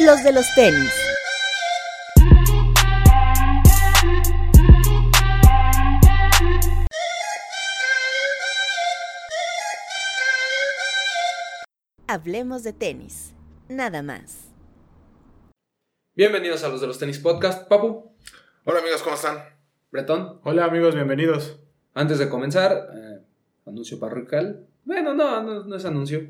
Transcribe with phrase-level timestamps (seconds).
[0.00, 0.92] los de los tenis.
[12.06, 13.34] Hablemos de tenis,
[13.68, 14.48] nada más.
[16.14, 17.68] Bienvenidos a los de los tenis podcast.
[17.68, 18.10] Papu,
[18.64, 19.38] Hola amigos, ¿cómo están?
[19.90, 20.40] Bretón.
[20.44, 21.58] Hola amigos, bienvenidos.
[21.94, 23.20] Antes de comenzar, eh,
[23.66, 24.66] anuncio parroquial.
[24.84, 26.28] Bueno, no, no, no es anuncio.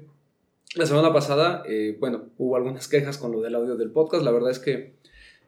[0.74, 4.24] La semana pasada, eh, bueno, hubo algunas quejas con lo del audio del podcast.
[4.24, 4.94] La verdad es que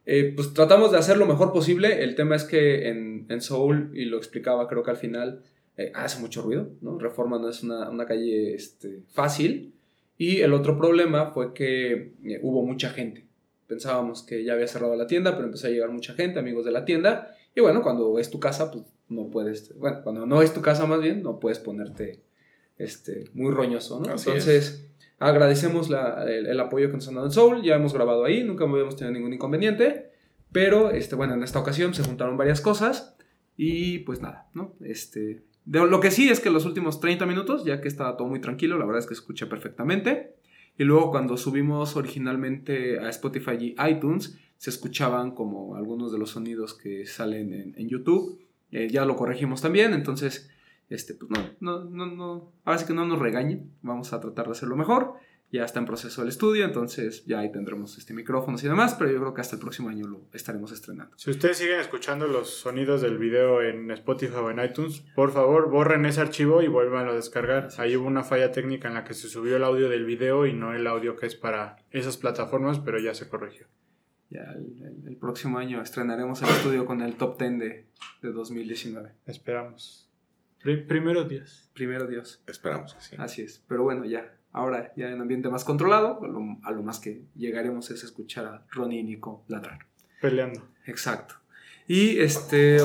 [0.06, 2.02] eh, pues tratamos de hacer lo mejor posible.
[2.02, 5.42] El tema es que en, en Seoul, y lo explicaba creo que al final,
[5.77, 6.98] eh, hace mucho ruido, ¿no?
[6.98, 9.73] Reforma no es una, una calle este, fácil.
[10.19, 13.27] Y el otro problema fue que eh, hubo mucha gente.
[13.66, 16.73] Pensábamos que ya había cerrado la tienda, pero empezó a llegar mucha gente, amigos de
[16.73, 17.34] la tienda.
[17.55, 20.87] Y bueno, cuando es tu casa, pues no puedes, bueno, cuando no es tu casa
[20.87, 22.20] más bien, no puedes ponerte
[22.77, 24.12] este, muy roñoso, ¿no?
[24.12, 24.90] Así Entonces,
[25.20, 28.42] agradecemos la- el, el apoyo que nos han dado en Soul, ya hemos grabado ahí,
[28.42, 30.11] nunca habíamos tenido ningún inconveniente,
[30.50, 33.17] pero, este, bueno, en esta ocasión se juntaron varias cosas
[33.56, 34.75] y pues nada, ¿no?
[34.80, 38.27] Este, de- lo que sí es que los últimos 30 minutos, ya que estaba todo
[38.27, 40.34] muy tranquilo, la verdad es que escuché perfectamente.
[40.78, 46.30] Y luego cuando subimos originalmente a Spotify y iTunes, se escuchaban como algunos de los
[46.30, 48.41] sonidos que salen en, en YouTube.
[48.73, 50.48] Eh, ya lo corregimos también, entonces,
[50.91, 54.44] este, pues no, no, no, no, ahora sí que no nos regañen, vamos a tratar
[54.46, 55.14] de hacerlo mejor.
[55.52, 59.11] Ya está en proceso el estudio, entonces ya ahí tendremos este micrófonos y demás, pero
[59.11, 61.12] yo creo que hasta el próximo año lo estaremos estrenando.
[61.18, 65.68] Si ustedes siguen escuchando los sonidos del video en Spotify o en iTunes, por favor
[65.68, 67.68] borren ese archivo y vuelvan a descargar.
[67.78, 70.52] Ahí hubo una falla técnica en la que se subió el audio del video y
[70.52, 73.66] no el audio que es para esas plataformas, pero ya se corrigió.
[74.28, 77.86] Ya el, el- el próximo año estrenaremos el estudio con el top 10 de,
[78.22, 79.11] de 2019.
[79.27, 80.06] Esperamos.
[80.62, 81.70] Pri- primeros días.
[81.75, 82.42] Primero Dios.
[82.47, 83.16] Esperamos que sí.
[83.19, 83.64] Así es.
[83.69, 84.34] Pero bueno, ya.
[84.53, 88.47] Ahora, ya en ambiente más controlado, a lo, a lo más que llegaremos es escuchar
[88.47, 89.86] a Ronnie y Nico ladrar.
[90.20, 90.67] Peleando.
[90.86, 91.36] Exacto.
[91.86, 92.78] Y este,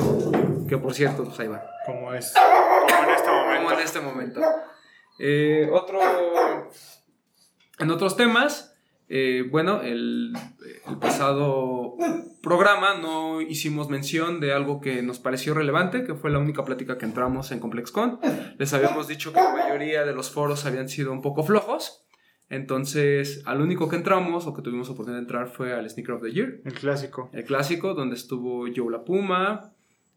[0.68, 1.64] que por cierto, pues ahí va.
[1.84, 2.32] Como es.
[2.34, 3.62] Como en este momento.
[3.64, 4.40] Como en este momento.
[5.18, 5.98] Eh, otro.
[7.78, 8.74] En otros temas,
[9.08, 10.32] eh, bueno, el,
[10.88, 11.96] el pasado
[12.46, 16.96] programa no hicimos mención de algo que nos pareció relevante, que fue la única plática
[16.96, 18.18] que entramos en ComplexCon.
[18.58, 22.06] Les habíamos dicho que la mayoría de los foros habían sido un poco flojos.
[22.48, 26.22] Entonces, al único que entramos o que tuvimos oportunidad de entrar fue al Sneaker of
[26.22, 27.28] the Year, El clásico.
[27.32, 29.72] el clásico, donde estuvo Joe La Puma.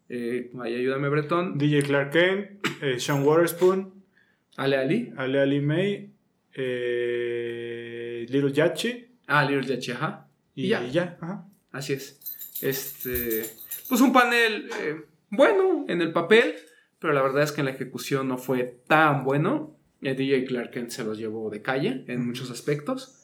[0.08, 1.58] Eh, ahí ayúdame, Bretón.
[1.58, 3.92] DJ Clark Kent, eh, Sean Waterspoon,
[4.56, 5.12] Ale Ali.
[5.16, 6.12] Ale Ali May,
[6.54, 10.26] eh, Little Yachi Ah, Little Yachi, ajá.
[10.54, 10.86] y, Y ya.
[10.86, 11.18] ya.
[11.20, 11.46] Ajá.
[11.72, 12.18] Así es.
[12.60, 13.44] Este.
[13.88, 16.54] Pues un panel eh, bueno en el papel,
[16.98, 19.76] pero la verdad es que en la ejecución no fue tan bueno.
[20.00, 23.16] El DJ Clark se los llevó de calle en muchos aspectos.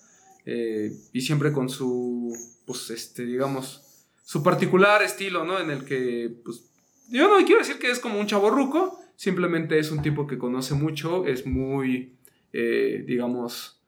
[0.48, 2.32] eh, y siempre con su,
[2.66, 3.82] pues, este, digamos,
[4.24, 5.58] su particular estilo, ¿no?
[5.58, 6.70] En el que, pues,
[7.08, 10.38] yo no quiero decir que es como un chavo ruco, simplemente es un tipo que
[10.38, 12.16] conoce mucho, es muy,
[12.52, 13.82] eh, digamos,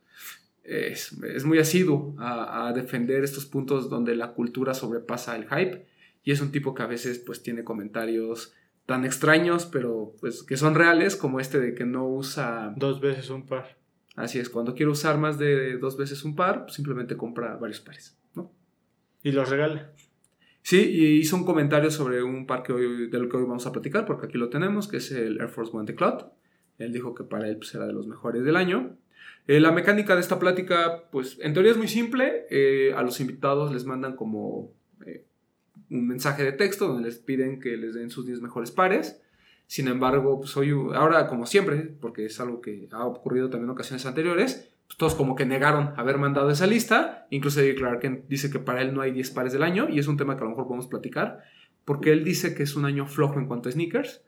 [0.69, 5.87] es, es muy asiduo a, a defender estos puntos donde la cultura sobrepasa el hype
[6.25, 8.53] y es un tipo que a veces pues tiene comentarios
[8.85, 13.31] tan extraños pero pues que son reales como este de que no usa Dos veces
[13.31, 13.79] un par.
[14.15, 17.81] así es cuando quiere usar más de dos veces un par pues, simplemente compra varios
[17.81, 18.53] pares ¿no?
[19.23, 19.93] Y los regala.
[20.63, 23.73] sí y hizo un comentario sobre un par que hoy, del que hoy vamos a
[23.73, 26.25] platicar porque aquí lo tenemos que es el Air Force One The Cloud
[26.77, 28.99] él dijo que para él pues, era de los mejores del año
[29.49, 32.45] eh, la mecánica de esta plática, pues en teoría es muy simple.
[32.51, 34.75] Eh, a los invitados les mandan como
[35.07, 35.25] eh,
[35.91, 39.23] un mensaje de texto donde les piden que les den sus 10 mejores pares.
[39.67, 40.55] Sin embargo, pues
[40.95, 45.15] ahora como siempre, porque es algo que ha ocurrido también en ocasiones anteriores, pues, todos
[45.15, 47.27] como que negaron haber mandado esa lista.
[47.31, 50.09] Incluso Eddie Clark dice que para él no hay 10 pares del año y es
[50.09, 51.43] un tema que a lo mejor podemos platicar,
[51.87, 54.23] porque él dice que es un año flojo en cuanto a sneakers.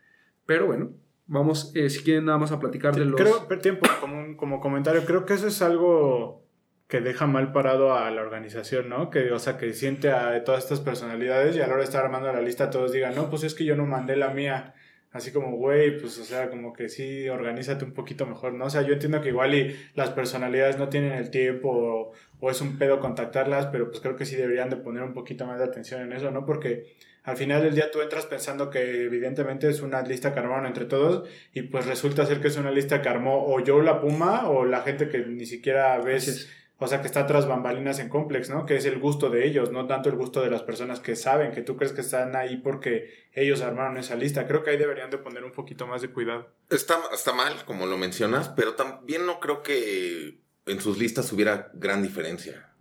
[0.47, 0.93] Pero bueno,
[1.31, 3.21] vamos, eh, si quieren nada más a platicar de los...
[3.21, 6.45] Creo, pero tiempo, como, un- como comentario, creo que eso es algo
[6.89, 9.11] que deja mal parado a la organización, ¿no?
[9.11, 12.05] Que, o sea, que siente a todas estas personalidades y a la hora de estar
[12.05, 14.75] armando la lista todos digan, no, pues es que yo no mandé la mía.
[15.13, 18.67] Así como, güey, pues, o sea, como que sí, organízate un poquito mejor, ¿no?
[18.67, 22.51] O sea, yo entiendo que igual y las personalidades no tienen el tiempo o, o
[22.51, 25.59] es un pedo contactarlas, pero pues creo que sí deberían de poner un poquito más
[25.59, 26.45] de atención en eso, ¿no?
[26.47, 26.95] Porque
[27.31, 30.85] al final del día tú entras pensando que evidentemente es una lista que armaron entre
[30.85, 34.49] todos y pues resulta ser que es una lista que armó o yo la Puma
[34.49, 36.51] o la gente que ni siquiera ves, es.
[36.79, 38.67] o sea, que está tras bambalinas en Complex, ¿no?
[38.67, 41.53] Que es el gusto de ellos, no tanto el gusto de las personas que saben,
[41.53, 44.49] que tú crees que están ahí porque ellos armaron esa lista.
[44.49, 46.51] Creo que ahí deberían de poner un poquito más de cuidado.
[46.69, 51.71] Está, está mal, como lo mencionas, pero también no creo que en sus listas hubiera
[51.75, 52.73] gran diferencia.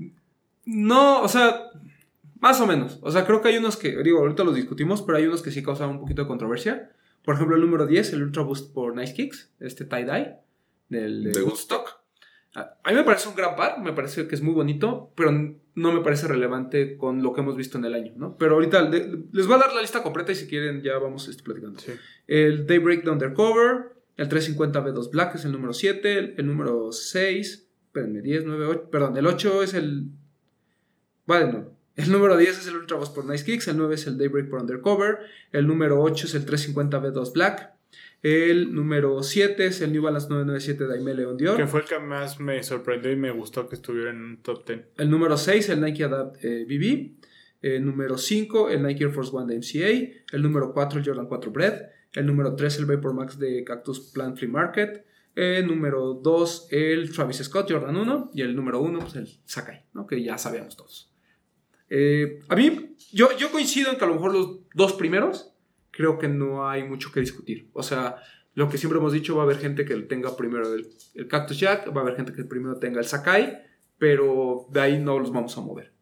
[0.66, 1.70] No, o sea,
[2.40, 3.00] más o menos.
[3.02, 5.52] O sea, creo que hay unos que, digo, ahorita los discutimos, pero hay unos que
[5.52, 6.92] sí causan un poquito de controversia.
[7.24, 10.36] Por ejemplo, el número 10, el Ultra Boost por Nice Kicks, este tie-dye
[10.88, 12.00] del De Woodstock.
[12.56, 15.32] A a mí me parece un gran par, me parece que es muy bonito, pero
[15.32, 18.38] no me parece relevante con lo que hemos visto en el año, ¿no?
[18.38, 21.28] Pero ahorita de- les voy a dar la lista completa y si quieren ya vamos
[21.28, 21.80] este, platicando.
[21.80, 21.92] Sí.
[22.26, 26.92] El Daybreak de Undercover, el 350 B2 Black es el número 7, el, el número
[26.92, 30.08] 6, espérenme, 10, 9, 8, perdón, el 8 es el...
[31.28, 31.79] Vale, no.
[32.00, 34.50] El número 10 es el Ultra Boost por Nice Kicks, el 9 es el Daybreak
[34.50, 35.18] por Undercover,
[35.52, 37.74] el número 8 es el 350 B2 Black,
[38.24, 41.58] el número 7 es el New Balance 997 Daime Leon Dior.
[41.58, 44.66] Que fue el que más me sorprendió y me gustó que estuviera en un top
[44.66, 44.80] 10.
[44.96, 47.20] El número 6, el Nike Adapt eh, BB.
[47.62, 50.24] El número 5, el Nike Air Force One de MCA.
[50.32, 51.82] El número 4, el Jordan 4 Bread.
[52.14, 55.06] El número 3, el Vapor Max de Cactus Plant Flea Market.
[55.36, 58.32] El número 2, el Travis Scott Jordan 1.
[58.34, 60.08] Y el número 1, pues el Sakai, ¿no?
[60.08, 61.09] que ya sabíamos todos.
[61.90, 65.54] Eh, a mí, yo, yo coincido en que a lo mejor los dos primeros,
[65.92, 67.70] creo que no hay mucho que discutir.
[67.74, 68.18] O sea,
[68.54, 71.60] lo que siempre hemos dicho, va a haber gente que tenga primero el, el Cactus
[71.60, 73.60] Jack, va a haber gente que primero tenga el Sakai,
[73.98, 75.94] pero de ahí no los vamos a mover.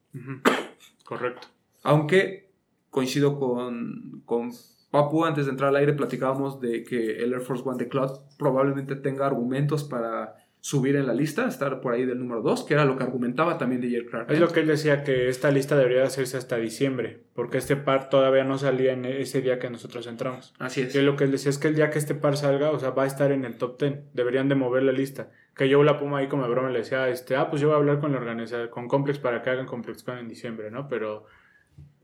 [1.04, 1.48] Correcto.
[1.84, 2.52] Aunque
[2.90, 4.52] coincido con, con
[4.92, 8.12] Papu, antes de entrar al aire platicábamos de que el Air Force One de Cloud
[8.38, 12.74] probablemente tenga argumentos para subir en la lista, estar por ahí del número 2, que
[12.74, 14.32] era lo que argumentaba también DJ Clark.
[14.32, 18.10] Es lo que él decía que esta lista debería hacerse hasta diciembre, porque este par
[18.10, 20.54] todavía no salía en ese día que nosotros entramos.
[20.60, 20.96] Así es.
[20.96, 22.90] Y lo que él decía es que el día que este par salga, o sea,
[22.90, 24.14] va a estar en el top 10.
[24.14, 25.32] Deberían de mover la lista.
[25.56, 27.76] Que yo la Puma ahí como de broma le decía, este, ah, pues yo voy
[27.76, 30.88] a hablar con la organización, con Complex para que hagan ComplexCon en diciembre, ¿no?
[30.88, 31.26] Pero,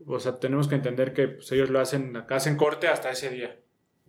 [0.06, 3.56] o sea, tenemos que entender que pues, ellos lo hacen, hacen corte hasta ese día.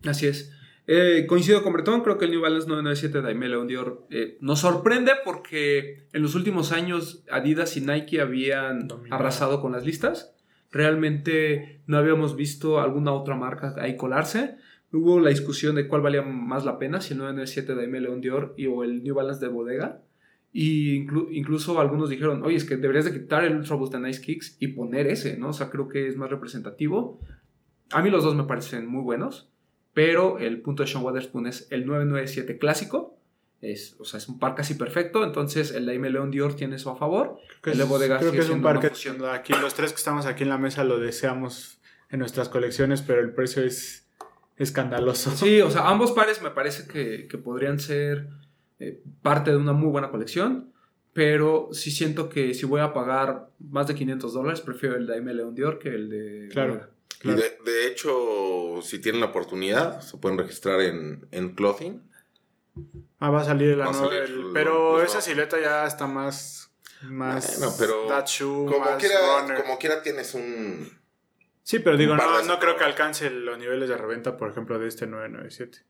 [0.04, 0.52] Así es.
[0.88, 4.38] Eh, coincido con Bretón, creo que el New Balance 997 de Aimee Leon Dior eh,
[4.40, 9.20] nos sorprende porque en los últimos años Adidas y Nike habían Dominado.
[9.20, 10.32] arrasado con las listas.
[10.70, 14.56] Realmente no habíamos visto alguna otra marca ahí colarse.
[14.92, 18.20] Hubo la discusión de cuál valía más la pena, si el 997 de Aimee Leon
[18.20, 20.02] Dior y, o el New Balance de Bodega.
[20.52, 24.00] Y inclu- incluso algunos dijeron, oye, es que deberías de quitar el Ultra Boost de
[24.00, 25.48] Nice Kicks y poner ese, ¿no?
[25.48, 27.20] O sea, creo que es más representativo.
[27.90, 29.52] A mí los dos me parecen muy buenos
[29.96, 33.18] pero el punto de Sean Waterspoon es el 997 clásico.
[33.62, 35.24] Es, o sea, es un par casi perfecto.
[35.24, 37.38] Entonces, el Daime Leon Dior tiene eso a favor.
[37.62, 39.92] Creo El que de es, creo sigue que es un par que aquí, los tres
[39.92, 44.06] que estamos aquí en la mesa lo deseamos en nuestras colecciones, pero el precio es
[44.58, 45.30] escandaloso.
[45.30, 48.28] Sí, o sea, ambos pares me parece que, que podrían ser
[48.78, 50.74] eh, parte de una muy buena colección.
[51.14, 55.32] Pero sí siento que si voy a pagar más de 500 dólares, prefiero el Daime
[55.32, 56.48] Leon Dior que el de.
[56.52, 56.74] Claro.
[56.74, 56.95] Bodega.
[57.18, 57.38] Claro.
[57.38, 62.02] Y de, de hecho, si tienen la oportunidad, se pueden registrar en, en Clothing.
[63.18, 65.86] Ah, va a salir la Va a nueva- salir el- lo- pero esa silueta ya
[65.86, 66.70] está más.
[67.02, 67.58] Más.
[67.58, 69.62] Bueno, pero that shoe, Como más quiera, runner.
[69.62, 70.90] como quiera tienes un...
[71.62, 74.86] Sí, pero digo, no, no creo que alcance los niveles de reventa, por ejemplo, de
[74.88, 75.84] este 997.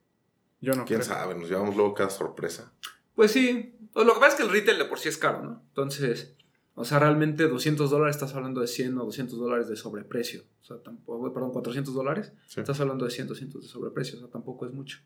[0.61, 1.15] Yo no ¿Quién creo.
[1.15, 1.35] sabe?
[1.35, 2.73] Nos llevamos luego cada sorpresa.
[3.15, 3.75] Pues sí.
[3.95, 5.63] Lo que pasa es que el retail de por sí es caro, ¿no?
[5.69, 6.35] Entonces,
[6.79, 10.43] o sea, realmente 200 dólares estás hablando de 100 o 200 dólares de sobreprecio.
[10.61, 12.35] O sea, tampoco, perdón, 400 dólares.
[12.47, 12.61] Sí.
[12.61, 14.19] Estás hablando de 100, 200 de sobreprecio.
[14.19, 14.99] O sea, tampoco es mucho.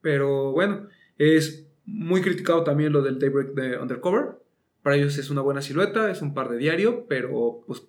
[0.00, 0.88] Pero bueno,
[1.18, 4.38] es muy criticado también lo del Daybreak de Undercover.
[4.82, 7.82] Para ellos es una buena silueta, es un par de diario, pero pues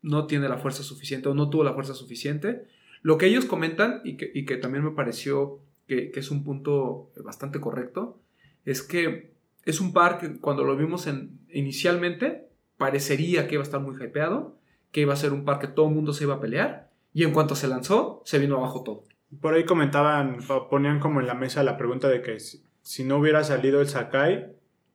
[0.00, 2.64] no tiene la fuerza suficiente o no tuvo la fuerza suficiente.
[3.02, 6.44] Lo que ellos comentan y que, y que también me pareció que, que es un
[6.44, 8.18] punto bastante correcto
[8.64, 9.34] es que
[9.66, 12.48] es un par que cuando lo vimos en, inicialmente
[12.80, 14.56] parecería que iba a estar muy hypeado,
[14.90, 17.24] que iba a ser un par que todo el mundo se iba a pelear y
[17.24, 19.04] en cuanto se lanzó se vino abajo todo.
[19.42, 20.38] Por ahí comentaban,
[20.70, 23.86] ponían como en la mesa la pregunta de que si, si no hubiera salido el
[23.88, 24.46] Sakai,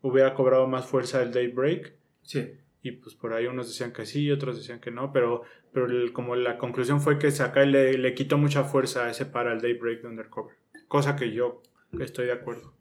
[0.01, 1.93] hubiera cobrado más fuerza el Daybreak.
[2.23, 2.53] Sí.
[2.81, 6.11] Y pues por ahí unos decían que sí, otros decían que no, pero, pero el-
[6.11, 9.61] como la conclusión fue que Sakai le, le quitó mucha fuerza a ese para el
[9.61, 10.55] Daybreak de Undercover.
[10.87, 11.61] Cosa que yo
[11.99, 12.73] estoy de acuerdo.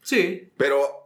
[0.00, 1.03] Sí, Pero,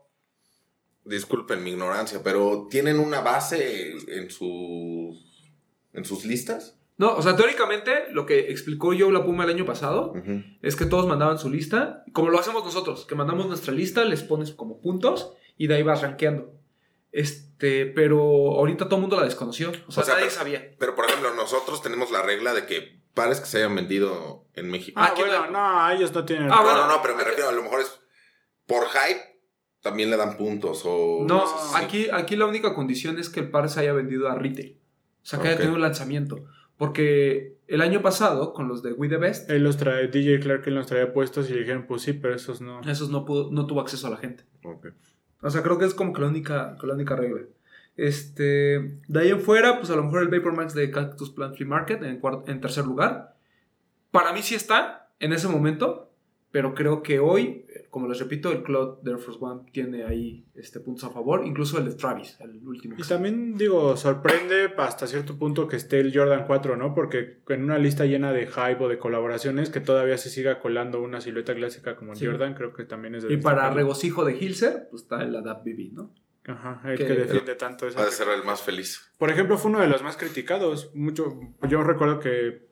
[1.08, 5.52] disculpen mi ignorancia, pero ¿tienen una base en sus,
[5.92, 6.76] en sus listas?
[6.96, 10.14] No, o sea, teóricamente lo que explicó Joe La Puma el año pasado
[10.62, 14.22] es que todos mandaban su lista, como lo hacemos nosotros, que mandamos nuestra lista, les
[14.24, 16.52] pones como puntos y de ahí vas rankeando.
[17.12, 20.74] Este, pero ahorita todo el mundo la desconoció, o sea, O sea, nadie pero- sabía.
[20.78, 24.68] Pero, por ejemplo, nosotros tenemos la regla de que pares que se hayan vendido en
[24.70, 25.00] México.
[25.00, 26.50] Ah, Ah, ¿quién bueno, no, ellos no tienen...
[26.52, 26.86] Ah, no, bueno.
[26.86, 27.98] no, no, pero me refiero, a lo mejor es
[28.66, 29.37] por hype,
[29.80, 31.24] también le dan puntos o...
[31.26, 31.84] No, así.
[31.84, 34.78] aquí, aquí la única condición es que el par se haya vendido a retail,
[35.22, 36.44] o sea, que haya tenido un lanzamiento,
[36.76, 40.62] porque el año pasado con los de We The Best, Él los trae, DJ Clark
[40.66, 42.80] él los traía puestos y le dijeron, pues sí, pero esos no.
[42.82, 44.44] esos no, pudo, no tuvo acceso a la gente.
[44.64, 44.88] Ok.
[45.42, 47.42] O sea, creo que es como que la única, que la única regla.
[47.96, 51.56] Este, de ahí en fuera, pues a lo mejor el Vapor Max de Cactus Plant
[51.56, 53.36] Free Market en, en tercer lugar.
[54.10, 56.07] Para mí sí está en ese momento,
[56.50, 60.44] pero creo que hoy, como les repito, el Cloud de Air Force One tiene ahí
[60.54, 62.96] este, puntos a favor, incluso el de Travis, el último.
[62.98, 66.94] Y también, digo, sorprende hasta cierto punto que esté el Jordan 4, ¿no?
[66.94, 71.02] Porque en una lista llena de hype o de colaboraciones, que todavía se siga colando
[71.02, 72.26] una silueta clásica como el Sí.
[72.26, 75.64] Jordan, creo que también es de Y para regocijo de Hilser, pues está el Adapt
[75.66, 76.14] BB, ¿no?
[76.46, 78.02] Ajá, el que- que, defiende tanto esa.
[78.02, 79.12] Ha ser el más feliz.
[79.18, 80.90] Por ejemplo, fue uno de los más criticados.
[80.94, 81.38] Mucho,
[81.68, 82.66] yo recuerdo que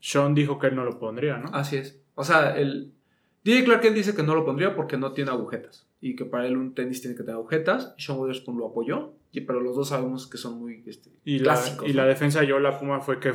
[0.00, 1.50] Sean dijo que él no lo pondría, ¿no?
[1.52, 2.00] Así es.
[2.14, 2.92] O sea, el
[3.44, 5.86] DJ Clark dice que no lo pondría porque no tiene agujetas.
[6.00, 7.94] Y que para él un tenis tiene que tener agujetas.
[7.96, 9.12] Y Sean Witherspoon lo apoyó.
[9.32, 11.86] y- Pero los dos sabemos que son muy este, y la, clásicos.
[11.88, 11.96] y ¿no?
[11.96, 13.32] la defensa de yo la Puma fue que,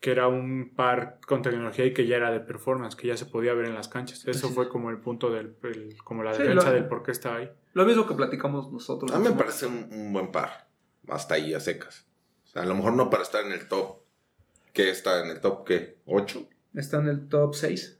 [0.00, 3.26] que era un par con tecnología y que ya era de performance, que ya se
[3.26, 4.26] podía ver en las canchas.
[4.26, 7.10] Eso fue como el punto del, el- como la Sí, defensa lo- del por qué
[7.12, 7.50] está ahí.
[7.72, 9.12] Lo mismo que platicamos nosotros.
[9.12, 9.36] A mí me ¿no?
[9.36, 10.68] parece un, un buen par.
[11.08, 12.06] Hasta ahí a secas.
[12.44, 13.98] O sea, a lo mejor no para estar en el top.
[14.72, 15.64] ¿Qué está en el top?
[15.66, 15.98] ¿Qué?
[16.06, 16.46] ¿8?
[16.74, 17.99] Está en el top 6.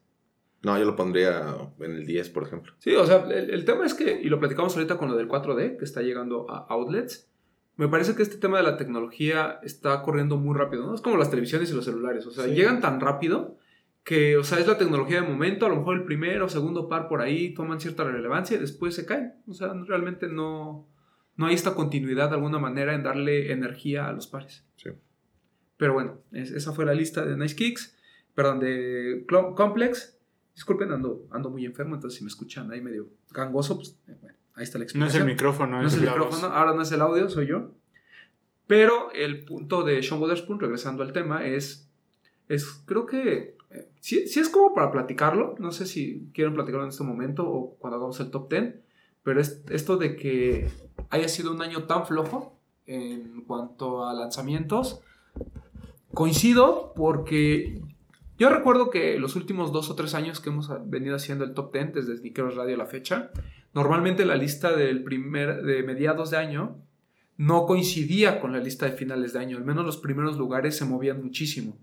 [0.63, 2.75] No, yo lo pondría en el 10, por ejemplo.
[2.79, 5.27] Sí, o sea, el, el tema es que, y lo platicamos ahorita con lo del
[5.29, 7.31] 4D, que está llegando a outlets,
[7.77, 10.95] me parece que este tema de la tecnología está corriendo muy rápido, ¿no?
[10.95, 12.51] Es como las televisiones y los celulares, o sea, Sí.
[12.51, 13.57] llegan tan rápido
[14.05, 16.89] que, o sea, es la tecnología de momento, a lo mejor el primero o segundo
[16.89, 19.35] par por ahí toman cierta relevancia y después se caen.
[19.47, 20.87] O sea, realmente no,
[21.37, 24.67] no hay esta continuidad de alguna manera en darle energía a los pares.
[24.77, 24.91] Sí.
[25.79, 27.97] Pero bueno, es- esa fue la lista de Nice Kicks,
[28.35, 29.25] perdón, de
[29.57, 30.19] Complex.
[30.55, 34.37] Disculpen, ando, ando muy enfermo, entonces si me escuchan ahí medio gangoso, pues eh, bueno,
[34.55, 35.23] ahí está la No es explicación.
[35.23, 36.09] el micrófono, No es el voz.
[36.11, 37.71] micrófono, ahora no es el audio, soy yo.
[38.67, 41.89] Pero el punto de Sean Witherspoon, regresando al tema, es,
[42.49, 46.85] es creo que, eh, sí, sí es como para platicarlo, no sé si quieren platicarlo
[46.85, 48.75] en este momento o cuando hagamos el top 10,
[49.23, 50.69] pero es esto de que
[51.11, 55.01] haya sido un año tan flojo en cuanto a lanzamientos,
[56.15, 57.81] coincido porque
[58.41, 61.73] yo recuerdo que los últimos dos o tres años que hemos venido haciendo el top
[61.73, 63.31] 10 desde Sneakers Radio a la fecha,
[63.75, 66.79] normalmente la lista del primer, de mediados de año
[67.37, 70.85] no coincidía con la lista de finales de año, al menos los primeros lugares se
[70.87, 71.79] movían muchísimo.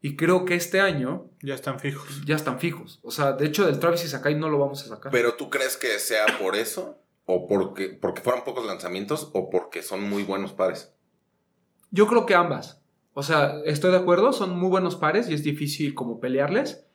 [0.00, 2.22] Y creo que este año Ya están fijos.
[2.24, 3.00] ya están fijos.
[3.02, 5.10] O sea, de hecho del Travis y Sakai no lo vamos a sacar.
[5.10, 7.02] Pero tú crees que sea por eso?
[7.24, 9.30] ¿O porque, porque fueron pocos lanzamientos?
[9.32, 10.92] ¿O porque son muy buenos pares?
[11.90, 12.80] Yo creo que ambas.
[13.18, 16.86] O sea, estoy de acuerdo, son muy buenos pares y es difícil como pelearles.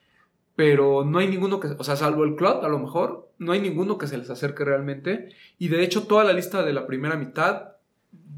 [0.56, 3.60] Pero no hay ninguno que, o sea, salvo el Cloud, a lo mejor, no hay
[3.60, 5.30] ninguno que se les acerque realmente.
[5.58, 7.70] Y de hecho, toda la lista de la primera mitad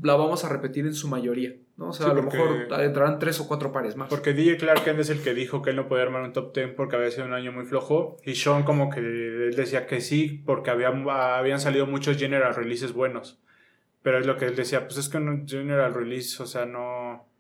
[0.02, 1.56] la vamos a repetir en su mayoría.
[1.76, 1.90] ¿no?
[1.90, 4.08] O sea, Sí, a lo mejor entrarán tres o cuatro pares más.
[4.08, 6.56] Porque DJ Clark Kent es el que dijo que él no podía armar un top
[6.56, 8.16] 10 porque había sido un año muy flojo.
[8.24, 12.94] Y Sean como que él decía que sí porque habían, habían salido muchos general releases
[12.94, 13.42] buenos.
[14.04, 17.33] Pero es lo que él decía, pues es que un general release, o sea, no...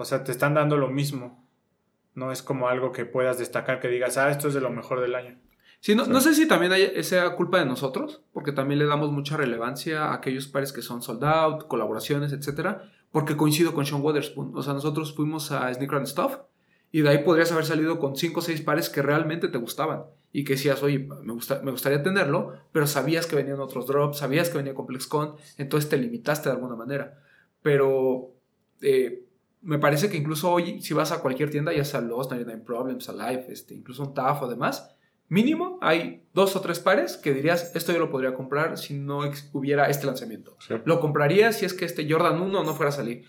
[0.00, 1.46] O sea, te están dando lo mismo.
[2.14, 5.00] No es como algo que puedas destacar que digas, ah, esto es de lo mejor
[5.00, 5.38] del año.
[5.80, 9.38] Sí, no, sé si también hay esa culpa de nosotros, porque también le damos mucha
[9.38, 14.52] relevancia a aquellos pares que son sold out, colaboraciones, etcétera, porque coincido con Sean Witherspoon.
[14.54, 16.36] O sea, nosotros fuimos a Sneaker and Stuff
[16.92, 20.04] y de ahí podrías haber salido con 5 o 6 pares que realmente te gustaban
[20.32, 24.18] y que decías, oye, me, gusta, me gustaría tenerlo, pero sabías que venían otros drops,
[24.18, 27.22] sabías que venía ComplexCon, entonces te limitaste de alguna manera.
[27.62, 28.34] Pero
[28.82, 29.24] eh,
[29.62, 33.08] me parece que incluso hoy, si vas a cualquier tienda, ya sea Lost, 99 Problems,
[33.08, 34.94] Alive, este, incluso un TAF o demás,
[35.28, 39.20] mínimo hay dos o tres pares que dirías, esto yo lo podría comprar si no
[39.52, 40.56] hubiera este lanzamiento.
[40.66, 40.74] Sí.
[40.84, 43.24] Lo compraría si es que este Jordan 1 no fuera a salir.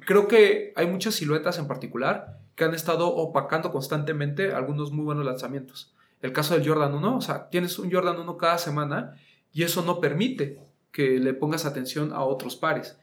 [0.00, 5.24] Creo que hay muchas siluetas en particular que han estado opacando constantemente algunos muy buenos
[5.24, 5.94] lanzamientos.
[6.22, 9.14] El caso del Jordan 1, o sea, tienes un Jordan 1 cada semana
[9.52, 10.58] y eso no permite
[10.90, 12.98] que le pongas atención a otros pares.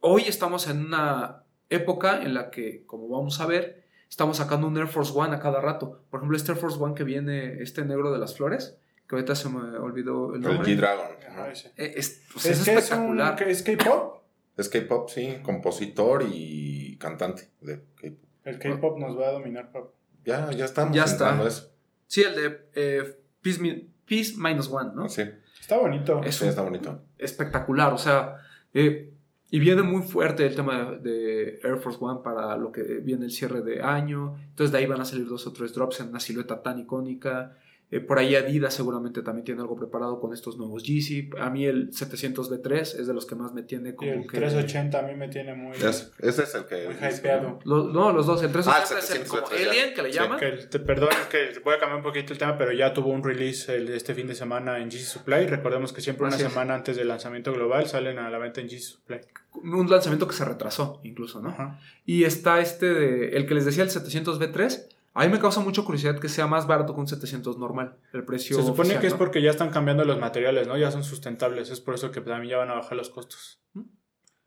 [0.00, 4.76] Hoy estamos en una época en la que, como vamos a ver, estamos sacando un
[4.76, 6.02] Air Force One a cada rato.
[6.10, 9.34] Por ejemplo, este Air Force One que viene, este negro de las flores, que ahorita
[9.34, 10.74] se me olvidó el El nombre.
[10.76, 11.06] G-Dragon.
[11.52, 11.68] Ese.
[11.76, 13.42] Eh, Es, pues, es Es que es, un, espectacular.
[13.48, 14.22] es K-pop.
[14.56, 15.36] Es K-pop, sí.
[15.42, 18.18] Compositor y cantante de K-pop.
[18.44, 19.88] El K-pop nos va a dominar, papá.
[20.24, 21.40] Ya, ya estamos Ya está.
[21.46, 21.70] eso.
[22.06, 25.08] Sí, el de eh, Peace, Mi- Peace Minus One, ¿no?
[25.08, 25.22] Sí,
[25.60, 26.20] Está bonito.
[26.22, 27.02] Es sí, está bonito.
[27.18, 28.36] espectacular, o sea,
[28.72, 29.12] eh,
[29.50, 33.30] y viene muy fuerte el tema de, Air Force One para lo que viene el
[33.30, 36.20] cierre de año, entonces de ahí van a salir dos o tres drops en una
[36.20, 37.56] silueta tan icónica.
[37.88, 41.30] Eh, por ahí Adidas seguramente también tiene algo preparado con estos nuevos Yeezy.
[41.38, 44.38] A mí el 700B3 es de los que más me tiene Y como el que...
[44.38, 46.84] 380 a mí me tiene muy, Es- ese es el que.
[46.86, 47.60] muy hypeado.
[47.64, 49.70] Los- no, los dos, el 380 Ah, el es el 700 como.
[49.70, 50.38] Alien que le Sí, llaman.
[50.40, 52.92] Que el- te- perdón, es que voy a cambiar un poquito el tema, pero ya
[52.92, 55.46] tuvo un release el- este fin de semana en GC Supply.
[55.46, 56.50] Recordemos que siempre una Así es.
[56.50, 59.20] semana antes del lanzamiento global salen a la venta en GC Supply.
[59.62, 61.48] un lanzamiento que se retrasó, incluso, ¿no?
[61.50, 61.80] Ajá.
[62.04, 64.88] Y está este, de, el que les decía, el 700B3.
[65.18, 67.96] A mí me causa mucha curiosidad que sea más barato que un 700 normal.
[68.12, 68.54] El precio.
[68.56, 69.18] Se supone oficial, que es ¿no?
[69.18, 70.76] porque ya están cambiando los materiales, ¿no?
[70.76, 71.70] Ya son sustentables.
[71.70, 73.62] Es por eso que también ya van a bajar los costos.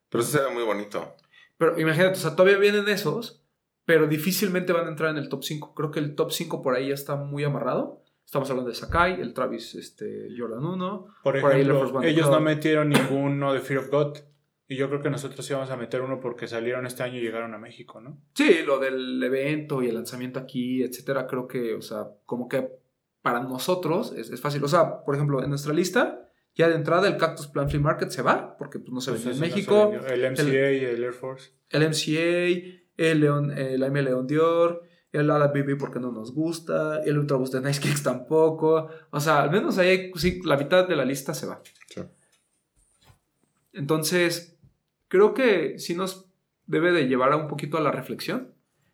[0.09, 1.15] Pero eso se ve muy bonito.
[1.57, 3.43] Pero imagínate, o sea, todavía vienen esos,
[3.85, 5.73] pero difícilmente van a entrar en el top 5.
[5.73, 8.03] Creo que el top 5 por ahí ya está muy amarrado.
[8.23, 11.07] Estamos hablando de Sakai, el Travis este, Jordan 1.
[11.23, 14.17] Por Por ahí ejemplo, One ellos no metieron ninguno de Fear of God.
[14.71, 17.53] Y yo creo que nosotros íbamos a meter uno porque salieron este año y llegaron
[17.55, 18.21] a México, ¿no?
[18.35, 22.69] Sí, lo del evento y el lanzamiento aquí, etcétera, creo que, o sea, como que
[23.23, 24.63] para nosotros es, es fácil.
[24.63, 28.09] O sea, por ejemplo, en nuestra lista, ya de entrada el Cactus Plant Flea Market
[28.11, 29.91] se va, porque pues, no se Pues vendió en no México.
[30.07, 31.51] el MCA y el Air Force.
[31.71, 37.01] el MCA, el León, el AM León Dior, el Ala BB porque no nos gusta,
[37.03, 38.87] el Ultra Boost de Nice Kicks tampoco.
[39.09, 41.59] O sea, al menos ahí sí, la mitad de la lista se va.
[41.87, 42.01] Sí.
[43.73, 44.58] Entonces,
[45.09, 46.29] creo que sí nos
[46.65, 48.53] debe de llevar a un poquito a la reflexión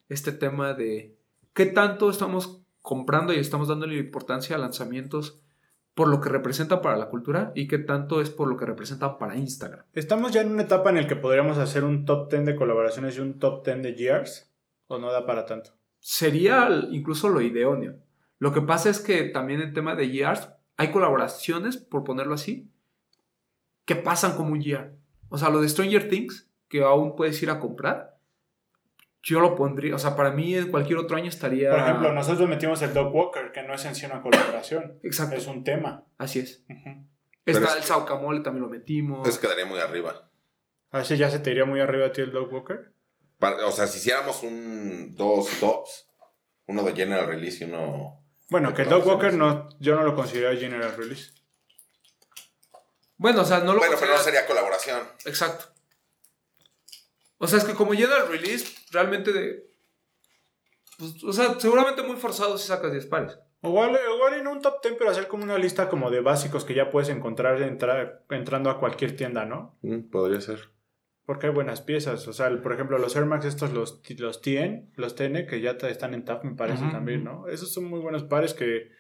[0.10, 1.16] este tema de
[1.54, 5.40] qué tanto estamos comprando y estamos dándole importancia a lanzamientos
[5.94, 9.20] por lo que representan para la cultura y qué tanto es por lo que representan
[9.20, 9.86] para Instagram.
[9.94, 13.16] Estamos ya en una etapa en la que podríamos hacer un top 10 de colaboraciones
[13.18, 14.52] y un top 10 de GRs.
[14.88, 15.72] ¿O no da para tanto?
[16.06, 17.96] sería incluso lo idóneo.
[18.38, 22.70] Lo que pasa es que también en tema de GRs hay colaboraciones, por ponerlo así,
[23.86, 24.94] que pasan como un GR.
[25.30, 28.18] O sea, lo de Stranger Things, que aún puedes ir a comprar,
[29.24, 31.72] yo lo pondría, o sea, para mí en cualquier otro año estaría...
[31.72, 35.00] Por ejemplo, nosotros metimos el Dog Walker, que no es en sí una colaboración.
[35.02, 36.04] Exacto, Es un tema.
[36.20, 36.64] así es.
[37.46, 39.28] Está es- el Saucamole, también lo metimos.
[39.28, 40.30] Eso quedaría muy arriba.
[40.92, 42.94] ¿A ese ya se te iría muy arriba a ti el Dog Walker?
[43.40, 46.08] Para- o sea, si hiciéramos un dos tops,
[46.68, 48.24] uno de General Release y uno.
[48.50, 51.32] Bueno, que el Dog Walker no, yo no lo considero General Release.
[53.18, 55.00] Bueno, o sea, no lo Bueno, pero no sería colaboración.
[55.26, 55.66] Exacto.
[57.38, 59.70] O sea, es que como llega el release, realmente de...
[60.98, 63.38] pues, o sea, seguramente muy forzado si sacas 10 pares.
[63.62, 66.76] Igual, igual en un top 10, pero hacer como una lista como de básicos que
[66.76, 69.78] ya puedes encontrar entra- entrando a cualquier tienda, ¿no?
[69.82, 70.70] Mm, podría ser.
[71.26, 72.28] Porque hay buenas piezas.
[72.28, 75.62] O sea, el- por ejemplo, los Air Max, estos, los, los TN, los TN, que
[75.62, 77.48] ya te- están en TAF, me parece también, ¿no?
[77.48, 78.92] Esos son muy buenos pares que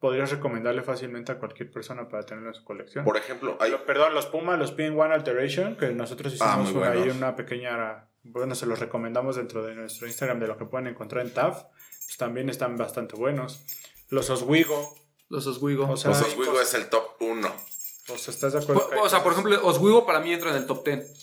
[0.00, 3.04] podrías recomendarle fácilmente a cualquier persona para tenerlo en su colección.
[3.04, 3.70] Por ejemplo, hay.
[3.70, 6.98] Lo- perdón, los Puma, los Pin One Alteration, que nosotros Ah, hicimos muy una, ahí
[6.98, 7.16] buenos.
[7.16, 8.08] una pequeña.
[8.22, 11.62] Bueno, se los recomendamos dentro de nuestro Instagram de lo que pueden encontrar en TAF.
[11.62, 13.64] Pues también están bastante buenos.
[14.10, 14.94] Los Oswego,
[15.28, 15.90] Los Oswego.
[15.90, 17.48] O sea, Los Oswego cosas- es el top 1.
[17.48, 18.88] o sea, ¿estás de acuerdo?
[18.90, 21.22] Por- o sea, por ejemplo, Oswego para mí entra en el top 10.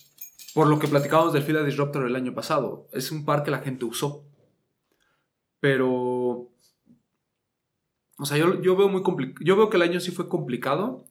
[0.54, 2.88] Por lo que platicábamos del Fila Disruptor el año pasado.
[2.92, 4.26] Es un par que la gente usó.
[5.60, 6.50] Pero...
[8.17, 9.02] O sea, yo, yo veo muy
[9.41, 11.06] Yo veo que el año sí fue complicado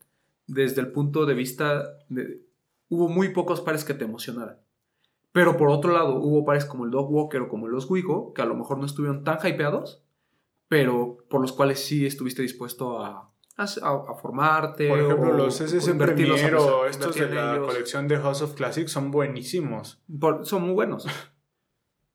[0.47, 2.43] desde el punto de vista de...
[2.89, 4.59] Hubo muy pocos pares que te emocionaran.
[5.33, 8.43] Pero por otro lado, hubo pares como el Dog Walker o como el Oswego, que
[8.43, 10.03] a lo mejor no estuvieron tan hypeados,
[10.69, 14.89] pero por los cuales sí estuviste dispuesto a, a, a formarte.
[14.89, 17.67] Por ejemplo, o- los SS Premier o estos de la ellos.
[17.67, 20.03] colección de House of Classics son buenísimos.
[20.21, 21.07] Por- son muy buenos.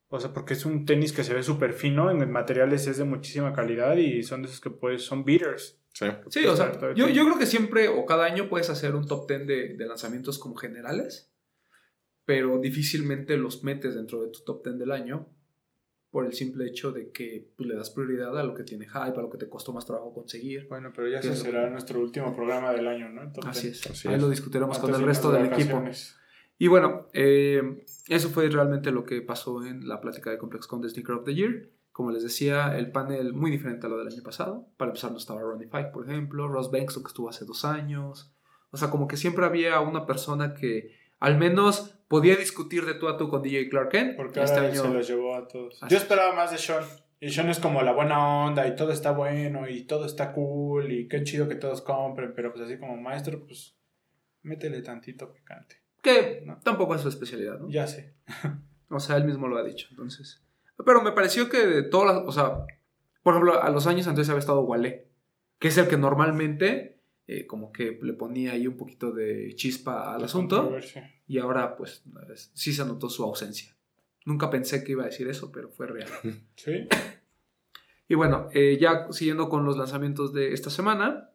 [0.09, 3.03] O sea, porque es un tenis que se ve súper fino, en materiales es de
[3.03, 5.79] muchísima calidad y son de esos que pues son beaters.
[5.91, 6.05] Sí.
[6.29, 9.27] Sí, o sea, yo, yo creo que siempre o cada año puedes hacer un top
[9.27, 11.31] 10 de, de lanzamientos como generales,
[12.23, 15.27] pero difícilmente los metes dentro de tu top 10 del año
[16.09, 19.17] por el simple hecho de que pues, le das prioridad a lo que tiene hype,
[19.17, 20.67] a lo que te costó más trabajo conseguir.
[20.67, 23.23] Bueno, pero ya ¿Qué ese será nuestro último programa del año, ¿no?
[23.23, 23.79] El top Así 10.
[23.85, 23.91] es.
[23.91, 24.21] Así Ahí es.
[24.21, 25.83] lo discutiremos con Antes el de resto irnos del de equipo.
[26.57, 30.89] Y bueno, eh, eso fue realmente lo que pasó en la plática de ComplexCon de
[30.89, 31.69] Sneaker of the Year.
[31.91, 34.67] Como les decía, el panel muy diferente a lo del año pasado.
[34.77, 38.33] Para empezar, no estaba Ronnie Fike, por ejemplo, Ross Banks, que estuvo hace dos años.
[38.71, 43.07] O sea, como que siempre había una persona que al menos podía discutir de tú
[43.07, 44.15] a tú con DJ Clark Kent.
[44.15, 45.81] Porque este año, se los llevó a todos.
[45.81, 46.03] Así Yo es.
[46.03, 46.83] esperaba más de Sean.
[47.19, 50.91] Y Sean es como la buena onda y todo está bueno y todo está cool
[50.91, 53.75] y qué chido que todos compren, pero pues así como maestro, pues
[54.43, 55.86] métele tantito picante.
[56.01, 56.59] Que No.
[56.63, 57.69] tampoco es su especialidad, ¿no?
[57.69, 58.13] Ya sé.
[58.89, 60.41] O sea, él mismo lo ha dicho, entonces.
[60.85, 62.25] Pero me pareció que de todas las.
[62.25, 62.65] O sea,
[63.21, 65.07] por ejemplo, a los años antes había estado Wale,
[65.59, 70.15] que es el que normalmente, eh, como que le ponía ahí un poquito de chispa
[70.15, 71.13] al asunto, Controversia.
[71.27, 72.01] y ahora, pues,
[72.33, 73.75] es- sí se notó su ausencia.
[74.23, 76.07] Nunca pensé que iba a decir eso, pero fue real.
[76.55, 76.87] Sí.
[78.07, 81.29] Y bueno, eh, ya siguiendo con los lanzamientos de esta semana.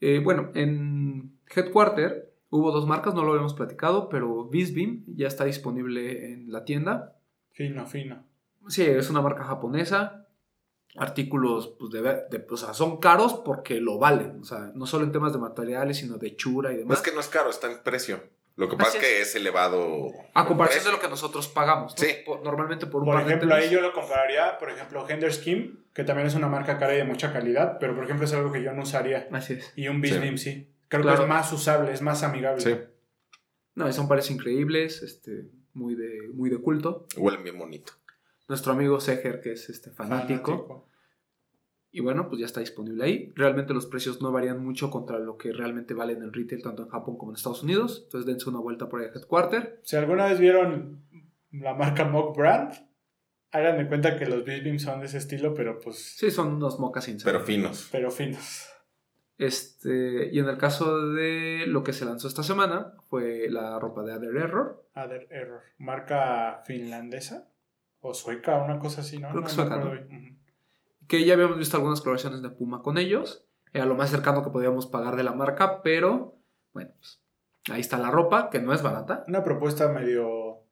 [0.00, 5.44] eh, bueno, en Headquarter hubo dos marcas, no lo habíamos platicado, pero Visbeam ya está
[5.44, 7.16] disponible en la tienda.
[7.52, 8.24] Fino, fino.
[8.68, 10.26] Sí, es una marca japonesa.
[10.98, 14.40] Artículos, pues, de, de- o sea, son caros porque lo valen.
[14.40, 16.98] O sea, no solo en temas de materiales, sino de hechura y No demás.
[16.98, 18.22] es que no es caro, está en precio.
[18.56, 20.06] Lo que pasa Así es que es elevado.
[20.32, 20.90] A comparación precio.
[20.90, 21.92] de lo que nosotros pagamos.
[21.92, 21.98] ¿no?
[22.02, 22.14] Sí.
[22.24, 26.04] Por- normalmente por un Por ejemplo, ahí yo lo compararía, por ejemplo, Hender Skim, que
[26.04, 28.62] también es una marca cara y de mucha calidad, pero por ejemplo es algo que
[28.62, 29.28] yo no usaría.
[29.32, 29.72] Así es.
[29.76, 30.70] Y un Beast Beam sí.
[30.88, 31.16] Creo Claro.
[31.18, 32.60] que es más usable, es más amigable.
[32.60, 32.74] Sí,
[33.74, 37.06] No, y son pares increíbles, este, muy de, muy de culto.
[37.16, 37.92] huelen bien bonito.
[38.48, 40.88] Nuestro amigo Seger, que es este fanático.
[41.90, 43.32] Y bueno, pues ya está disponible ahí.
[43.34, 46.88] Realmente los precios no varían mucho contra lo que realmente valen en retail, tanto en
[46.90, 48.02] Japón como en Estados Unidos.
[48.04, 49.80] Entonces dense una vuelta por ahí a Headquarter.
[49.82, 51.02] Si alguna vez vieron
[51.52, 52.72] la marca Mock Brand,
[53.50, 56.54] hagan de cuenta que los Beast Beam son de ese estilo, pero pues, Sí, son
[56.54, 57.24] unos moccasins.
[57.24, 57.88] Pero finos.
[57.90, 58.66] pero finos.
[59.38, 64.02] Este, y en el caso de lo que se lanzó esta semana, fue la ropa
[64.02, 64.84] de Other Error.
[64.94, 65.60] Other Error.
[65.78, 67.48] Marca finlandesa
[68.00, 69.30] o sueca, una cosa así, ¿no?
[69.30, 69.90] Creo que sueca, ¿no?
[69.90, 70.38] bien.
[71.06, 73.46] Que ya habíamos visto algunas colaboraciones de Puma con ellos.
[73.72, 76.36] Era lo más cercano que podíamos pagar de la marca, pero
[76.72, 77.20] bueno, pues
[77.70, 79.24] ahí está la ropa, que no es barata.
[79.28, 80.62] Una propuesta medio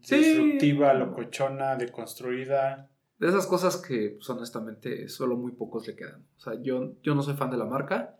[0.00, 0.16] Sí.
[0.16, 2.90] disruptiva, locochona, deconstruida.
[3.18, 6.26] De esas cosas que, pues, honestamente, solo muy pocos le quedan.
[6.36, 8.16] O sea, yo, yo no soy fan de la marca,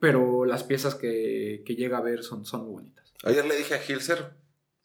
[0.00, 3.12] pero las piezas que, que llega a ver son, son muy bonitas.
[3.24, 4.34] Ayer le dije a Hilser,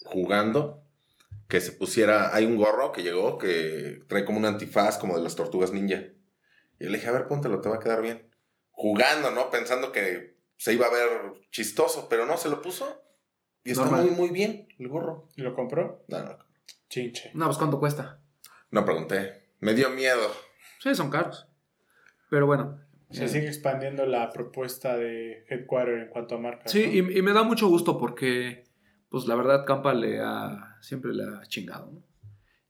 [0.03, 0.83] jugando,
[1.47, 2.33] que se pusiera.
[2.35, 6.03] Hay un gorro que llegó que trae como un antifaz, como de las tortugas ninja.
[6.79, 8.29] Y yo le dije, a ver, póntelo, te va a quedar bien.
[8.71, 9.49] Jugando, ¿no?
[9.49, 11.09] Pensando que se iba a ver
[11.51, 13.01] chistoso, pero no, se lo puso.
[13.63, 14.05] Y está Normal.
[14.05, 15.27] muy, muy bien el gorro.
[15.35, 16.05] ¿Lo compró?
[16.07, 16.37] No, no,
[16.89, 17.31] Chinche.
[17.33, 18.21] No, pues ¿cuánto cuesta?
[18.69, 19.46] no pregunté.
[19.59, 20.31] Me dio miedo.
[20.79, 21.47] Sí, son caros.
[22.29, 22.79] Pero bueno.
[23.09, 26.71] Se eh, sigue expandiendo la propuesta de Headquarter en cuanto a marcas.
[26.71, 27.11] Sí, ¿no?
[27.11, 28.65] y, y me da mucho gusto porque,
[29.09, 32.03] pues la verdad, Campa le ha, siempre le ha chingado, ¿no?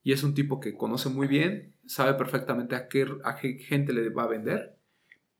[0.03, 3.91] Y es un tipo que conoce muy bien, sabe perfectamente a qué, a qué gente
[3.91, 4.77] le va a vender.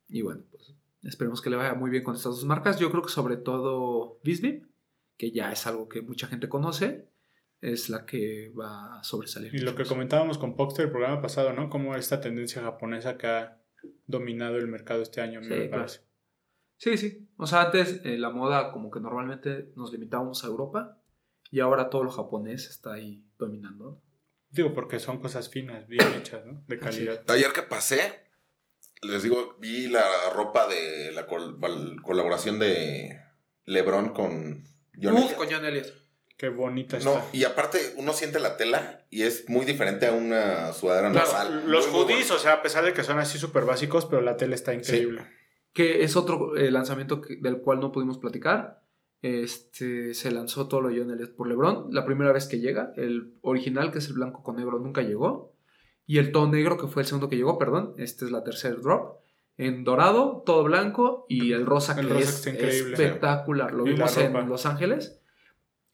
[0.10, 2.78] Y bueno, pues esperemos que le vaya muy bien con estas dos marcas.
[2.78, 4.66] Yo creo que sobre todo Bisbee,
[5.16, 7.08] que ya es algo que mucha gente conoce,
[7.62, 9.54] es la que va a sobresalir.
[9.56, 11.70] Y lo que comentábamos con Poxter el programa pasado, ¿no?
[11.70, 13.62] Como esta tendencia japonesa que ha
[14.06, 15.72] dominado el mercado este año, Sí, me claro.
[15.72, 16.02] parece.
[16.78, 17.28] Sí, sí.
[17.38, 21.02] O sea, antes eh, la moda como que normalmente nos limitábamos a Europa
[21.50, 24.02] y ahora todo lo japonés está ahí dominando.
[24.50, 26.64] Digo, porque son cosas finas, bien hechas, ¿no?
[26.68, 27.24] De calidad.
[27.30, 28.00] Ayer que pasé,
[29.02, 31.58] les digo, vi la ropa de la col-
[32.04, 33.20] colaboración de
[33.66, 34.64] LeBron con
[35.02, 35.92] John Uf, con John Elliott.
[36.38, 37.26] Qué bonita No, está.
[37.34, 41.64] y aparte uno siente la tela y es muy diferente a una sudadera Claro, nasal.
[41.72, 44.22] Los Muy, muy hoodies, o sea, a pesar de que son así súper básicos, pero
[44.22, 45.22] la tela está increíble.
[45.74, 48.82] que es otro eh, lanzamiento que- del cual no pudimos platicar.
[49.22, 51.88] Este, se lanzó todo lo John Elliott por LeBron.
[51.92, 55.54] La primera vez que llega, el original, que es el blanco con negro, nunca llegó.
[56.06, 58.76] Y el todo negro, que fue el segundo que llegó, perdón, este es la tercera
[58.76, 59.18] drop.
[59.58, 63.74] En dorado, todo blanco y el rosa, El que rosa es espectacular.
[63.74, 64.48] Lo Y vimos en.
[64.48, 65.20] Los Ángeles.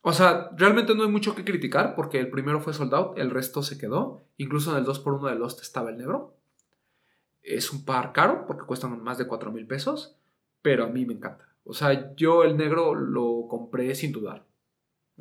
[0.06, 3.32] O sea, realmente no hay mucho que criticar porque el primero fue sold out, el
[3.32, 4.28] resto se quedó.
[4.36, 6.36] Incluso en el 2x1 de Lost estaba el negro.
[7.42, 10.18] Es un par caro porque cuestan más de 4 mil pesos,
[10.62, 11.48] pero a mí me encanta.
[11.64, 14.46] O sea, yo el negro lo compré sin dudar.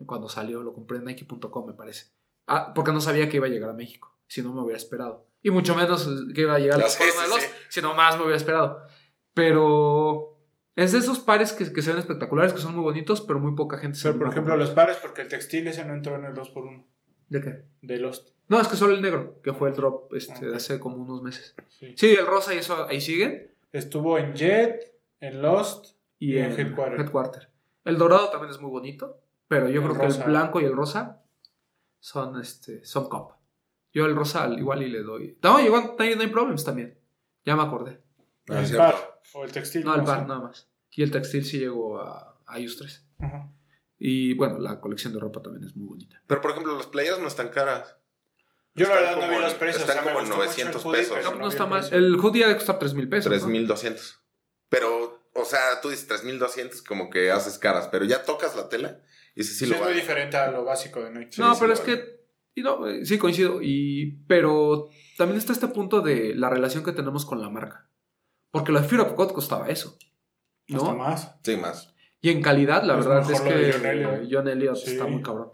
[0.04, 2.10] Cuando salió lo compré en Nike.com, me parece.
[2.48, 5.28] Ah, porque no sabía que iba a llegar a México, si no me hubiera esperado.
[5.42, 7.94] Y mucho menos que iba a llegar al Ah, sí, 2x1 de Lost, si no
[7.94, 8.82] más me hubiera esperado.
[9.32, 10.31] Pero
[10.76, 13.54] es de esos pares que, que se ven espectaculares, que son muy bonitos, pero muy
[13.54, 16.24] poca gente se Pero, por ejemplo, los pares, porque el textil ese no entró en
[16.24, 16.84] el 2x1
[17.28, 17.64] ¿De qué?
[17.80, 18.30] de Lost.
[18.48, 21.22] No, es que solo el negro, que fue el drop este, de hace como unos
[21.22, 21.54] meses.
[21.68, 21.94] Sí.
[21.96, 23.50] Sí, el rosa y eso ahí siguen.
[23.72, 27.00] Estuvo en Jet, en Lost Y Y en en Headquarter.
[27.00, 27.48] Headquarter.
[27.84, 30.74] El dorado también es muy bonito, pero yo El creo que el blanco y el
[30.74, 31.22] rosa
[32.00, 33.32] son, este, son cop.
[33.92, 35.38] Yo el rosa al igual y le doy.
[35.42, 36.98] No, igual Nine Nine Problems también.
[37.44, 38.00] Ya me acordé.
[38.48, 38.62] Ah,
[39.34, 39.84] o el textil.
[39.84, 40.26] No, el no par, sé.
[40.26, 40.68] nada más.
[40.90, 43.06] Y el textil sí llegó a, a iOS 3.
[43.20, 43.50] Ajá.
[43.98, 46.20] Y bueno, la colección de ropa también es muy bonita.
[46.26, 47.96] Pero por ejemplo, las playeras no están caras.
[48.74, 49.82] Yo la verdad no vi los precios.
[49.82, 51.18] están o sea, como en gustó mucho el 900 hoodie, pesos.
[51.24, 51.80] No, no vi está mal.
[51.80, 51.98] precio.
[51.98, 53.30] El hoodie debe costar 3 mil pesos.
[53.30, 53.38] ¿no?
[53.38, 54.20] 3200.
[54.68, 59.00] Pero, o sea, tú dices 3200 como que haces caras, pero ya tocas la tela
[59.34, 60.00] y sí, Sí, lo es muy vale.
[60.00, 61.36] diferente a lo básico de Nike.
[61.38, 61.94] no, sí, pero es vale.
[62.00, 62.24] que.
[62.54, 63.60] y no, eh, sí, coincido.
[63.62, 67.88] Y, pero también está este punto de la relación que tenemos con la marca.
[68.52, 69.98] Porque lo de Fear of God costaba eso.
[70.72, 70.96] Hasta ¿No?
[70.96, 71.34] más.
[71.42, 71.92] Sí, más.
[72.20, 74.28] Y en calidad, la Es verdad es lo de que John Elliott.
[74.30, 74.92] John Elliott Sí.
[74.92, 75.50] está muy cabrón.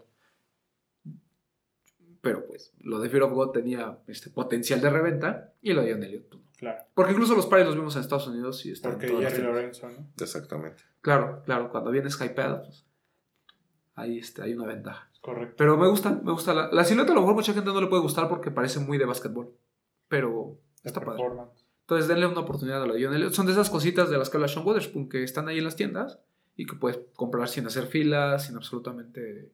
[2.21, 5.93] Pero pues, lo de Fear of God tenía este potencial de reventa y lo de
[5.93, 6.49] John Elliott pues, no.
[6.57, 6.83] Claro.
[6.93, 9.41] Porque incluso los pares los vimos en Estados Unidos y están Porque Jerry.
[9.41, 10.09] Lorenzo, ¿no?
[10.19, 10.83] Exactamente.
[10.99, 12.85] Claro, claro, cuando vienes hypeado, pues
[13.95, 15.09] ahí este, hay una ventaja.
[15.21, 15.55] Correcto.
[15.57, 16.53] Pero me gusta, me gusta.
[16.53, 18.97] La, la silueta a lo mejor mucha gente no le puede gustar porque parece muy
[18.97, 19.53] de básquetbol.
[20.09, 21.23] Pero está padre.
[21.89, 23.33] Entonces denle una oportunidad a la de John.
[23.33, 25.75] Son de esas cositas de las que habla Sean Witherspoon que están ahí en las
[25.75, 26.19] tiendas
[26.55, 29.51] y que puedes comprar sin hacer filas, sin absolutamente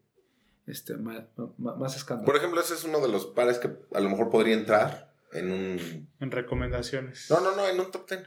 [0.68, 1.26] este, ma-
[1.58, 2.26] más escándalo.
[2.26, 5.50] Por ejemplo, ese es uno de los pares que a lo mejor podría entrar en
[5.50, 6.10] un...
[6.20, 7.32] En recomendaciones.
[7.32, 8.26] No, no, no, en un top ten.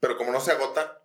[0.00, 1.04] Pero como no se agota,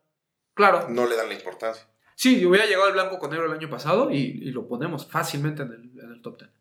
[0.55, 1.87] Claro, no le dan la importancia.
[2.15, 5.61] sí, hubiera llegado el blanco con negro el año pasado y, y lo ponemos fácilmente
[5.61, 6.51] en el, en el top 10.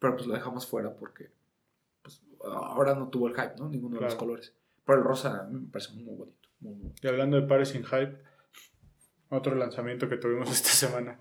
[0.00, 1.30] Pero pues lo dejamos fuera porque
[2.02, 3.68] pues, ahora no tuvo el hype, ¿no?
[3.68, 4.52] Ninguno de los colores.
[4.84, 6.48] Pero el rosa me parece muy bonito.
[6.60, 8.18] muy, Y hablando de pares sin hype,
[9.28, 11.18] otro lanzamiento que tuvimos esta semana.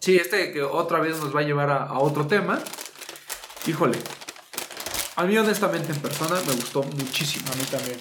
[0.00, 2.58] Sí, este que otra vez nos va a llevar a, a otro tema.
[3.66, 3.98] Híjole.
[5.16, 7.46] A mí honestamente en persona me gustó muchísimo.
[7.52, 7.98] A mí también.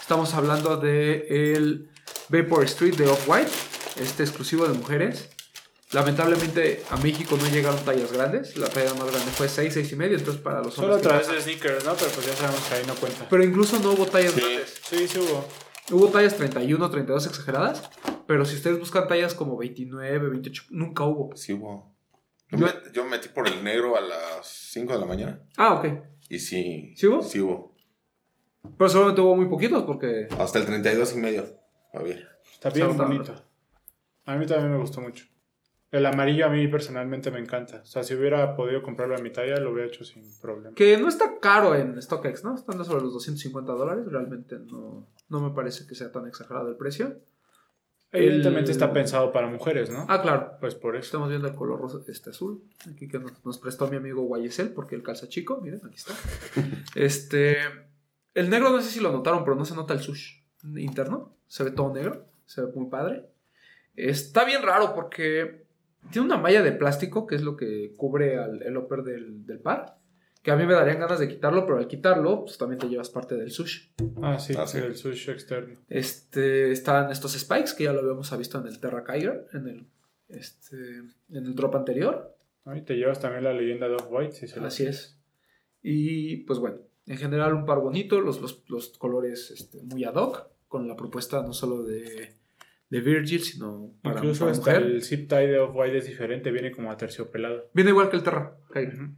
[0.00, 1.90] Estamos hablando de el
[2.28, 3.50] Vapor Street de Off-White,
[3.96, 5.28] este exclusivo de mujeres.
[5.92, 8.56] Lamentablemente a México no llegaron tallas grandes.
[8.56, 10.16] La talla más grande fue 6, 6 y medio.
[10.16, 11.02] Entonces para los Solo a hombres.
[11.02, 11.94] que través pasan- de sneakers, ¿no?
[11.94, 13.26] Pero pues ya sabemos que ahí no cuenta.
[13.28, 14.40] Pero incluso no hubo tallas Sí.
[14.40, 14.80] grandes.
[14.84, 15.44] Sí, sí hubo.
[15.90, 17.90] Hubo tallas 31, 32 exageradas.
[18.26, 21.36] Pero si ustedes buscan tallas como 29, 28, nunca hubo.
[21.36, 21.92] Sí hubo.
[22.50, 25.42] Yo, Yo- me, yo me metí por el negro a las 5 de la mañana.
[25.56, 25.86] Ah, ok.
[26.30, 26.94] Y sí.
[26.96, 27.22] ¿Sí hubo?
[27.22, 27.74] Sí hubo.
[28.78, 30.28] Pero solamente hubo muy poquitos porque.
[30.38, 31.46] Hasta el 32 y medio.
[31.92, 32.16] Había.
[32.52, 33.34] Está bien Está bonito.
[34.24, 35.26] A mí también me gustó mucho.
[35.92, 37.82] El amarillo a mí personalmente me encanta.
[37.82, 40.74] O sea, si hubiera podido comprarlo a mi talla, lo hubiera hecho sin problema.
[40.74, 42.54] Que no está caro en StockX, ¿no?
[42.54, 44.04] Estando sobre los 250 dólares.
[44.06, 47.18] Realmente no, no me parece que sea tan exagerado el precio.
[48.10, 50.06] Evidentemente El- está pensado para mujeres, ¿no?
[50.08, 50.56] Ah, claro.
[50.60, 51.04] Pues por eso.
[51.04, 52.62] Estamos viendo el color rosa, este azul.
[52.90, 55.60] Aquí que nos, nos prestó mi amigo Guayesel porque el calza chico.
[55.62, 56.14] Miren, aquí está.
[56.94, 57.56] Este.
[58.34, 60.40] El negro no sé si lo notaron, pero no se nota el sush
[60.76, 61.34] interno.
[61.46, 62.24] Se ve todo negro.
[62.46, 63.26] Se ve muy padre.
[63.94, 65.61] Está bien raro porque
[66.10, 69.60] tiene una malla de plástico que es lo que cubre al, el upper del, del
[69.60, 69.98] par.
[70.42, 73.10] Que a mí me darían ganas de quitarlo, pero al quitarlo, pues también te llevas
[73.10, 73.90] parte del sush.
[74.20, 74.78] Ah, sí, Ah, sí.
[74.78, 75.78] el sushi externo.
[75.88, 79.86] Este, están estos spikes que ya lo habíamos visto en el Terra Kyger, en el,
[80.28, 80.76] este,
[81.30, 82.36] en el drop anterior.
[82.74, 84.32] Y te llevas también la leyenda de Off-White.
[84.32, 85.16] Si se Así es.
[85.80, 90.14] Y pues bueno, en general un par bonito, los, los, los colores este, muy ad
[90.14, 92.34] hoc, con la propuesta no solo de,
[92.92, 94.82] de Virgil, sino para, Incluso para hasta mujer.
[94.86, 97.70] el zip tie de Off-White es diferente, viene como aterciopelado.
[97.72, 98.54] Viene igual que el Terra.
[98.68, 99.14] Ujú.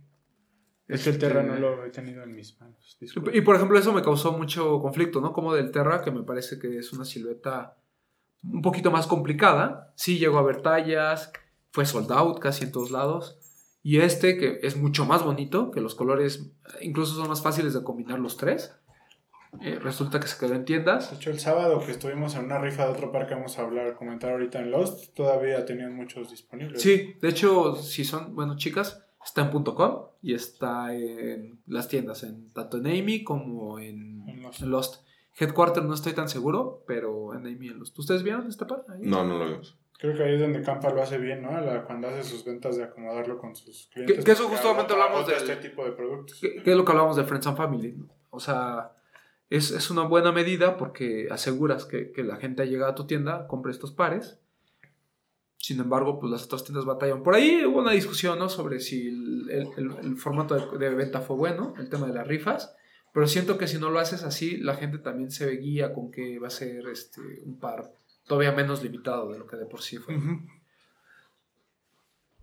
[0.87, 2.97] Es que el Terra Este, no lo he tenido en mis manos.
[3.01, 3.37] disculpe.
[3.37, 5.33] Y por ejemplo, eso me causó mucho conflicto, ¿no?
[5.33, 7.77] Como del Terra, que me parece que es una silueta
[8.45, 9.93] un poquito más complicada.
[9.97, 11.33] Sí llegó a haber tallas,
[11.73, 13.39] fue sold out casi en todos lados.
[13.83, 17.83] Y este, que es mucho más bonito, que los colores incluso son más fáciles de
[17.83, 18.73] combinar los tres.
[19.63, 21.11] Eh, resulta que se quedó en tiendas.
[21.11, 23.63] De hecho, el sábado que estuvimos en una rifa de otro par que vamos a
[23.63, 26.81] hablar, comentar ahorita en Lost, todavía tenían muchos disponibles.
[26.83, 32.23] Sí, de hecho, si son, bueno, chicas, está en .com y está en las tiendas,
[32.25, 34.63] en, tanto en Amy como en, En Lost.
[34.63, 35.05] en Lost.
[35.39, 37.99] Headquarter no estoy tan seguro, pero en Amy y en Lost.
[37.99, 38.85] ¿Ustedes vieron esta par?
[38.89, 39.01] Ahí.
[39.03, 39.77] No, no lo vimos.
[39.99, 41.59] Creo que ahí es donde Campa lo hace bien, ¿no?
[41.61, 44.19] La- cuando hace sus ventas de acomodarlo con sus clientes.
[44.19, 46.39] Que- que eso justamente hablamos del- este tipo de productos.
[46.41, 47.93] ¿Qué, qué es lo que hablábamos de Friends and Family?
[47.93, 48.07] ¿no?
[48.31, 48.93] O sea,
[49.51, 53.07] es, es una buena medida porque aseguras que, que la gente ha llegado a tu
[53.07, 54.39] tienda, compre estos pares.
[55.59, 57.23] Sin embargo, pues las otras tiendas batallan.
[57.23, 58.49] Por ahí hubo una discusión, ¿no?
[58.51, 62.13] Sobre si el, el- el- el formato de, de venta fue bueno, el tema de
[62.15, 62.75] las rifas.
[63.15, 66.39] Pero siento que si no lo haces así, la gente también se guía con que
[66.39, 67.93] va a ser este, un par
[68.27, 70.15] todavía menos limitado de lo que de por sí fue.
[70.15, 70.41] A mí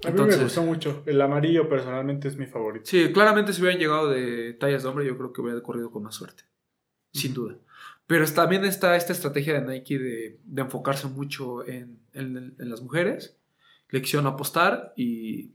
[0.03, 1.03] Entonces- me gustó mucho.
[1.05, 2.85] El amarillo personalmente es mi favorito.
[2.85, 6.03] Sí, claramente si hubieran llegado de tallas de hombre, yo creo que hubiera corrido con
[6.03, 6.43] más suerte.
[7.13, 7.55] Sin duda.
[8.07, 12.81] Pero también está esta estrategia de Nike de, de enfocarse mucho en, en- en las
[12.81, 13.37] mujeres.
[13.89, 15.51] Le quisieron apostar y,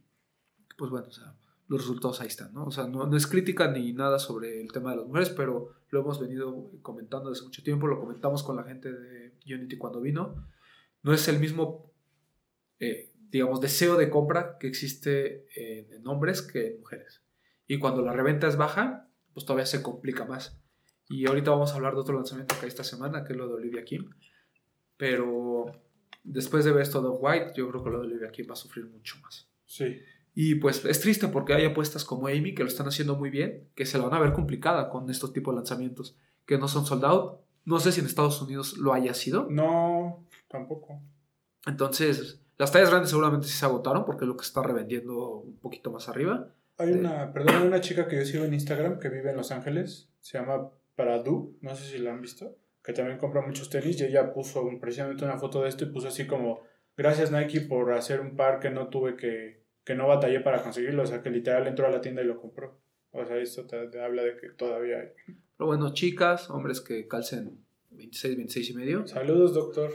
[0.76, 1.34] pues bueno, o sea,
[1.68, 2.66] los resultados ahí están, ¿no?
[2.66, 5.72] O sea, no, no es crítica ni nada sobre el tema de las mujeres, pero
[5.90, 10.00] lo hemos venido comentando desde mucho tiempo, lo comentamos con la gente de Unity cuando
[10.00, 10.46] vino.
[11.02, 11.90] No es el mismo,
[12.80, 17.22] eh, digamos, deseo de compra que existe en, en hombres que en mujeres.
[17.66, 20.58] Y cuando la reventa es baja, pues todavía se complica más.
[21.08, 23.46] Y ahorita vamos a hablar de otro lanzamiento que hay esta semana, que es lo
[23.48, 24.10] de Olivia Kim.
[24.96, 25.66] Pero
[26.24, 28.56] después de ver esto de White, yo creo que lo de Olivia Kim va a
[28.56, 29.48] sufrir mucho más.
[29.66, 29.98] Sí.
[30.34, 33.68] Y pues es triste porque hay apuestas como Amy que lo están haciendo muy bien,
[33.74, 36.84] que se la van a ver complicada con estos tipos de lanzamientos, que no son
[36.86, 37.40] sold out.
[37.64, 39.46] No sé si en Estados Unidos lo haya sido.
[39.50, 41.00] No, tampoco.
[41.66, 45.56] Entonces, las tallas grandes seguramente sí se agotaron porque es lo que está revendiendo un
[45.58, 46.48] poquito más arriba.
[46.78, 49.36] Hay De- una, perdón, hay una chica que yo sigo en Instagram que vive en
[49.36, 50.10] Los Ángeles.
[50.20, 51.56] Se llama Pradu.
[51.60, 52.56] No sé si la han visto.
[52.82, 54.00] Que también compra muchos tenis.
[54.00, 56.60] Y ella puso un- precisamente una foto de esto y puso así como:
[56.96, 59.62] Gracias Nike por hacer un par que no tuve que.
[59.84, 61.02] que no batallé para conseguirlo.
[61.02, 62.78] O sea, que literal entró a la tienda y lo compró.
[63.12, 65.08] O sea, esto te, te habla de que todavía hay.
[65.56, 67.58] Pero bueno, chicas, hombres que calcen
[67.90, 69.06] 26, 26 y medio.
[69.06, 69.90] Saludos, doctor.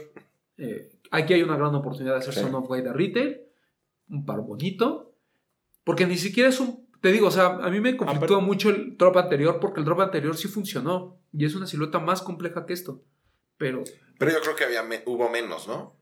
[0.58, 2.40] Eh, aquí hay una gran oportunidad de hacer Sí.
[2.40, 3.40] son of Guide de retail,
[4.08, 5.12] un par bonito,
[5.84, 8.70] porque ni siquiera es un, te digo, o sea, a mí me conflictúa pero- mucho
[8.70, 12.64] el drop anterior porque el drop anterior sí funcionó y es una silueta más compleja
[12.64, 13.02] que esto,
[13.58, 13.84] pero
[14.18, 16.00] Pero yo creo que había me- hubo menos, ¿no?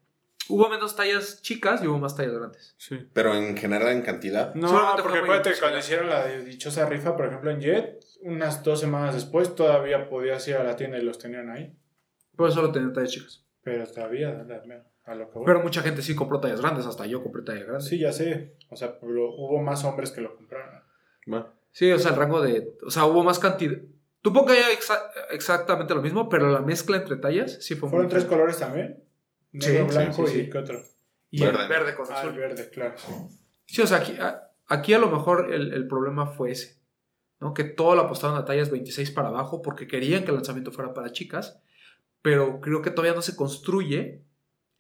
[0.49, 2.75] hubo menos tallas chicas y hubo más tallas grandes.
[2.77, 2.99] Sí.
[3.13, 4.53] Pero en general, en cantidad.
[4.55, 6.09] No, Solamente porque acuérdate que cuando impresionante.
[6.19, 10.57] hicieron la dichosa rifa, por ejemplo, en Jet, unas dos semanas después todavía podías ir
[10.57, 11.73] a la tienda y los tenían ahí.
[12.37, 13.47] Por eso solo tenía tallas chicas.
[13.63, 14.45] Pero todavía,
[15.05, 15.47] a lo que voy.
[15.47, 17.85] Pero mucha gente sí compró tallas grandes, hasta yo compré tallas grandes.
[17.87, 18.57] Sí, ya sé.
[18.71, 20.80] O sea, pero hubo más hombres que lo compraron.
[21.26, 22.76] Bueno, Sí, o sea, el rango de.
[22.85, 23.76] O sea, hubo más cantidad.
[24.22, 28.06] Tú pongo ya exa- exactamente lo mismo, pero la mezcla entre tallas sí fue ¿Fueron
[28.06, 29.02] muy tres colores también?
[29.52, 30.50] Negro, sí, blanco sí, y sí.
[30.50, 30.83] ¿qué otro?
[31.30, 31.68] Y el Verde.
[31.68, 32.38] verde con Ah, el azul.
[32.40, 32.94] verde, claro.
[32.98, 33.12] sí.
[33.66, 36.80] Sí, o sea, aquí a, aquí a lo mejor el, el problema fue ese.
[37.38, 37.54] ¿no?
[37.54, 40.92] Que todo lo apostaron a tallas 26 para abajo porque querían que el lanzamiento fuera
[40.92, 41.62] para chicas.
[42.20, 44.22] Pero creo que todavía no se construye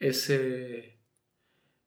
[0.00, 0.98] ese.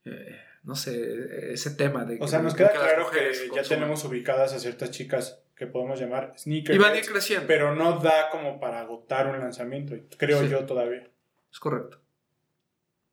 [0.05, 4.53] eh, no sé, ese tema de O sea, nos queda claro que ya tenemos ubicadas
[4.53, 7.45] a ciertas chicas que podemos llamar Y van a ir creciendo.
[7.47, 10.49] pero no da como para agotar un lanzamiento, creo Sí.
[10.49, 11.09] yo todavía.
[11.51, 11.99] Es correcto.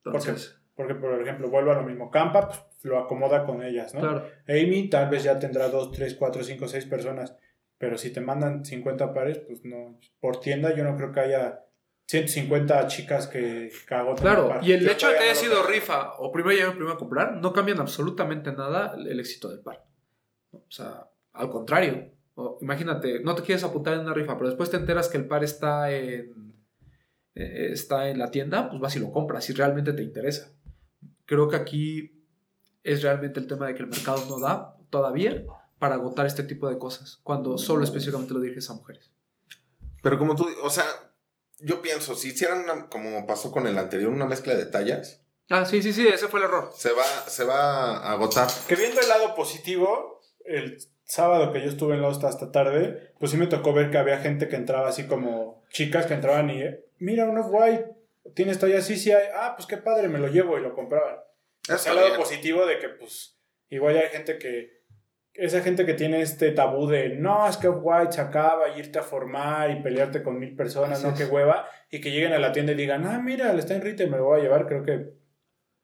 [0.05, 2.11] Entonces, Porque, por ejemplo, vuelvo a lo mismo.
[2.11, 4.01] Campa pues, lo acomoda con ellas, ¿no?
[4.01, 4.27] claro.
[4.49, 7.37] Amy tal vez ya tendrá 2, 3, 4, 5, 6 personas,
[7.77, 9.99] pero si te mandan 50 pares, pues no.
[10.21, 11.65] Por tienda yo no creo que haya
[12.11, 16.57] 150 chicas que, un Claro, y el hecho de que haya sido rifa o primero
[16.57, 19.87] llegar primero a comprar no cambian absolutamente nada el éxito del par.
[20.51, 22.11] O sea, al contrario.
[22.35, 25.29] O, imagínate, no te quieres apuntar en una rifa, pero después te enteras que el
[25.29, 26.53] par está en,
[27.37, 30.53] eh, está en la tienda, pues vas y lo compras si realmente te interesa.
[31.27, 32.25] Creo que aquí
[32.83, 35.45] es realmente el tema de que el mercado no da todavía
[35.79, 39.13] para agotar este tipo de cosas, cuando solo específicamente lo diriges a mujeres.
[40.03, 40.85] Pero como tú, o sea,
[41.63, 45.21] yo pienso, si hicieran una- como pasó con el anterior, una mezcla de tallas,
[45.53, 46.71] Ah, sí, sí, sí, ese fue el error.
[46.77, 48.49] se va, se va a agotar.
[48.69, 53.33] Que viendo el lado positivo, el sábado que yo estuve en Lost hasta tarde, pues
[53.33, 56.63] sí me tocó ver que había gente que entraba así como chicas que entraban y,
[56.63, 57.85] eh, mira, un Off-White,
[58.37, 61.17] tienes todavía sí, sí hay, ah, pues qué padre, me lo llevo y lo compraban.
[61.63, 63.37] Sea, el lado positivo de que, pues,
[63.71, 64.80] igual hay gente que,
[65.35, 68.99] esa gente que tiene este tabú de, no, es que Off-White se acaba y irte
[68.99, 72.39] a formar y pelearte con mil personas, Así no, qué hueva, y que lleguen a
[72.39, 74.67] la tienda y digan, ah, mira, le está en retail, me lo voy a llevar,
[74.67, 75.13] creo que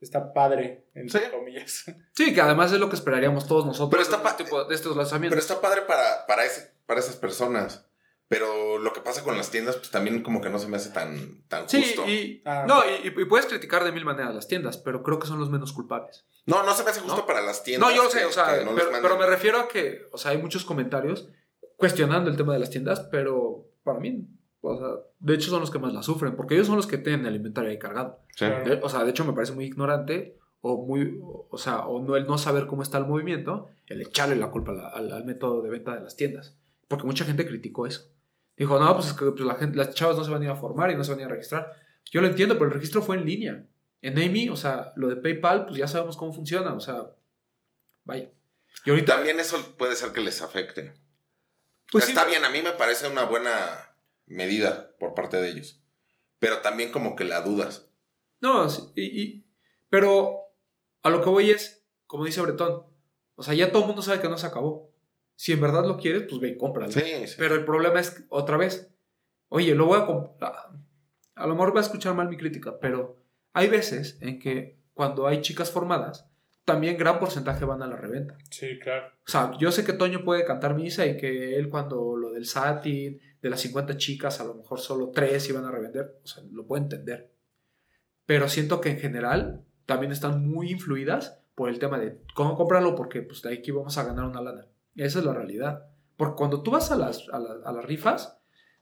[0.00, 1.26] está padre, entre Sí.
[1.30, 1.85] comillas.
[2.12, 4.74] Sí, que además es lo que esperaríamos todos nosotros Pero está de, este tipo- de
[4.74, 5.37] estos lanzamientos.
[5.38, 7.88] Pero está padre para, para, ese, para esas personas.
[8.28, 10.90] Pero lo que pasa con las tiendas, pues también como que no se me hace
[10.90, 12.08] tan, tan Sí, justo.
[12.08, 15.28] y, Ah, no, y, y puedes criticar de mil maneras las tiendas, pero creo que
[15.28, 16.24] son los menos culpables.
[16.44, 17.26] No, no se me hace justo ¿No?
[17.26, 17.88] para las tiendas.
[17.88, 20.18] No, yo sé, que- o sea, no les pero, pero me refiero a que, o
[20.18, 21.28] sea, hay muchos comentarios
[21.76, 24.26] cuestionando el tema de las tiendas, pero para mí,
[24.60, 24.88] o sea,
[25.20, 27.36] de hecho son los que más la sufren, porque ellos son los que tienen el
[27.36, 28.18] inventario ahí cargado.
[28.30, 28.38] Sí.
[28.46, 28.64] Claro.
[28.68, 32.16] De- o sea, de hecho me parece muy ignorante o muy, o sea, o no
[32.16, 35.24] el no saber cómo está el movimiento, el echarle la culpa a la- al, al
[35.24, 36.56] método de venta de las tiendas,
[36.88, 38.10] porque mucha gente criticó eso.
[38.56, 40.50] Dijo, no, pues es que pues, la gente, las chavas no se van a ir
[40.50, 41.72] a formar y no se van a ir a registrar.
[42.10, 43.66] Yo lo entiendo, pero el registro fue en línea.
[44.02, 47.10] En Amy, o sea, lo de PayPal, pues ya sabemos cómo funciona, o sea,
[48.04, 48.30] vaya.
[48.84, 50.94] Y ahorita, También eso puede ser que les afecte.
[51.90, 53.52] pues sí, Está bien, a mí me parece una buena
[54.26, 55.80] medida por parte de ellos.
[56.38, 57.88] Pero también como que la dudas.
[58.40, 59.46] No, sí, y, y-
[59.88, 60.40] pero
[61.02, 62.84] a lo que voy es, como dice Bretón,
[63.34, 64.92] o sea, ya todo el mundo sabe que no se acabó.
[65.37, 66.90] Si en verdad lo quieres, pues ve y cómpralo.
[66.90, 67.35] Sí, sí.
[67.38, 68.90] Pero el problema es, otra vez,
[69.49, 70.55] oye, lo voy a comprar.
[71.35, 73.22] A lo mejor va a escuchar mal mi crítica, pero
[73.53, 76.27] hay veces en que cuando hay chicas formadas,
[76.64, 78.37] también gran porcentaje van a la reventa.
[78.51, 79.07] Sí, claro.
[79.07, 82.46] O sea, yo sé que Toño puede cantar misa y que él cuando lo del
[82.46, 86.42] satin, de las 50 chicas, a lo mejor solo 3 iban a revender, o sea,
[86.51, 87.31] lo puedo entender.
[88.25, 92.96] Pero siento que en general también están muy influidas por el tema de cómo comprarlo
[92.96, 94.66] porque pues de aquí vamos a ganar una lana.
[94.96, 95.87] Esa es la realidad.
[96.16, 98.38] Porque cuando tú vas a las, a, la- a las rifas,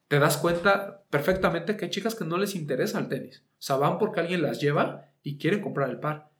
[0.09, 3.45] te das cuenta perfectamente que hay chicas que no les interesa el tenis.
[3.53, 6.31] O sea, van porque alguien las lleva y quieren comprar el par.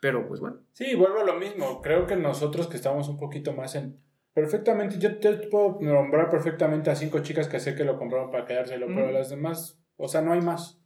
[0.00, 0.58] Pero pues bueno.
[0.72, 1.80] Sí, vuelvo a lo mismo.
[1.82, 3.98] Creo que nosotros que estamos un poquito más en...
[4.34, 8.44] Perfectamente, yo te puedo nombrar perfectamente a cinco chicas que sé que lo compraron para
[8.44, 8.94] quedárselo, Mm.
[8.94, 10.80] pero las demás, o sea, no hay más.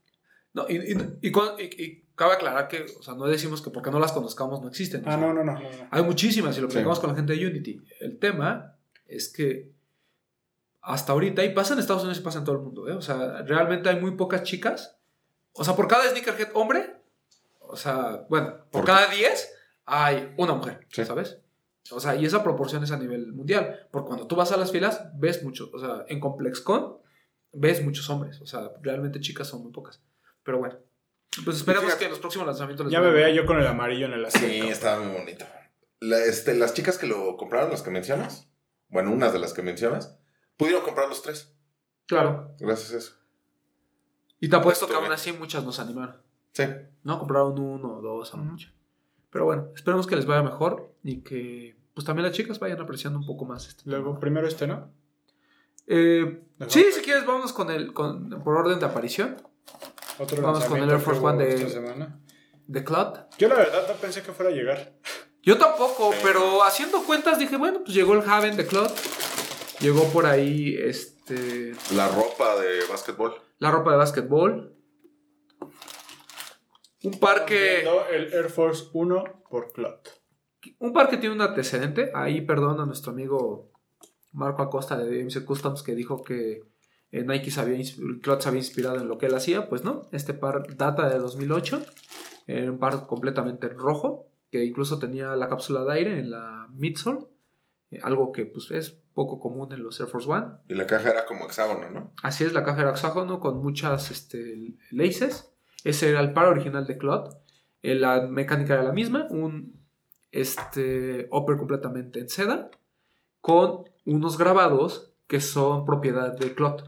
[0.53, 3.71] No, y, y- y cuan- y- y cabe aclarar que, o sea, no decimos que
[3.71, 5.03] porque no las conozcamos no existen.
[5.05, 5.61] o Ah, sea, no, no, no, no.
[5.61, 5.89] no.
[5.91, 6.73] Hay muchísimas y lo Sí.
[6.75, 7.81] platicamos con la gente de Unity.
[8.01, 9.73] El tema es que
[10.83, 12.93] hasta ahorita, y pasa en Estados Unidos y pasa en todo el mundo, ¿eh?
[12.93, 14.99] o sea, realmente hay muy pocas chicas.
[15.53, 16.97] O sea, por cada sneakerhead hombre,
[17.61, 19.53] o sea, bueno, por ¿Por cada 10
[19.87, 21.05] hay una mujer, Sí.
[21.05, 21.39] ¿sabes?
[21.91, 23.87] O sea, y esa proporción es a nivel mundial.
[23.91, 26.99] Porque cuando tú vas a las filas, ves muchos, o sea, en ComplexCon
[27.53, 28.41] ves muchos hombres.
[28.43, 30.03] O sea, realmente chicas son muy pocas.
[30.43, 30.79] Pero bueno,
[31.45, 31.99] Pues esperemos Fíjate.
[32.01, 33.33] que en los próximos lanzamientos les Ya me bien.
[33.35, 34.73] yo con el amarillo en el Sí, asiento.
[34.73, 35.45] estaba muy bonito.
[36.01, 38.51] La- este, las chicas que lo compraron, las que mencionas,
[38.89, 40.19] bueno, unas de las que mencionas,
[40.57, 41.55] pudieron comprar los tres.
[42.07, 42.55] Claro.
[42.59, 43.15] Gracias a eso.
[44.41, 46.17] Y te apuesto que aún así muchas nos animaron.
[46.53, 46.65] Sí.
[47.05, 47.19] ¿No?
[47.19, 48.71] Compraron uno o dos a lo mucho.
[49.31, 53.19] Pero bueno, esperemos que les vaya mejor y que pues también las chicas vayan apreciando
[53.19, 54.21] un poco más este Luego, tema.
[54.21, 54.91] primero este, ¿no?
[55.87, 59.37] Eh, sí, si quieres, vámonos con el, con, por orden de aparición.
[60.19, 62.21] Otro Vamos con el Air Force One de- esta semana.
[62.71, 63.15] The Cloud.
[63.39, 64.93] Yo la verdad no pensé que fuera a llegar.
[65.43, 66.19] Yo tampoco, Sí.
[66.23, 68.91] pero haciendo cuentas dije, bueno, pues llegó el Haven The Cloud.
[69.81, 73.35] Llegó por ahí este, La ropa de básquetbol.
[73.59, 74.75] la ropa de básquetbol.
[77.05, 77.81] Un par que.
[77.83, 80.21] Viendo El Air Force 1 por Clot.
[80.81, 82.11] Un par que tiene un antecedente.
[82.15, 83.71] Ahí perdón a nuestro amigo
[84.33, 86.63] Marco Acosta de DMC Customs que dijo que
[87.13, 89.69] eh, Nike se había, ins- Clot se había inspirado en lo que él hacía.
[89.69, 91.83] Pues no, este par data de 2008.
[92.47, 97.21] Era un par completamente rojo que incluso tenía la cápsula de aire en la midsole.
[97.91, 100.47] eh, algo que pues es poco común en los Air Force One.
[100.69, 102.13] Y la caja era como hexágono, ¿no?
[102.23, 105.51] Así es, la caja era hexágono con muchas este, laces.
[105.85, 107.37] Ese era el par original de Clot.
[107.83, 109.79] Eh, La mecánica era la misma, un
[110.33, 112.71] este, upper completamente en seda,
[113.41, 116.85] con unos grabados que son propiedad de Clot.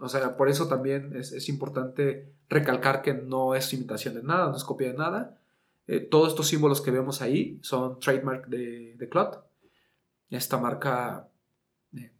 [0.00, 4.48] O sea, por eso también es, es importante recalcar que no es imitación de nada,
[4.50, 5.38] no es copia de nada.
[5.86, 9.44] Eh, todos estos símbolos que vemos ahí son trademark de, Clot.
[10.30, 11.28] Esta marca
[11.96, 12.12] eh,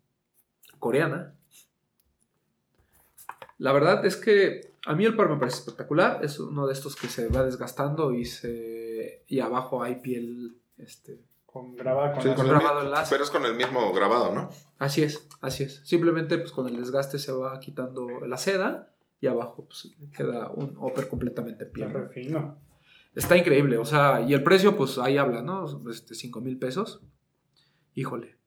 [0.79, 1.35] coreana.
[3.59, 6.25] La verdad es que a mí el par me parece espectacular.
[6.25, 11.21] Es uno de estos que se va desgastando y se y abajo hay piel este,
[11.53, 13.15] Con grabada con Sí, con el grabado en láser.
[13.15, 14.49] Pero es con el mismo grabado, ¿no?
[14.79, 15.83] Así es, así es.
[15.85, 20.77] Simplemente pues con el desgaste se va quitando la seda y abajo pues queda un
[20.79, 22.09] upper completamente Está piel.
[22.13, 22.59] fino.
[23.15, 25.67] Está increíble, o sea, y el precio pues ahí habla, ¿no?
[25.91, 27.03] Este, 5 mil pesos.
[27.95, 28.39] Híjole,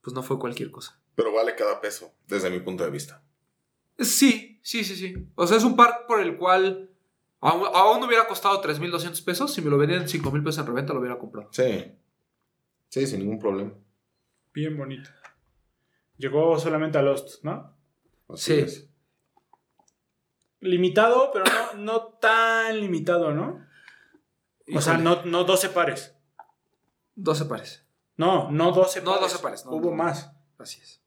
[0.00, 1.00] pues no fue cualquier cosa.
[1.16, 3.24] Pero vale cada peso, desde mi punto de vista.
[3.98, 5.28] Sí, sí, sí, sí.
[5.34, 6.90] O sea, es un par por el cual
[7.40, 9.52] aún, aún hubiera costado 3.200 pesos.
[9.52, 11.48] Si me lo vendían en 5.000 pesos en reventa, lo hubiera comprado.
[11.52, 11.92] Sí.
[12.96, 13.74] Sí, sin ningún problema.
[14.54, 15.10] Bien bonito.
[16.16, 17.76] Llegó solamente a Lost, ¿no?
[18.26, 18.60] Así Sí.
[18.60, 18.90] es.
[20.60, 23.62] Limitado, pero no, no tan limitado, ¿no?
[24.74, 26.16] O sea, no, no 12 pares.
[27.16, 27.86] 12 pares.
[28.16, 29.20] No, no 12 No, pares.
[29.32, 29.96] 12 pares, no, Hubo no.
[29.96, 30.32] más.
[30.58, 31.02] Así es.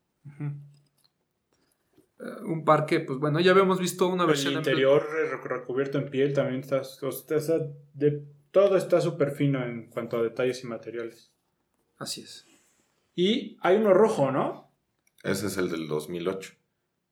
[2.20, 5.38] Eh, un par que, pues bueno, ya habíamos visto una El versión en- interior re-
[5.38, 6.82] recubierto en piel también está.
[6.82, 7.58] o sea,
[7.96, 11.34] de, todo está súper fino en cuanto a detalles y materiales.
[12.00, 12.46] Así es.
[13.16, 14.72] Y hay uno rojo, ¿no?
[15.24, 16.54] Ese es el del 2008,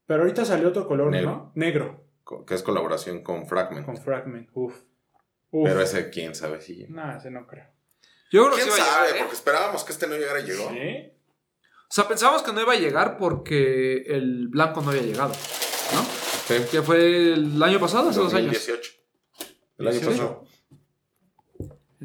[0.05, 1.29] Pero ahorita salió otro color, Negro.
[1.29, 1.51] ¿no?
[1.55, 2.05] Negro.
[2.47, 3.85] que es colaboración con Fragment.
[3.85, 4.49] Con fragment.
[4.53, 4.81] Uf.
[5.51, 5.67] Uf.
[5.67, 6.85] Pero ese, quién sabe si.
[6.87, 7.65] Nah, ese no creo.
[8.31, 9.01] Yo creo que ¿Quién sí a sabe?
[9.07, 9.19] llegar, ¿eh?
[9.21, 10.69] Porque esperábamos que este no llegara y llegó.
[10.69, 11.11] ¿Sí?
[11.89, 16.03] O sea, pensábamos que no iba a llegar porque el blanco no había llegado, ¿no?
[16.47, 16.55] Sí.
[16.71, 18.53] Que fue el año pasado, hace dos años.
[18.53, 18.91] 2018.
[19.77, 20.11] El año 18.
[20.21, 20.43] pasado.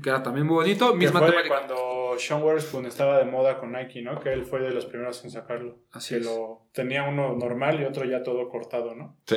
[0.01, 0.93] Que era también muy bonito.
[0.93, 4.20] Que Misma fue de cuando Sean Witherspoon estaba de moda con Nike, ¿no?
[4.20, 5.78] Que él fue de los primeros en sacarlo.
[5.90, 6.26] Así que es.
[6.26, 9.18] lo tenía uno normal y otro ya todo cortado, ¿no?
[9.26, 9.36] Sí.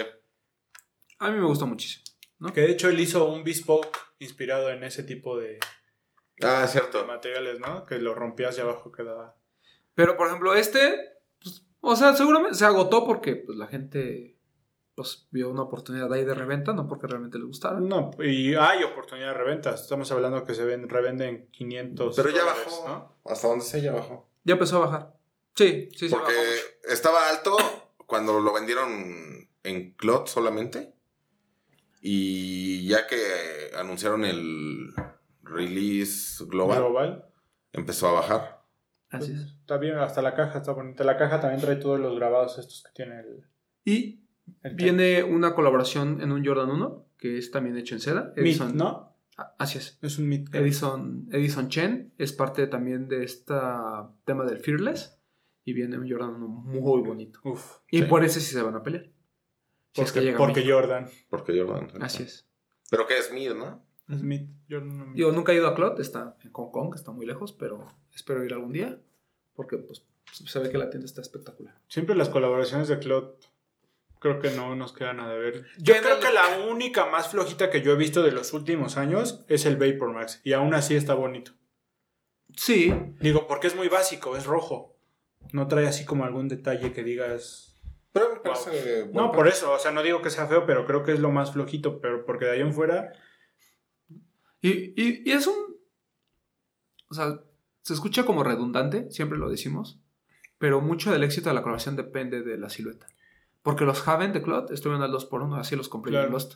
[1.20, 2.04] A mí me gusta muchísimo.
[2.54, 5.60] Que de hecho él hizo un bespoke inspirado en ese tipo de,
[6.44, 7.06] Ah, cierto.
[7.06, 7.86] materiales, ¿no?
[7.86, 9.36] Que lo rompías y abajo quedaba.
[9.94, 10.80] Pero, por ejemplo, este,
[11.42, 14.35] pues, o sea, seguramente se agotó porque pues, la gente
[14.96, 17.80] pues, vio una oportunidad ahí de reventa, no porque realmente les gustara.
[17.80, 19.82] No, y hay oportunidad de reventas.
[19.82, 22.88] Estamos hablando que se ven, revenden 500 Pero ya dólares, bajó.
[22.88, 23.32] ¿no?
[23.32, 24.30] Hasta donde sea, ya bajó.
[24.44, 25.14] Ya empezó a bajar.
[25.56, 26.16] Sí, sí, sí.
[26.16, 26.94] Porque bajó mucho.
[26.94, 27.58] estaba alto
[28.06, 30.94] cuando lo vendieron en Clot solamente.
[32.02, 34.94] Y ya que anunciaron el
[35.42, 37.26] release global, Global.
[37.74, 38.64] empezó a bajar.
[39.10, 39.42] Así es.
[39.60, 41.04] Está bien, hasta la caja está bonita.
[41.04, 43.50] La caja también trae todos los grabados estos que tiene el...
[43.84, 44.25] Y el
[44.76, 48.34] viene una colaboración en un Jordan 1, que es también hecho en seda.
[48.36, 49.16] Edison, ¿no?
[49.38, 49.98] Ah, Así es.
[50.02, 50.32] Es un.
[50.54, 53.54] Edison, Edison Chen es parte también de este
[54.26, 55.20] tema del Fearless.
[55.68, 57.40] Y viene un Jordan 1 muy bonito.
[57.44, 57.78] Uf.
[57.90, 58.06] Y Sí.
[58.06, 59.10] por ese sí se van a pelear.
[59.94, 60.72] Si es que Porque, porque.
[60.72, 61.08] Jordan.
[61.30, 62.02] Porque Jordan.
[62.04, 62.48] Así es.
[62.92, 63.84] Pero que es Mid, ¿no?
[64.08, 64.22] Es.
[64.70, 67.52] Jordan no- Yo nunca he ido a Clot, está en Hong Kong, está muy lejos,
[67.54, 69.00] pero espero ir algún día.
[69.56, 71.82] Porque pues, se ve que la tienda está espectacular.
[71.88, 73.30] Siempre las colaboraciones de Cloud
[74.26, 75.66] creo que no nos quedan a deber.
[75.78, 78.98] Yo Tiene creo que la única más flojita que yo he visto de los últimos
[78.98, 80.42] años es el Vapor Max.
[80.44, 81.52] Y aún así está bonito.
[82.58, 84.98] Sí, Digo, porque es muy básico, es rojo.
[85.52, 87.76] No trae así como algún detalle que digas.
[88.14, 89.04] Pero me parece.
[89.04, 91.20] buen No, por eso, o sea, no digo que sea feo, pero creo que es
[91.20, 93.12] lo más flojito, pero porque de ahí en fuera,
[94.62, 94.70] Y,
[95.00, 95.56] y- y es un.
[97.10, 97.40] O sea,
[97.84, 100.00] se escucha como redundante, siempre lo decimos.
[100.58, 103.08] Pero mucho del éxito de la colaboración depende de la silueta.
[103.66, 106.28] Porque los Haven de Cloud estuvieron al 2x1, así los compré Claro.
[106.28, 106.56] en Lost.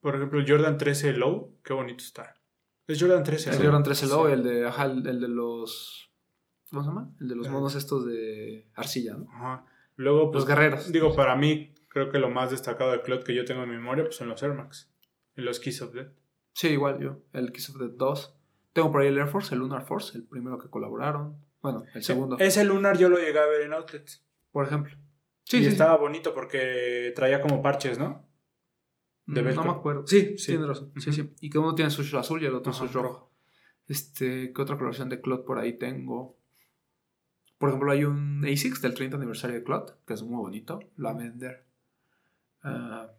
[0.00, 2.36] por ejemplo, Jordan 13 Low, qué bonito está.
[2.86, 3.64] Es Jordan 13, El ¿no?
[3.64, 4.32] Jordan 13 Low, Sí.
[4.32, 6.10] el de, ajá, el, el de los.
[6.70, 7.10] ¿Cómo se llama?
[7.20, 9.26] El de los monos estos de arcilla, ¿no?
[9.32, 9.64] Ajá.
[9.96, 10.90] Luego, pues, Los guerreros.
[10.92, 13.76] digo, para mí, creo que lo más destacado de Cloud que yo tengo en mi
[13.76, 14.90] memoria, pues son los Air Max.
[15.36, 16.12] Y los Kiss of Death.
[16.54, 17.18] Sí, igual yo.
[17.32, 18.34] El Kiss of the 2.
[18.72, 21.36] Tengo por ahí el Air Force, el Lunar Force, el primero que colaboraron.
[21.62, 24.24] Bueno, el segundo, Ese Lunar yo lo llegué a ver en Outlets.
[24.50, 24.96] por ejemplo.
[25.50, 28.24] Sí, y sí, estaba bonito porque traía como parches, ¿no?
[29.26, 30.06] de Mm, No me acuerdo.
[30.06, 30.52] Sí, Sí.
[30.52, 30.92] tienes razón.
[30.96, 31.12] Sí, Ujú.
[31.22, 31.34] sí.
[31.40, 33.32] Y que uno tiene sushi azul y el otro Ajá, sushi rojo.
[33.88, 36.36] Este, ¿qué otra colaboración de Cloud por ahí tengo?
[37.58, 40.78] Por ejemplo, hay un ASICS del 30 aniversario de Cloud, que es muy bonito.
[40.96, 41.64] Lavender.
[42.62, 43.10] Ah,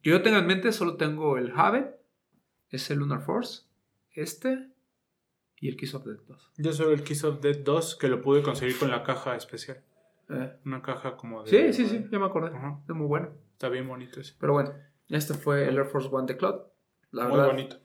[0.00, 1.90] que yo tengo en mente, solo tengo el Haven,
[2.70, 3.64] ese Lunar Force,
[4.12, 4.70] este
[5.60, 6.52] y el Kiss of Death 2.
[6.58, 9.82] Yo solo el Kiss of Death 2 que lo pude conseguir con la caja especial.
[10.32, 11.50] Eh, Una caja como de.
[11.50, 12.50] sí, sí, sí, ya me acordé.
[12.56, 13.30] Es muy bueno.
[13.52, 14.34] Está bien bonito ese.
[14.40, 14.72] Pero bueno,
[15.08, 16.60] este fue el Air Force One de Cloud.
[17.10, 17.76] La Muy verdad, bonito.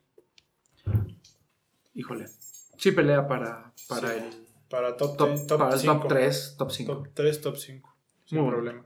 [1.94, 2.28] híjole.
[2.78, 4.20] Sí pelea para, para Sí.
[4.20, 5.94] el Para top, top, 10, top para el 5.
[6.00, 6.94] top 3, top 5.
[6.94, 7.96] Top 3, top 5.
[8.26, 8.58] Sin Muy bueno.
[8.58, 8.86] problema.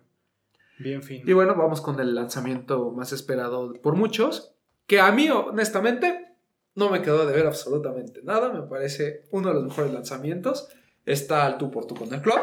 [0.80, 1.30] Bien fino.
[1.30, 4.55] Y bueno, vamos con el lanzamiento más esperado por muchos,
[4.88, 6.36] que a mí honestamente
[6.76, 10.70] no me quedó de ver absolutamente nada, me parece uno de los mejores lanzamientos.
[11.05, 12.39] Está al tú por tú con el Cloud.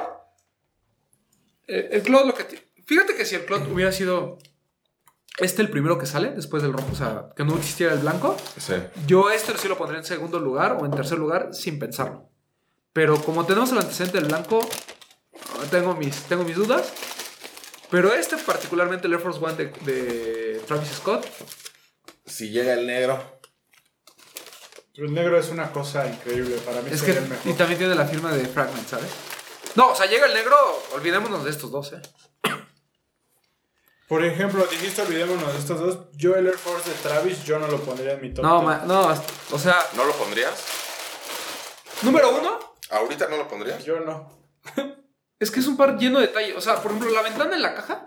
[1.69, 2.45] Eh, el Cloud lo que...
[2.87, 4.39] Fíjate que si el Cloud hubiera sido
[5.39, 8.37] este el primero que sale después del rojo, o sea, que no existiera el blanco,
[8.59, 8.75] Sí.
[9.07, 12.29] yo este sí lo pondría en segundo lugar o en tercer lugar sin pensarlo.
[12.93, 14.67] Pero como tenemos el antecedente del blanco,
[15.71, 16.93] tengo mis, tengo mis dudas.
[17.91, 21.25] Pero este, particularmente el Air Force One de, de Travis Scott,
[22.27, 23.39] Si llega el negro.
[24.95, 26.57] El negro es una cosa increíble.
[26.67, 27.53] Para mí es que el mejor.
[27.53, 29.09] y también tiene la firma de Fragment, ¿sabes?
[29.79, 30.57] No, o sea, llega el negro,
[30.93, 32.03] olvidémonos de estos dos, ¿eh?
[34.09, 35.99] Por ejemplo, dijiste olvidémonos de estos dos.
[36.15, 38.45] Yo el Air Force de Travis, yo no lo pondría en mi top.
[38.45, 38.65] No, 10.
[38.67, 39.15] ma- no,
[39.53, 40.65] o sea, ¿No lo pondrías?
[42.03, 42.59] número uno,
[42.91, 43.85] ¿Ahorita no lo pondrías?
[43.85, 44.33] Yo no.
[45.39, 46.57] Es que es un par lleno de detalle.
[46.57, 48.05] O sea, por ejemplo, la ventana en la caja,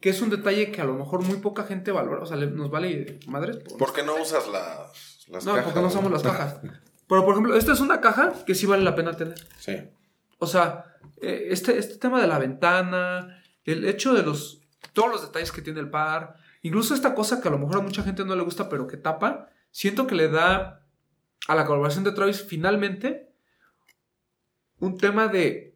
[0.00, 2.20] que es un detalle que a lo mejor muy poca gente valora.
[2.22, 3.56] O sea, le- nos vale madres.
[3.58, 5.64] por- ¿Por qué no usas las, las No, cajas?
[5.64, 6.56] porque no usamos las cajas.
[7.08, 9.38] Pero, por ejemplo, esta es una caja que sí vale la pena tener.
[9.58, 9.88] Sí.
[10.38, 14.60] O sea, eh, este, este tema de la ventana, el hecho de los.
[14.92, 17.82] Todos los detalles que tiene el par, incluso esta cosa que a lo mejor a
[17.82, 20.86] mucha gente no le gusta, pero que tapa, siento que le da
[21.48, 23.32] a la colaboración de Travis finalmente
[24.78, 25.74] un tema de.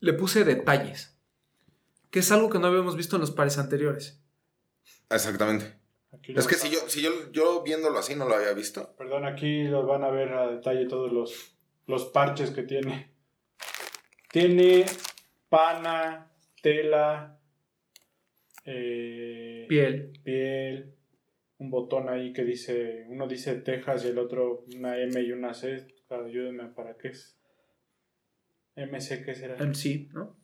[0.00, 1.18] Le puse detalles,
[2.10, 4.22] que es algo que no habíamos visto en los pares anteriores.
[5.10, 5.78] Exactamente.
[6.12, 8.94] Aquí Es que si yo, si yo, yo viéndolo así no lo había visto.
[8.96, 11.54] Perdón, aquí los van a ver a detalle todos los,
[11.86, 13.09] los parches que tiene.
[14.30, 14.86] Tiene
[15.48, 16.30] pana,
[16.62, 17.40] tela,
[18.64, 20.12] eh, Piel.
[20.22, 20.94] piel,
[21.58, 25.52] un botón ahí que dice, uno dice Texas y el otro una M y una
[25.52, 25.86] C.
[26.08, 27.36] Ayúdenme para qué es.
[28.76, 29.56] MC, ¿qué será?
[29.56, 30.36] MC, ¿no?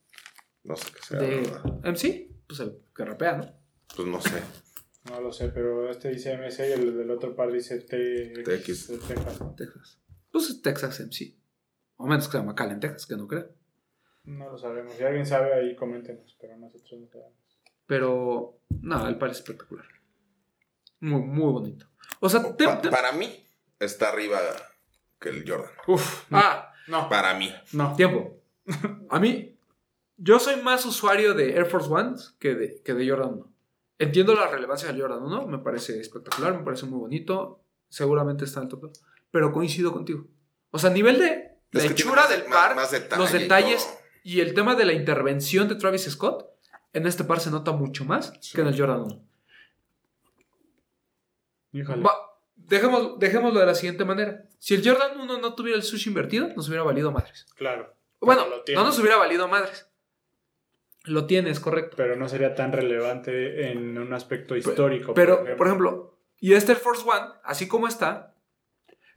[0.64, 1.16] No sé qué.
[1.16, 1.64] De verdad.
[1.84, 3.52] MC, pues el que rapea, ¿no?
[3.94, 4.42] Pues no sé.
[5.08, 8.44] No lo sé, pero este dice MC y el del otro par dice TX.
[8.44, 9.56] Texas.
[9.56, 10.00] Texas.
[10.32, 11.36] Pues es Texas MC.
[11.98, 13.54] O menos que se llama Cal en Texas, que no creo.
[14.26, 14.92] No lo sabemos.
[14.94, 17.32] Si alguien sabe ahí, coméntenos, pero nosotros no sabemos.
[17.86, 19.86] Pero, no, el par es espectacular.
[21.00, 21.86] Muy, muy bonito.
[22.20, 23.44] O sea, te- Pa- te- para mí
[23.78, 24.38] está arriba
[25.20, 25.70] que el Jordan.
[25.86, 27.52] Uf, ah, no, Para mí.
[27.72, 27.94] no.
[27.94, 28.40] tiempo.
[29.10, 29.56] A mí,
[30.16, 33.52] yo soy más usuario de Air Force Ones que de, que de Jordan 1.
[33.98, 37.62] Entiendo la relevancia del Jordan 1, me parece espectacular, me parece muy bonito.
[37.88, 38.90] Seguramente está en el top.
[39.30, 40.26] Pero coincido contigo.
[40.70, 43.22] O sea, a nivel de la Es que hechura más- del más- par, más detalle
[43.22, 44.05] los detalles todo.
[44.26, 46.48] Y el tema de la intervención de Travis Scott,
[46.92, 48.54] en este par se nota mucho más Sí.
[48.56, 49.22] que en el Jordan 1.
[51.72, 52.02] Híjole.
[52.02, 52.12] Va,
[52.56, 54.44] dejemos, dejémoslo de la siguiente manera.
[54.58, 57.46] Si el Jordan 1 no tuviera el sushi invertido, nos hubiera valido madres.
[57.56, 57.94] Claro.
[58.20, 59.88] Bueno, no nos hubiera valido madres.
[61.04, 61.96] Lo tienes, correcto.
[61.96, 65.14] Pero no sería tan relevante en un aspecto histórico.
[65.14, 68.34] Pero, por ejemplo, y este Air Force One, así como está,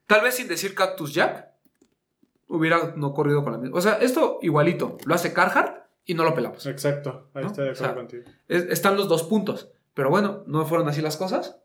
[0.05, 1.49] tal vez sin decir Cactus Jack,
[2.50, 3.78] hubiera no corrido con la misma.
[3.78, 6.66] O sea, esto igualito, lo hace Carhartt y no lo pelamos.
[6.66, 7.50] Exacto, ahí ¿No?
[7.50, 8.24] está de O sea, acuerdo contigo.
[8.47, 9.70] Es- están los dos puntos.
[9.93, 11.58] Pero bueno, no fueron así las cosas.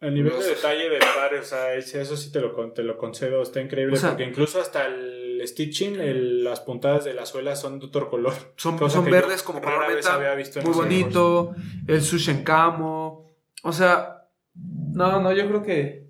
[0.00, 2.96] El nivel Los- de detalle del par, o sea, eso sí te lo, te lo
[2.98, 3.94] concedo, está increíble.
[3.96, 7.86] O sea- porque incluso hasta el stitching, el- las puntadas de la suela son de
[7.86, 8.34] otro color.
[8.56, 11.54] Son, son verdes como color meta, visto muy bonito,
[11.86, 13.28] el sushi en camo,
[13.62, 16.07] o sea, no, no, yo creo que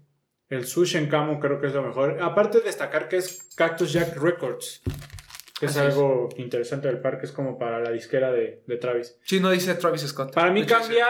[0.48, 2.18] El sushi en camo creo que es lo mejor.
[2.22, 4.82] Aparte de destacar que es Cactus Jack Records,
[5.60, 5.94] que es Así es.
[5.94, 9.18] algo interesante del par, que es como para la disquera de, de Travis.
[9.24, 10.32] sí, no dice Travis Scott.
[10.34, 11.06] Para mí cambia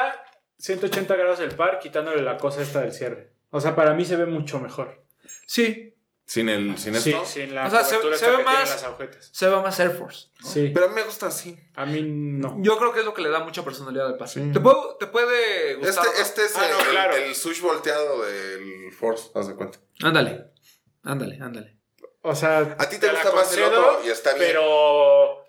[0.58, 3.30] 180 grados el par quitándole la cosa esta del cierre.
[3.50, 5.02] O sea, para mí se ve mucho mejor.
[5.46, 5.94] Sí,
[6.28, 7.24] Sin el, sin Sí, esto.
[7.24, 8.04] sin la O sea, se- ve
[8.44, 8.84] más- las
[9.32, 10.26] se va más Air Force.
[10.44, 11.58] Sí, Pero a mí me gusta así.
[11.74, 12.58] a mí no.
[12.60, 14.44] Yo creo que es lo que le da mucha personalidad al pase.
[14.44, 14.52] Sí.
[14.52, 16.04] Te, puedo- te puede gustar.
[16.06, 17.16] Este, este es Ah, el, no, el- claro.
[17.16, 19.78] el sush volteado del Force, haz de cuenta.
[20.02, 20.50] Ándale,
[21.02, 21.78] ándale, ándale.
[22.20, 24.48] O sea, A ti te gusta más el otro y está bien.
[24.48, 25.46] Pero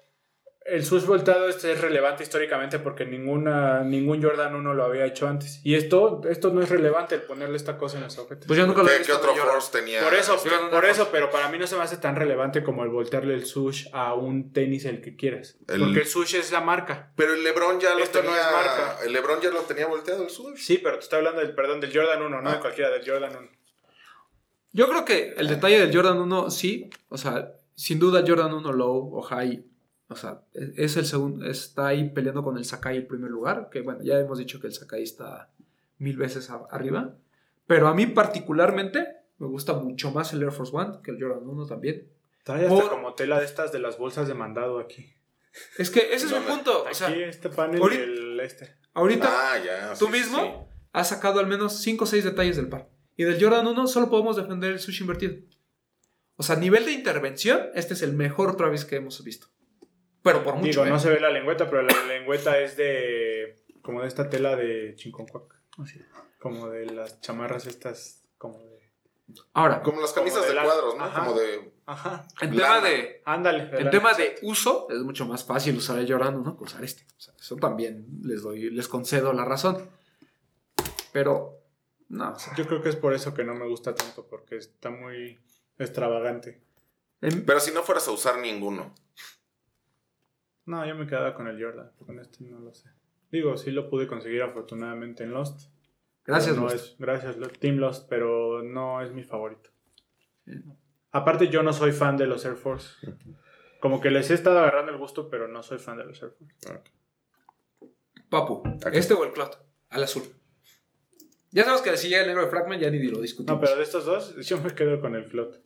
[0.71, 5.27] el sus voltado este es relevante históricamente porque ninguna, ningún Jordan 1 lo había hecho
[5.27, 5.59] antes.
[5.63, 8.45] Y esto, esto no es relevante el ponerle esta cosa en las agujetas.
[8.47, 9.19] Pues yo nunca lo he ¿Qué, visto.
[9.21, 9.51] qué otro.
[9.51, 10.01] Force tenía?
[10.03, 10.49] por eso, este?
[10.71, 13.45] Por eso, pero para mí no se me hace tan relevante como el voltearle el
[13.45, 15.57] sush a un tenis el que quieras.
[15.67, 17.11] El- Porque el sush es la marca.
[17.15, 18.41] Pero el LeBron ya lo Esto no tenía.
[18.41, 18.97] es marca.
[19.05, 20.57] El LeBron ya lo tenía volteado el sush.
[20.59, 22.53] Sí, pero te estoy hablando del, perdón, del Jordan 1, no Ah.
[22.53, 23.49] de cualquiera, del Jordan 1.
[24.71, 26.89] Yo creo que el detalle del Jordan 1, sí.
[27.09, 29.63] O sea, sin duda Jordan 1 low o high.
[30.09, 31.45] O sea, es es el segundo.
[31.45, 33.69] Está ahí peleando con el Sakai el primer lugar.
[33.71, 35.49] Que bueno, ya hemos dicho que el Sakai está
[35.99, 37.15] mil veces a- arriba.
[37.67, 39.05] Pero a mí particularmente
[39.37, 42.07] me gusta mucho más el Air Force One que el Jordan 1 también.
[42.43, 45.13] Trae hasta Por- como tela de estas de las bolsas de mandado aquí.
[45.77, 46.83] Es que ese es mi punto.
[46.83, 48.75] O Aquí sea, este panel ahorita- y el este.
[48.93, 49.93] ahorita Ah, ya.
[49.93, 50.79] tú sí, mismo sí.
[50.93, 52.89] has sacado al menos 5 o 6 detalles del par.
[53.17, 55.35] Y del Jordan 1 solo podemos defender el sushi invertido.
[56.37, 59.47] O sea, a nivel de intervención, este es el mejor Travis que hemos visto.
[60.31, 60.67] Pero por mucho.
[60.69, 60.89] Digo, ¿eh?
[60.89, 63.63] no se ve la lengüeta, pero la lengüeta es de.
[63.81, 65.53] como de esta tela de chinconcuac.
[65.77, 66.01] Así.
[66.39, 68.23] Como de las chamarras estas.
[68.37, 68.79] Como de.
[69.53, 71.03] Ahora, Como las Como camisas de de, la- cuadros, ¿no?
[71.05, 71.25] Ajá.
[71.25, 71.71] Como de.
[71.85, 72.27] Ajá.
[72.41, 73.21] en tema de.
[73.25, 73.69] Ándale.
[73.79, 77.03] En tema de uso, es mucho más fácil usar el Jordan 1 que usar este.
[77.17, 79.89] O sea, eso también les doy, les concedo la razón.
[81.11, 81.59] Pero,
[82.09, 82.33] no.
[82.33, 84.89] o sea, Yo creo que es por eso que no me gusta tanto, porque está
[84.89, 85.39] muy
[85.77, 86.61] extravagante.
[87.21, 88.93] en- Pero si no fueras a usar ninguno.
[90.69, 91.91] No, yo me quedaba con el Jordan.
[92.05, 92.89] Con este no lo sé.
[93.31, 95.71] Digo, sí lo pude conseguir afortunadamente en Lost.
[96.25, 96.75] gracias, no Lost.
[96.75, 99.71] es- gracias, Team Lost, pero no es mi favorito.
[101.11, 102.95] Aparte, yo no soy fan de los Air Force.
[103.81, 106.31] Como que les he estado agarrando el gusto, pero no soy fan de los Air
[106.37, 106.83] Force.
[108.29, 108.61] Papu,
[108.93, 110.21] este o el Clot, al azul.
[111.51, 113.59] Ya sabemos que si llega el negro de Fragment, ya ni lo discutimos.
[113.59, 115.63] No, pero de estos dos, yo me quedo con el Flot.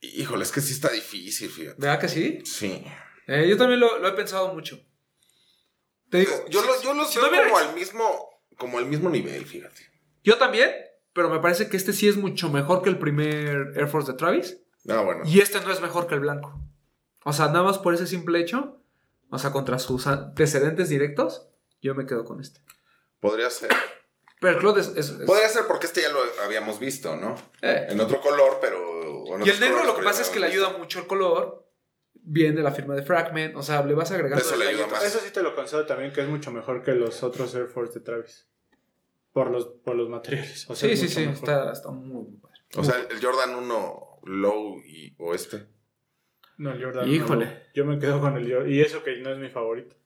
[0.00, 1.78] Híjole, es que sí está difícil, fíjate.
[1.78, 2.40] ¿Verdad que sí?
[2.44, 2.82] Sí.
[3.26, 4.78] Eh, yo también lo, lo he pensado mucho.
[6.10, 8.30] Te digo, Yo, si- lo- yo si veo como al mismo.
[8.56, 9.82] Como al mismo nivel, fíjate.
[10.22, 10.70] Yo también,
[11.12, 14.16] pero me parece que este sí es mucho mejor que el primer Air Force de
[14.18, 14.58] Travis.
[14.88, 15.22] Ah, bueno.
[15.24, 16.58] Y este no es mejor que el blanco.
[17.24, 18.80] O sea, nada más por ese simple hecho,
[19.30, 21.48] o sea, contra sus antecedentes directos,
[21.82, 22.60] yo me quedo con este.
[23.20, 23.70] Podría ser.
[24.40, 24.88] Pero el Clot es...
[24.88, 27.34] es- es- Podría ser porque este ya lo habíamos visto, ¿no?
[27.62, 27.86] eh.
[27.88, 29.24] En otro color, pero.
[29.44, 31.63] Y el negro lo que pasa es que le ayuda mucho el color.
[32.14, 33.56] Viene la firma de Fragment.
[33.56, 34.42] O sea, le vas agregando...
[34.42, 35.02] Eso le ayuda detallitos.
[35.02, 35.14] más.
[35.14, 37.98] Eso sí te lo concedo también, que es mucho mejor que los otros Air Force
[37.98, 38.48] de Travis.
[39.32, 40.68] Por los, por los materiales.
[40.70, 41.20] O sea, Sí, sí, sí.
[41.20, 41.34] mejor.
[41.34, 42.60] Está, está muy padre.
[42.68, 42.80] visto.
[42.80, 45.66] O sea, el Jordan 1 low y, o este.
[46.56, 47.08] No, el Jordan.
[47.08, 47.44] Híjole.
[47.46, 47.52] no.
[47.74, 48.70] yo me quedo con el Jordan.
[48.70, 49.96] Y eso que no es mi favorito.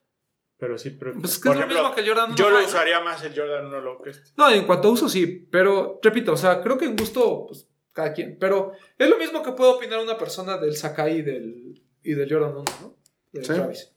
[0.56, 1.12] Pero sí, pero.
[1.12, 3.38] Pues es que es lo mismo que el Jordan 1 Yo lo usaría más el
[3.38, 4.30] Jordan 1 Low que este.
[4.36, 7.68] No, en cuanto a uso sí, pero repito, o sea, creo que en gusto, pues
[7.92, 8.38] cada quien.
[8.40, 12.32] Pero es lo mismo que puede opinar una persona del Sakai y del, y del
[12.32, 12.96] Jordan 1, ¿no?
[13.32, 13.52] Del Sí.
[13.52, 13.92] Travis.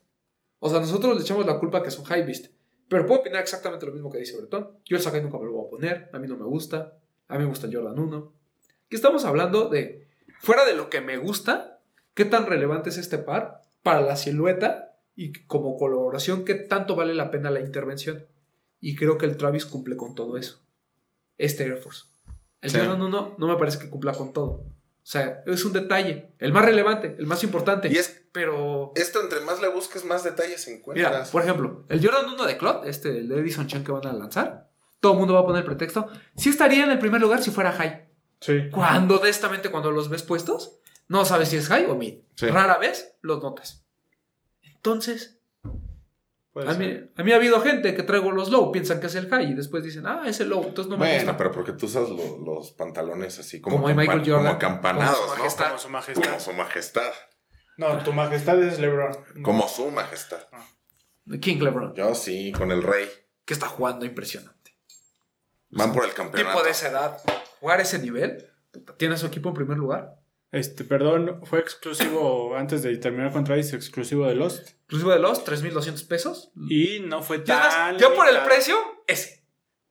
[0.60, 2.48] O sea, nosotros le echamos la culpa que son high beast.
[2.88, 4.70] Pero puedo opinar exactamente lo mismo que dice Bretón.
[4.86, 6.98] Yo el Sakai nunca me lo voy a poner, a mí no me gusta,
[7.30, 8.34] a mí me gusta el Jordan 1.
[8.86, 10.08] Aquí estamos hablando de,
[10.42, 11.80] fuera de lo que me gusta,
[12.14, 17.14] qué tan relevante es este par para la silueta y como colaboración, qué tanto vale
[17.16, 18.26] la pena la intervención.
[18.82, 20.60] Y creo que el Travis cumple con todo eso.
[21.38, 22.06] Este Air Force.
[22.60, 22.78] El Sí.
[22.78, 24.66] Jordan 1 no me parece que cumpla con todo.
[25.04, 27.90] O sea, es un detalle, el más relevante, el más importante.
[27.92, 31.30] Y es Pero, esto, entre más le busques, más detalles mira, encuentras.
[31.32, 34.14] por ejemplo, el Jordan 1 de Clot, este, el de Edison Chen que van a
[34.14, 36.08] lanzar, todo el mundo va a poner el pretexto.
[36.38, 38.08] Sí estaría en el primer lugar si fuera high.
[38.40, 38.70] Sí.
[38.72, 42.20] Cuando, honestamente, cuando los ves puestos, no sabes si es high o mid.
[42.36, 42.48] Sí.
[42.48, 43.84] Rara vez los notas.
[44.62, 45.41] Entonces,
[46.56, 49.30] a mí, a mí ha habido gente que traigo los low, piensan que es el
[49.30, 51.38] high y después dicen, ah, es el low, entonces no me bueno, gusta.
[51.38, 54.38] pero porque tú usas lo- los pantalones así como, Como de Michael Jordan.
[54.40, 55.38] como acampanados, Como su ¿no?
[55.44, 55.68] majestad.
[55.68, 56.24] Como su majestad.
[56.26, 57.12] Como su majestad.
[57.78, 59.18] No, tu majestad es LeBron.
[59.44, 60.42] Como su majestad.
[61.40, 63.08] King LeBron, Yo sí, con el rey.
[63.46, 64.76] que está jugando impresionante.
[65.70, 66.64] Van por el tipo campeonato.
[66.64, 67.18] de esa edad,
[67.62, 68.46] jugar ese nivel,
[68.98, 70.18] tiene a su equipo en primer lugar.
[70.52, 74.72] Este, perdón, fue exclusivo, antes de terminar con Travis, exclusivo de Lost.
[74.84, 76.52] Inclusive de los 3.200 pesos.
[76.70, 78.76] Y no fue tan yo por el precio,
[79.08, 79.46] ese.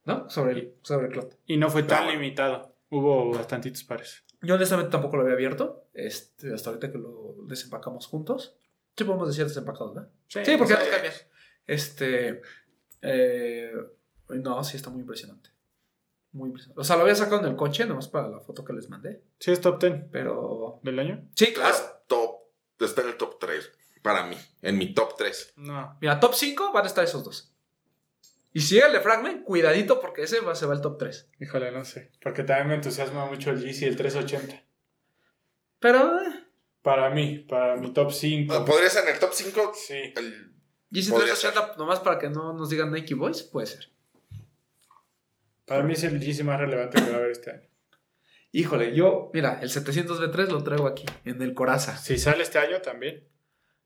[0.04, 0.28] ¿No?
[0.28, 1.38] Sobre el, sobre el clot.
[1.46, 2.12] Y no fue tan No.
[2.12, 2.76] limitado.
[2.90, 4.24] Hubo bastantitos pares.
[4.42, 5.86] Yo honestamente tampoco lo había abierto.
[5.94, 8.56] Este, hasta ahorita que lo desempacamos juntos.
[8.96, 10.10] Sí podemos decir desempacados, ¿verdad?
[10.28, 10.78] Sí, porque sí.
[10.80, 11.14] nos cambian.
[11.66, 12.40] Este.
[13.02, 13.72] eh,
[14.28, 15.50] no, sí está muy impresionante.
[16.32, 16.80] Muy impresionante.
[16.80, 19.22] O sea, lo había sacado en el coche, nomás para la foto que les mandé.
[19.38, 20.80] Sí, es top 10 Pero.
[20.82, 21.28] del año.
[21.34, 21.74] Sí, claro.
[21.74, 22.40] Es top.
[22.78, 23.70] Está en el top 3.
[24.02, 24.36] Para mí.
[24.62, 25.54] En mi top 3.
[25.56, 25.96] No.
[26.00, 27.52] Mira, top 5 van a estar esos dos.
[28.52, 31.28] Y si llega el de Fragment, cuidadito porque ese va, se va al top 3.
[31.40, 32.10] Híjole, no sé.
[32.22, 34.62] Porque también me entusiasma mucho el GC, el 380.
[35.78, 36.20] Pero.
[36.20, 36.46] eh,
[36.82, 38.64] Para mí, para mi top 5.
[38.64, 39.72] ¿Podría ser en el top 5?
[39.74, 39.94] Sí.
[40.16, 40.52] El...
[40.90, 43.88] GC Podría 380, nomás para que no nos digan Nike Boys, puede ser.
[45.70, 47.68] Para mí es el GC más relevante que va a haber este año.
[48.52, 51.96] Híjole, yo, mira, el 700B3 lo traigo aquí, en el Coraza.
[51.96, 53.30] Si sale este año también,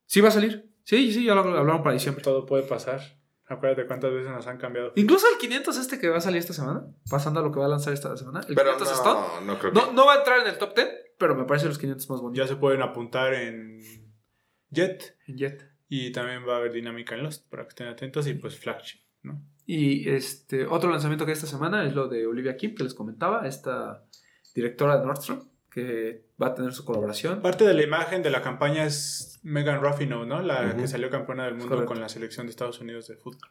[0.07, 0.71] Sí va a salir.
[0.85, 2.23] Sí, sí, ya lo hablaron para diciembre.
[2.23, 3.01] todo puede pasar.
[3.47, 4.93] Acuérdate cuántas veces nos han cambiado.
[4.97, 7.67] Incluso el 500 este que va a salir esta semana, pasando a lo que va
[7.67, 9.79] a lanzar esta semana, el Pero 500 Stone, no, no creo que.
[9.79, 12.21] no, no va a entrar en el top 10, pero me parece los 500 más
[12.21, 12.47] bonitos.
[12.47, 13.81] Ya se pueden apuntar en
[14.71, 15.19] Jet.
[15.27, 15.71] En Jet.
[15.89, 18.27] Y también va a haber dinámica en Lost, para que estén atentos.
[18.27, 19.43] Y pues Flagship, ¿no?
[19.67, 22.95] Y este otro lanzamiento que hay esta semana es lo de Olivia Kim, que les
[22.95, 24.05] comentaba, esta
[24.55, 27.41] directora de Nordstrom, que va a tener su colaboración.
[27.43, 30.43] Parte de la imagen de la campaña es Megan Rapinoe, ¿no?
[30.43, 31.89] La que salió campeona del mundo Correcto.
[31.93, 33.51] con la selección de Estados Unidos de fútbol.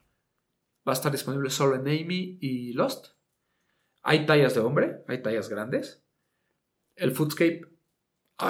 [0.87, 3.07] Va a estar disponible solo en Amy y Lost.
[4.03, 6.03] Hay tallas de hombre, hay tallas grandes.
[6.95, 7.61] El Foodscape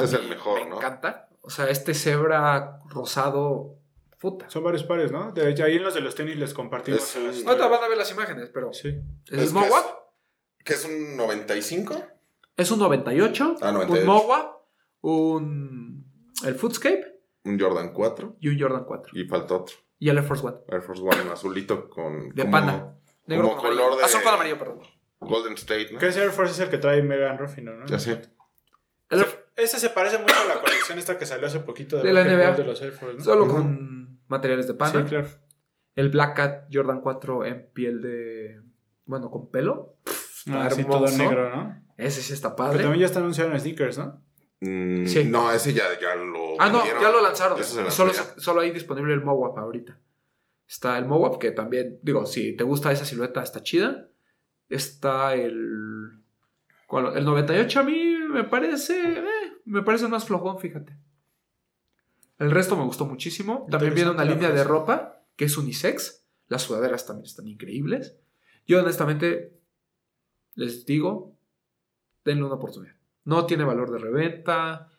[0.02, 0.78] Es el mejor, me ¿no?
[0.78, 1.30] encanta.
[1.42, 3.80] O sea, este cebra rosado,
[4.24, 4.50] puta.
[4.50, 5.34] Son varios pares, ¿no?
[5.34, 7.02] De hecho, ahí en los de los tenis les compartimos.
[7.04, 7.62] Es en las un- historias.
[7.62, 8.88] Ahorita van a ver las imágenes, pero Sí.
[9.28, 9.86] es Es que Mowap.
[10.64, 11.94] ¿Qué es un 95?
[12.56, 14.06] Es un 98, Ah, un 98.
[14.08, 14.62] Mowap,
[15.02, 16.06] un
[16.46, 17.06] el Foodscape
[17.44, 18.38] Un Jordan 4.
[18.40, 19.12] y un Jordan 4.
[19.20, 19.76] Y falta otro.
[20.00, 20.58] Y el Air Force One.
[20.70, 22.30] Air Force One azulito con.
[22.30, 22.96] De como pana.
[23.28, 23.98] Negro como con color amarillo.
[24.00, 24.80] de- Azul con amarillo, perdón.
[25.20, 26.00] Golden State, ¿no?
[26.00, 27.86] Que ese Air Force es el que trae Megan Rapinoe, ¿no?
[27.86, 28.22] Ya sé.
[29.10, 31.98] El Se- Air- Ese se parece mucho a la colección esta que salió hace poquito
[32.02, 32.58] De la basketball NBA.
[32.58, 33.24] de los Air Force, ¿no?
[33.24, 35.02] Solo con materiales de pana.
[35.04, 35.28] Sí, claro.
[35.96, 38.62] El Black Cat Jordan 4 en piel de.
[39.06, 39.98] Bueno, con pelo.
[40.52, 41.82] Ah, sí, todo negro, ¿no?
[41.98, 42.84] Ese sí está Pero padre.
[42.84, 44.22] también ya está anunciado en sneakers, ¿no?
[44.62, 45.26] Mm, Sí.
[45.26, 46.60] No, ese ya, ya lo.
[46.60, 47.60] Ah, no, ya lo lanzaron.
[47.60, 50.00] Eso Solo, solo hay disponible el Mowap ahorita.
[50.68, 54.08] Está el Mowap, que también, digo, si te gusta esa silueta, está chida.
[54.70, 56.24] Está el.
[56.88, 57.16] ¿cuál?
[57.18, 58.94] El 98 a mí me parece.
[59.20, 59.24] eh,
[59.66, 60.98] me parece más flojón, fíjate.
[62.44, 63.66] El resto me gustó muchísimo.
[63.70, 66.26] También viene una línea de ropa que es unisex.
[66.48, 68.18] Las sudaderas también están increíbles.
[68.68, 69.54] Yo, honestamente,
[70.56, 71.36] les digo,
[72.26, 72.96] denle una oportunidad.
[73.26, 74.90] No tiene valor de reventa.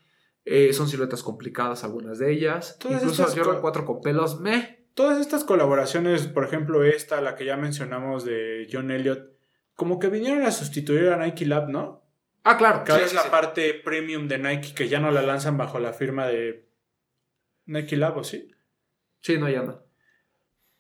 [0.47, 2.77] eh, son siluetas complicadas algunas de ellas.
[2.79, 4.87] Todas Incluso Jordan co- 4 con pelos, meh.
[4.93, 9.31] Todas estas colaboraciones, por ejemplo, esta, la que ya mencionamos de John Elliott,
[9.75, 12.05] como que vinieron a sustituir a Nike Lab, ¿no?
[12.45, 12.85] Ah, claro.
[12.85, 13.29] Que ahora es sí, la sí.
[13.31, 16.69] parte premium de Nike que ya no la lanzan bajo la firma de
[17.67, 18.51] Nike Lab, ¿o sí?
[19.21, 19.83] Sí, no, ya no.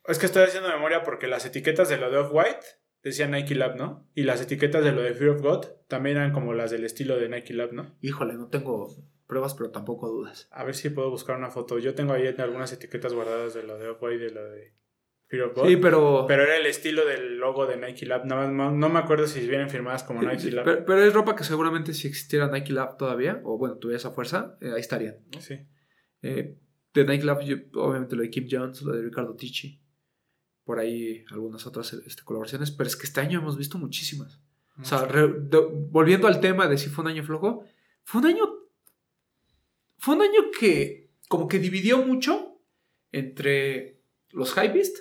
[0.07, 2.66] Es que estoy haciendo memoria porque las etiquetas de lo de Off-White
[3.03, 4.07] decían Nike Lab, ¿no?
[4.14, 7.16] Y las etiquetas de lo de Fear of God también eran como las del estilo
[7.16, 7.97] de Nike Lab, ¿no?
[8.01, 8.89] Híjole, no tengo
[9.26, 10.49] pruebas, pero tampoco dudas.
[10.51, 11.78] A ver si puedo buscar una foto.
[11.78, 14.74] Yo tengo ahí algunas etiquetas guardadas de lo de Off-White y de lo de
[15.28, 15.66] Fear of God.
[15.68, 16.26] Sí, pero.
[16.28, 18.26] Pero era el estilo del logo de Nike Lab.
[18.26, 20.66] Nada más no, no me acuerdo si vienen firmadas como Nike Sí, Lab.
[20.66, 24.11] pero, pero es ropa que seguramente si existiera Nike Lab todavía, o bueno, tuviera esa
[24.11, 25.16] fuerza, eh, ahí estarían.
[25.41, 25.66] Sí.
[26.20, 26.59] Eh,
[26.95, 29.80] de yo- obviamente lo de Kim Jones, lo de Ricardo Ticci,
[30.64, 34.40] por ahí algunas otras este, colaboraciones, pero es que este año hemos visto muchísimas.
[34.80, 37.64] O sea, re- de- volviendo al tema de si fue un año flojo,
[38.05, 38.45] fue un año.
[39.99, 42.61] Fue un año que como que dividió mucho
[43.12, 44.97] entre los hypebeast,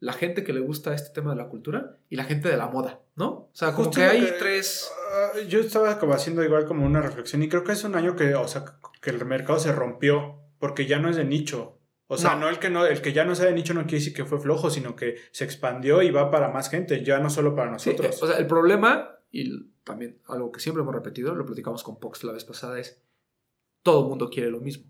[0.00, 2.68] la gente que le gusta este tema de la cultura y la gente de la
[2.68, 3.28] moda, ¿no?
[3.30, 4.90] O sea, como Justo que hay que- tres.
[5.12, 8.14] Ah, yo estaba como haciendo igual como una reflexión y creo que es un año
[8.16, 8.64] que, o sea,
[9.00, 11.80] que el mercado se rompió porque ya no es de nicho.
[12.08, 12.42] O sea, No.
[12.42, 14.24] no, el que no, el que ya no sea de nicho no quiere decir que
[14.24, 17.70] fue flojo, sino que se expandió y va para más gente, ya no solo para
[17.70, 18.14] nosotros.
[18.14, 21.98] eh, o sea, el problema, y también algo que siempre hemos repetido, lo platicamos con
[21.98, 23.02] Pox la vez pasada, es
[23.82, 24.84] todo el mundo quiere lo mismo.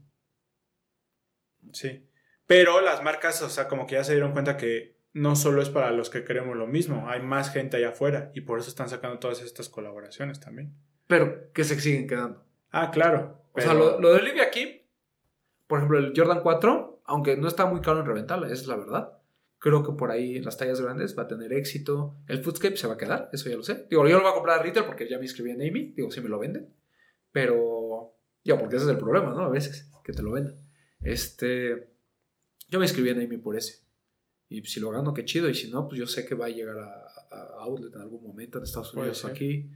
[1.73, 2.07] Sí.
[2.47, 5.71] Pero las marcas, o sea, como que ya se dieron cuenta que no solo es
[5.71, 8.89] para los que queremos lo mismo, hay más gente allá afuera y por eso están
[8.89, 10.75] sacando todas estas colaboraciones también.
[11.07, 12.45] Pero que se siguen quedando.
[12.71, 13.43] Ah, claro.
[13.53, 14.69] O sea, lo, lo de Olivia Kim,
[15.67, 19.13] por ejemplo, el Jordan 4, aunque no está muy caro en reventarla, es la verdad.
[19.59, 22.17] Creo que por ahí en las tallas grandes va a tener éxito.
[22.29, 23.87] El Foodscape se va a quedar, eso ya lo sé.
[23.89, 25.93] Digo, yo lo voy a comprar a retail porque ya me inscribí en Amy.
[25.97, 26.73] Digo, si me lo venden.
[27.33, 28.15] Pero,
[28.45, 29.41] ya, porque ese es el problema, ¿no?
[29.41, 30.55] A veces, que te lo venden.
[31.01, 31.91] Este,
[32.69, 33.85] yo me inscribí en Amy por ese.
[34.49, 35.49] Y si lo gano, qué chido.
[35.49, 38.23] Y si no, pues yo sé que va a llegar a, a Outlet en algún
[38.23, 39.71] momento en Estados Unidos aquí.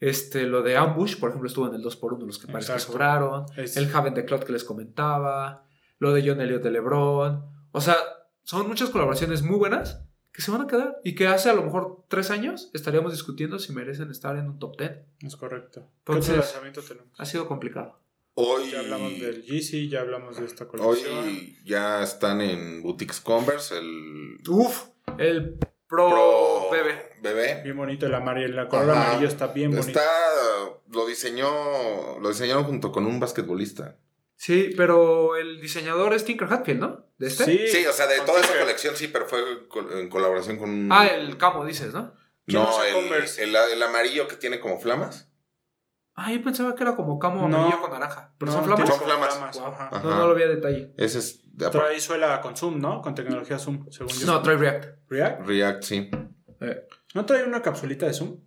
[0.00, 3.46] Este, lo de Ambush, por ejemplo, estuvo en el 2x1, los que parece que sobraron.
[3.56, 5.64] Es- El Haven the Cloud que les comentaba.
[5.98, 7.44] Lo de John Elliott de LeBron.
[7.72, 7.96] O sea,
[8.42, 10.98] son muchas colaboraciones muy buenas que se van a quedar.
[11.02, 14.58] Y que hace a lo mejor tres años estaríamos discutiendo si merecen estar en un
[14.58, 14.92] top 10.
[15.22, 15.88] Es correcto.
[16.04, 17.08] ¿Qué Entonces- otro lanzamiento tenemos?
[17.18, 17.98] Ha sido complicado.
[18.34, 21.18] Hoy, Ya hablamos del Yeezy, ya hablamos de esta colección.
[21.24, 25.54] hoy ya están en Boutiques Converse, el Uf, el
[25.88, 27.12] Pro, Pro Bebe.
[27.22, 27.60] Bebé.
[27.62, 29.08] Bien bonito el amarillo, el color Ajá.
[29.10, 29.88] amarillo está bien bonito.
[29.88, 30.02] Está,
[30.92, 33.96] lo diseñó, lo diseñaron junto con un basquetbolista.
[34.36, 37.06] Sí, pero el diseñador es Tinker Hatfield, ¿no?
[37.18, 37.44] ¿De este?
[37.44, 39.40] Sí, Sí, o sea, de toda esa colección sí, pero fue
[39.98, 40.88] en colaboración con un...
[40.92, 42.12] Ah, el Camo, dices, ¿no?
[42.46, 45.30] ¿Quién No, el, el, el amarillo que tiene como flamas.
[46.14, 47.56] Ah, yo pensaba que era como Camo No.
[47.56, 48.34] amarillo con naranja.
[48.38, 48.84] Pero No, son flamas.
[48.84, 49.58] tiene Son como flamas.
[49.58, 49.66] Wow.
[49.68, 49.88] ajá.
[49.92, 50.02] Ajá.
[50.08, 50.94] No, no lo vi a detalle.
[50.98, 53.00] Ese es de Trae suela con Zoom, ¿no?
[53.00, 54.26] Con tecnología Zoom, según yo.
[54.26, 55.10] No, trae React.
[55.10, 55.46] ¿React?
[55.46, 56.10] React, sí.
[56.60, 58.40] Eh, ¿No trae una capsulita de Zoom?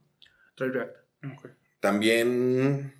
[0.55, 0.95] trae React.
[1.37, 1.47] Ok.
[1.79, 2.93] También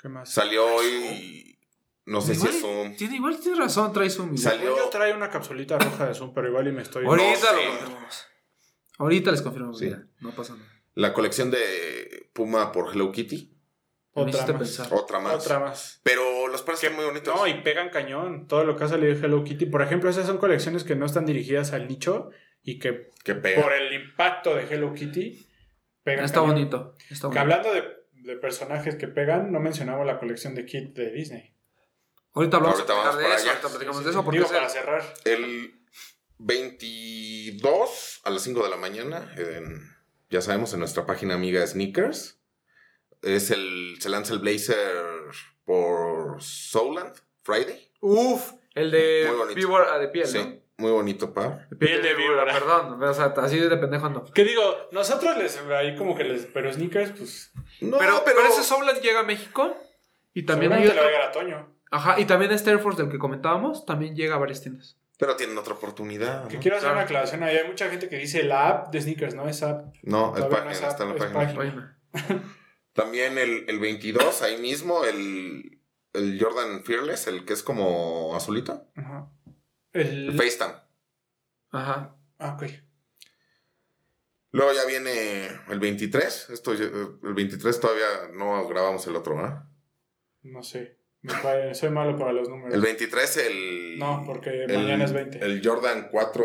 [0.00, 0.30] ¿Qué más?
[0.30, 1.58] salió hoy,
[2.04, 2.96] no sé si es un...
[2.96, 4.36] Tiene, igual tienes razón, trae Zoom.
[4.36, 7.04] Salió- yo trae una capsulita roja de Zoom, pero igual y me estoy...
[7.06, 8.26] Ahorita No lo confirmamos.
[8.98, 9.78] Ahorita les confirmamos.
[9.78, 9.84] Sí.
[9.86, 10.70] mira, no pasa nada.
[10.94, 13.52] La colección de Puma por Hello Kitty.
[14.12, 14.52] Otra más.
[14.56, 14.88] pensar.
[14.94, 15.34] Otra más.
[15.34, 16.00] Otra más.
[16.02, 17.34] Pero los pares están muy bonitos.
[17.36, 18.46] No, y pegan cañón.
[18.48, 19.66] Todo lo que ha salido de Hello Kitty.
[19.66, 22.30] Por ejemplo, esas son colecciones que no están dirigidas al nicho
[22.66, 23.62] y que que pega.
[23.62, 25.46] por el impacto de Hello Kitty
[26.02, 26.54] pegan Está cañón.
[26.54, 26.94] bonito.
[27.10, 27.40] Está Que bonito.
[27.40, 31.54] hablando de, de personajes que pegan, no mencionamos la colección de Kit de Disney.
[32.34, 33.44] Ahorita hablamos Ahorita vamos de para eso.
[33.44, 33.52] allá.
[33.52, 34.24] Ahorita platicamos Sí, de sí, eso sí.
[34.24, 35.02] porque Digo, para el- cerrar.
[35.24, 35.74] El
[36.38, 39.94] 22 a las 5 de la mañana, en-
[40.30, 42.40] ya sabemos, en nuestra página amiga Sneakers,
[43.22, 44.76] es el, se lanza el Blazer
[45.64, 47.90] por Soulland Friday.
[48.00, 49.54] Uf, el de Muy bonito.
[49.56, 50.65] víbora de piel, Sí, ¿no?
[50.78, 51.68] Muy bonito par.
[51.78, 52.44] Piel de víbora.
[52.52, 54.24] Perdón, o sea, así de pendejo no.
[54.24, 54.62] Que digo,
[54.92, 56.46] nosotros les ahí como que les.
[56.46, 57.52] Pero sneakers, pues.
[57.80, 59.74] No, pero, pero ese Soulard llega a México
[60.34, 61.00] y también hay otro.
[61.02, 61.74] a Toño.
[61.90, 64.98] Ajá, y también este Air Force del que comentábamos también llega a varias tiendas.
[65.18, 66.46] pero tienen otra oportunidad.
[66.48, 66.96] Que quiero hacer Claro.
[66.96, 67.56] una aclaración ahí.
[67.56, 69.94] Hay mucha gente que dice la app de sneakers, no es app.
[70.02, 71.16] No, es no página, es está en la
[71.54, 71.98] página.
[72.92, 75.78] También el, el 22, ahí mismo, el,
[76.14, 78.84] el Jordan Fearless, el que es como azulito.
[78.96, 79.28] Ajá.
[80.00, 80.36] El El.
[80.36, 80.74] FaceTime.
[81.70, 82.16] Ajá.
[82.38, 82.64] Ah, ok.
[84.52, 86.50] Luego ya viene el 23.
[86.50, 89.64] Esto, el 23 todavía no grabamos el otro, ¿verdad?
[90.42, 90.96] No sé.
[91.72, 92.72] Soy malo para los números.
[92.72, 93.98] El 23, el.
[93.98, 95.44] No, porque el- mañana es 20.
[95.44, 96.44] El Jordan 4.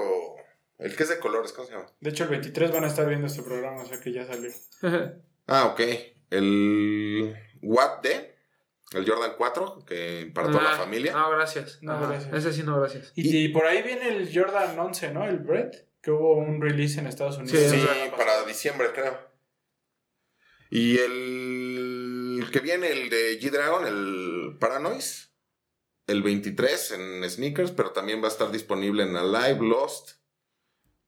[0.80, 1.86] El que es de colores, ¿cómo se llama?
[2.00, 4.50] De hecho, el 23 van a estar viendo este programa, o sea que ya salió.
[5.46, 5.80] Ah, ok.
[6.32, 8.31] El Watt D.
[8.94, 11.14] El Jordan 4, que para toda la Ah, familia.
[11.14, 11.80] No, gracias.
[11.82, 12.34] No, gracias.
[12.34, 13.14] Ese sí, no, gracias.
[13.16, 15.26] Y, y por ahí viene el Jordan 11, ¿no?
[15.26, 17.58] El Brett, que hubo un release en Estados Unidos.
[17.72, 17.88] Sí, Sí,
[18.18, 19.18] para diciembre, creo.
[20.70, 25.30] Y el que viene, el de G-Dragon, el Paranoise.
[26.08, 30.21] El 23 en sneakers, pero también va a estar disponible en Alive, Lost,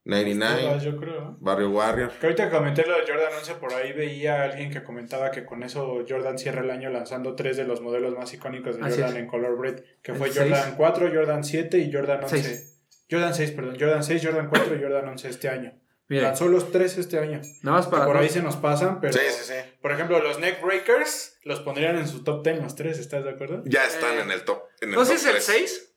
[0.06, 1.38] 99, Todas, yo creo.
[1.40, 2.12] Barrio Warrior.
[2.20, 5.46] Que ahorita comenté lo de Jordan 11, por ahí veía a alguien que comentaba que
[5.46, 8.96] con eso Jordan cierra el año lanzando tres de los modelos más icónicos de Así
[9.00, 9.22] Jordan es.
[9.24, 10.50] en color red, que El fue seis.
[10.50, 12.38] Jordan 4, Jordan 7 y Jordan 11.
[12.44, 12.82] Seis.
[13.10, 15.74] Jordan 6, perdón, Jordan 6, Jordan 4 y Jordan 11 este año.
[16.10, 17.40] Mira, Lanzó los tres este año.
[17.62, 18.06] nada más para.
[18.06, 19.78] por ahí se nos pasan, pero Sí, sí, sí.
[19.82, 23.30] por ejemplo, los neck breakers los pondrían en su top 10 los tres, ¿estás de
[23.32, 23.64] acuerdo?
[23.66, 24.64] Ya están Eh, en el top.
[24.82, 25.46] En el No top es el tres.
[25.46, 25.93] 6,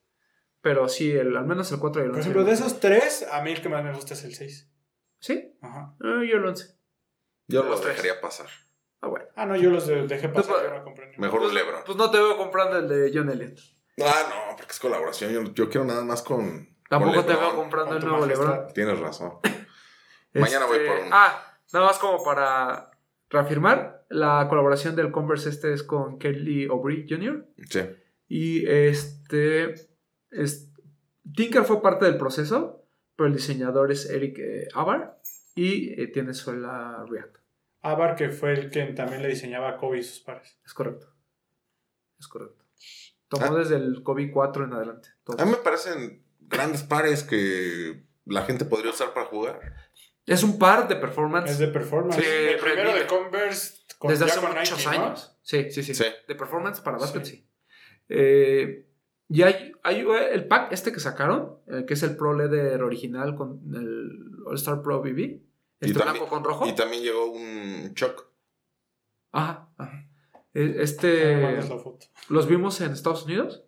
[0.67, 2.19] pero sí, el, al menos el 4 y el 11.
[2.19, 4.69] Por ejemplo, de esos tres, a mí el que más me gusta es el 6.
[5.21, 5.57] ¿Sí?
[5.63, 5.95] Ajá.
[6.03, 6.77] Ah, yo el 11.
[7.47, 7.93] Yo Los los tres.
[8.03, 8.49] dejaría pasar.
[9.01, 9.27] Ah, bueno.
[9.37, 11.15] Ah, no, yo los de- dejé pasar, Pues, yo no compré.
[11.19, 11.83] Mejor Pues, Lebron.
[11.87, 13.61] pues no te veo comprando el de John Elliott.
[14.05, 15.33] Ah, no, porque es colaboración.
[15.33, 16.69] Yo, yo quiero nada más con.
[16.91, 18.45] Tampoco con te veo comprando el nuevo majestad.
[18.49, 18.73] LeBron.
[18.75, 19.33] Tienes razón.
[20.35, 21.09] Mañana voy por uno.
[21.13, 22.91] Ah, nada más como para
[23.31, 27.47] reafirmar, la colaboración del Converse este es con Kelly O'Brien Jr.
[27.71, 27.81] Sí.
[28.29, 29.75] Y este,
[30.31, 30.71] es-
[31.35, 32.85] Tinker fue parte del proceso,
[33.17, 35.19] pero el diseñador es Eric eh, Avar
[35.55, 37.37] y eh, tiene suela React.
[37.83, 40.59] Abar, que fue el que también le diseñaba a Kobe y sus pares.
[40.65, 41.13] Es correcto.
[42.19, 42.65] Es correcto.
[43.29, 43.59] Tomó Ah.
[43.59, 45.09] desde el COVID 4 en adelante.
[45.25, 45.41] todos.
[45.41, 49.61] A mí me parecen grandes pares que la gente podría usar para jugar.
[50.27, 52.17] Es un par de performance Es de performance.
[52.17, 55.05] Sí, el primero de Converse con, desde hace con muchos Nike, ¿no?
[55.07, 55.39] años.
[55.43, 56.05] Sí, sí, sí, Sí.
[56.27, 57.37] De performance para básquet, Sí.
[57.37, 57.49] sí.
[58.09, 58.89] Eh,
[59.29, 62.83] Y hay, hay eh, el pack este que sacaron, eh, que es el Pro Leather
[62.83, 65.19] original con el All Star Pro BB.
[65.19, 65.43] Y
[65.81, 66.67] Este blanco con rojo.
[66.67, 68.27] Y también llegó un Choc.
[69.33, 70.09] Ajá, ajá.
[70.55, 71.37] Me Este.
[71.43, 72.07] mandas la foto.
[72.29, 73.63] Los vimos en Estados Unidos.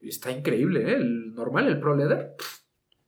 [0.00, 0.94] Y está increíble, ¿eh?
[0.96, 2.34] El normal, el Pro Leather.
[2.36, 2.58] pff,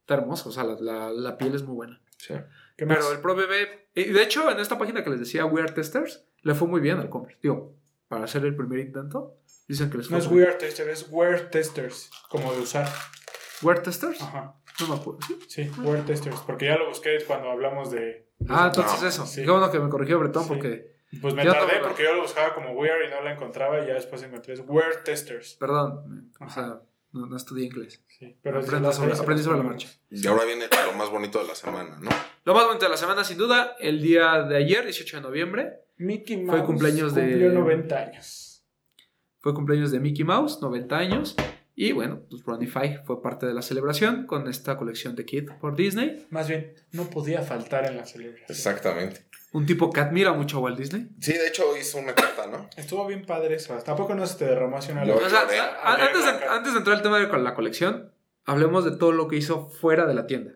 [0.00, 0.48] Está hermoso.
[0.48, 2.00] O sea, la, la- la piel es muy buena.
[2.16, 2.34] Sí.
[2.76, 3.88] Pero el Pro BB.
[3.94, 6.80] Y de hecho, en esta página que les decía, We Are Testers, le fue muy
[6.80, 7.38] bien al Converse.
[7.42, 7.74] Digo,
[8.08, 9.36] para hacer el primer intento,
[9.68, 10.30] dicen que les fue No es.
[10.30, 12.10] Weird Tester, es Weird Testers.
[12.28, 12.88] Como de usar.
[13.62, 14.20] We Are Testers.
[14.20, 14.54] Ajá.
[14.80, 15.20] No me acuerdo.
[15.26, 15.38] ¿sí?
[15.48, 16.40] Sí, Weird Testers.
[16.46, 18.28] Porque ya lo busqué cuando hablamos de.
[18.48, 19.26] Ah, entonces No, eso.
[19.26, 19.42] sí.
[19.44, 20.48] Qué bueno que me corrigió Bretón Sí.
[20.50, 20.96] porque.
[21.22, 23.86] Pues me tardé no- porque yo lo buscaba como Weird y no la encontraba y
[23.86, 24.54] ya después encontré.
[24.54, 25.54] Es Weird Testers.
[25.54, 26.30] Perdón.
[26.40, 26.80] O sea,
[27.12, 28.02] no, no estudié inglés.
[28.08, 30.00] Sí, pero las sobre- aprendí sobre la aprendimos.
[30.10, 32.10] Y ahora viene lo más bonito de la semana, ¿no?
[32.44, 35.80] Lo más bonito de la semana, sin duda, el día de ayer, 18 de noviembre,
[35.96, 38.42] Mickey Fue Mouse cumpleaños de- cumplió 90 años.
[39.46, 41.36] Fue cumpleaños de Mickey Mouse, 90 años.
[41.76, 42.42] Y bueno, pues
[43.04, 46.26] fue parte de la celebración con esta colección de Kid por Disney.
[46.30, 48.46] Más bien, no podía faltar en la celebración.
[48.48, 49.24] Exactamente.
[49.52, 51.10] Un tipo que admira mucho a Walt Disney.
[51.20, 52.68] Sí, de hecho hizo una carta, ¿no?
[52.76, 53.72] Estuvo bien padre eso.
[53.84, 55.46] Tampoco no se te derramó así una O sea,
[55.84, 58.10] antes, de, antes de entrar al tema de la colección,
[58.46, 60.54] hablemos de todo lo que hizo fuera de la tienda.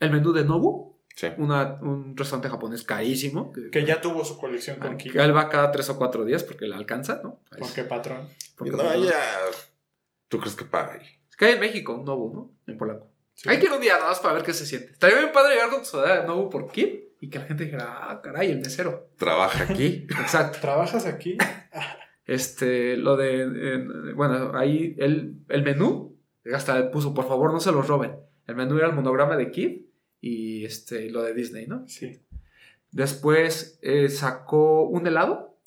[0.00, 1.26] El menú de Nobu, Sí.
[1.36, 3.50] una- un restaurante japonés carísimo.
[3.52, 5.10] Que, Que ya tuvo su colección con Kid.
[5.10, 7.40] que él va cada tres o cuatro días porque le alcanza, ¿no?
[7.58, 8.28] Porque patrón.
[8.56, 9.18] Porque- no, ella.
[10.28, 11.06] ¿Tú crees que paga ahí?
[11.28, 12.52] Es que hay en México un Nobu, ¿no?
[12.72, 13.08] En polaco.
[13.34, 13.48] Sí.
[13.48, 14.92] Hay que ir un día nada más para ver qué se siente.
[14.92, 16.88] Estaría bien padre llegar con tu de Nobu por Kid
[17.20, 19.08] y que la gente dijera, ah, caray, el mesero.
[19.16, 20.06] Trabaja aquí.
[20.20, 20.58] Exacto.
[20.60, 21.36] ¿Trabajas aquí?
[22.26, 26.16] Este, lo de, en- bueno, ahí el, el menú,
[26.54, 28.16] hasta puso, por favor, no se los roben.
[28.46, 29.87] El menú era el monograma de Kid
[30.20, 31.86] y este, lo de Disney, ¿no?
[31.86, 32.20] Sí.
[32.90, 35.58] Después eh, sacó un helado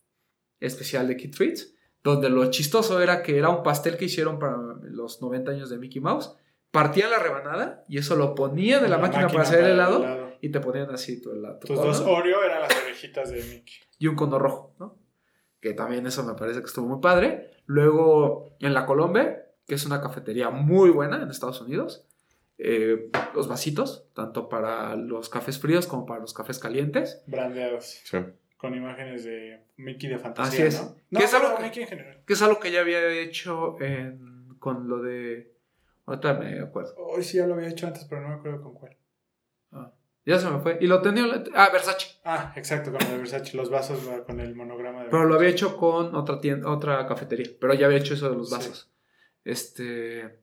[0.60, 1.74] especial de Kid Treats,
[2.04, 5.78] donde lo chistoso era que era un pastel que hicieron para los 90 años de
[5.78, 6.36] Mickey Mouse.
[6.72, 10.50] Partían la rebanada y eso lo ponían en la, máquina, para hacer el helado y
[10.50, 11.60] te ponían así tu helado.
[11.60, 13.76] tu Tus cono, dos Oreo eran las orejitas de Mickey.
[14.00, 14.98] y un cono rojo, ¿no?
[15.60, 17.52] Que también eso me parece que estuvo muy padre.
[17.66, 22.08] Luego en la Colombe, que es una cafetería muy buena en Estados Unidos,
[22.64, 27.24] eh, los vasitos, tanto para los cafés fríos como para los cafés calientes.
[27.28, 28.02] Brandeados.
[28.04, 28.18] Sí.
[28.58, 30.84] Con imágenes de Mickey de fantasía, Así es.
[30.84, 30.96] ¿no?
[30.96, 32.22] ¿Qué No, es algo no, que- Mickey en general.
[32.28, 35.52] Que es algo que ya había hecho en- con lo de...
[36.06, 36.94] Ahorita me acuerdo.
[36.98, 38.96] Hoy sí ya lo había hecho antes, pero no me acuerdo con cuál.
[39.72, 39.92] Ah,
[40.26, 40.78] ya se me fue.
[40.82, 41.26] Y lo tenía...
[41.56, 42.20] Ah, Versace.
[42.24, 43.58] Ah, exacto, con el de Versace.
[43.58, 47.08] Los vasos va con el monograma de Pero lo había hecho con otra tienda, otra
[47.08, 47.48] cafetería.
[47.60, 48.56] Pero ya había hecho eso de los Sí.
[48.56, 48.92] vasos.
[49.44, 50.41] Este...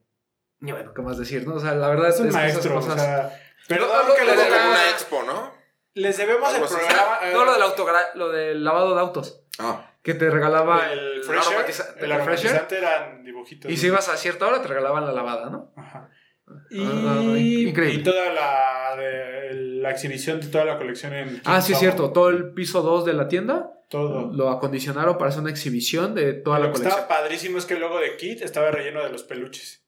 [0.61, 1.47] Y bueno, ¿qué más decir?
[1.47, 1.55] ¿no?
[1.55, 3.39] O sea, la verdad Es un que esas maestro, cosas- o sea...
[3.67, 5.53] Perdón No, no, que lo les debemos, una expo, ¿no?
[5.93, 7.19] les debemos el programa...
[7.23, 9.41] eh, No, lo del, autogra- lo del lavado de autos.
[9.59, 13.71] Ah, Que te regalaba el el, Fresher, aromatiza- el el Fresher, aromatizante eran dibujitos.
[13.71, 15.71] Y si ibas a cierta hora, te regalaban la lavada, ¿no?
[15.75, 16.09] Ajá.
[16.47, 17.99] Ah, Y, increíble.
[17.99, 22.11] y toda la, de- la exhibición de toda la colección en Ah, sí, es cierto.
[22.11, 24.31] Todo el piso 2 de la tienda Todo.
[24.33, 26.99] lo acondicionaron para hacer una exhibición de toda Lo la que colección.
[27.01, 29.78] estaba padrísimo es que el logo de Kit estaba relleno de los peluches.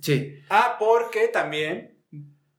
[0.00, 0.40] Sí.
[0.50, 1.98] Ah, porque también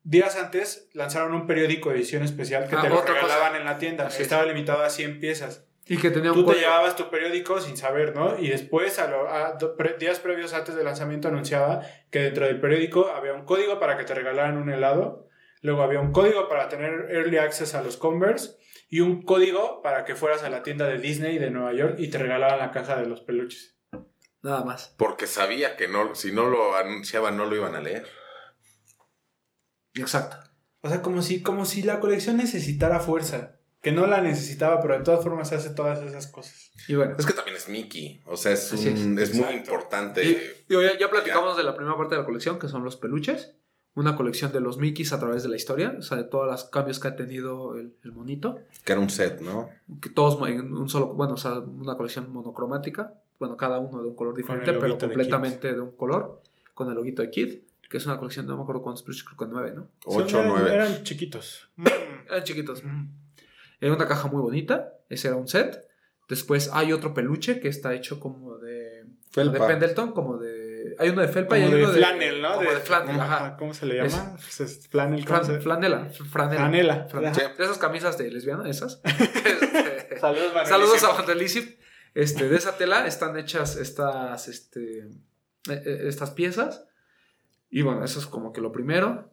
[0.03, 3.13] días antes lanzaron un periódico de edición especial que Ah, te lo cosa.
[3.13, 4.07] regalaban en la tienda.
[4.07, 4.21] Así es.
[4.23, 5.65] estaba limitado a 100 piezas.
[5.89, 8.37] Y que tenía un Tú te llevabas tu periódico sin saber, ¿no?
[8.37, 11.81] Y después, a lo- a do- pre- días previos antes del lanzamiento, anunciaba
[12.11, 15.27] que dentro del periódico había un código para que te regalaran un helado.
[15.61, 18.57] Luego había un código para tener early access a los Converse.
[18.89, 22.09] Y un código para que fueras a la tienda de Disney de Nueva York y
[22.09, 23.76] te regalaban la caja de los peluches.
[24.47, 24.93] Nada más.
[24.97, 28.07] porque sabía que no, si no lo anunciaban, no lo iban a leer.
[29.95, 30.37] Exacto.
[30.81, 33.53] O sea, como si, como si la colección necesitara fuerza.
[33.81, 36.71] Que no la necesitaba, pero de todas formas hace todas esas cosas.
[36.87, 37.15] Y bueno.
[37.19, 38.21] Es que también es Mickey.
[38.25, 40.23] O sea, es, un- es, muy importante.
[40.23, 42.95] Y- digo, ya, ya platicamos de la primera parte de la colección, que son los
[42.95, 43.53] peluches.
[43.95, 45.95] Una colección de los Mickeys a través de la historia.
[45.97, 48.59] O sea, de todos los cambios que ha tenido el, el monito.
[48.85, 49.69] Que era un set, ¿no?
[50.01, 51.13] Que todos en un solo.
[51.13, 53.13] Bueno, o sea, una colección monocromática.
[53.39, 56.41] Bueno, cada uno de un color diferente, pero de completamente de, un color.
[56.73, 57.59] Con el loguito de Kid.
[57.89, 59.87] Que es una colección, no me acuerdo cuántos peluches, creo que nueve, ¿no?
[60.05, 60.73] 8 o 9.
[60.73, 61.69] Eran chiquitos.
[61.77, 61.85] Mm.
[62.29, 62.83] Eran chiquitos.
[63.79, 64.93] Era una caja muy bonita.
[65.09, 65.87] Ese era un set.
[66.27, 69.05] Después hay otro peluche que está hecho como de.
[69.33, 69.67] como de Felpa.
[69.67, 70.95] Pendleton, como de.
[70.99, 71.97] Hay uno de felpa Como y hay de uno de.
[71.99, 72.55] flannel, ¿no?
[72.55, 73.55] Como de, flannel, ajá.
[73.57, 74.31] ¿Cómo se le llama?
[74.35, 75.25] Pues es flannel.
[75.25, 76.09] ¿cómo Fran- se- flanela.
[76.09, 77.07] Franela.
[77.09, 77.33] Franela.
[77.33, 77.41] Sí.
[77.57, 79.01] De esas camisas de lesbiana, esas.
[80.07, 80.73] Este, Saludos, Vanessa.
[80.73, 81.69] Saludos a Vandalism.
[82.17, 85.07] Este, de esa tela están hechas estas, este, eh,
[85.69, 86.85] eh, estas piezas.
[87.69, 89.31] Y bueno, eso es como que lo primero.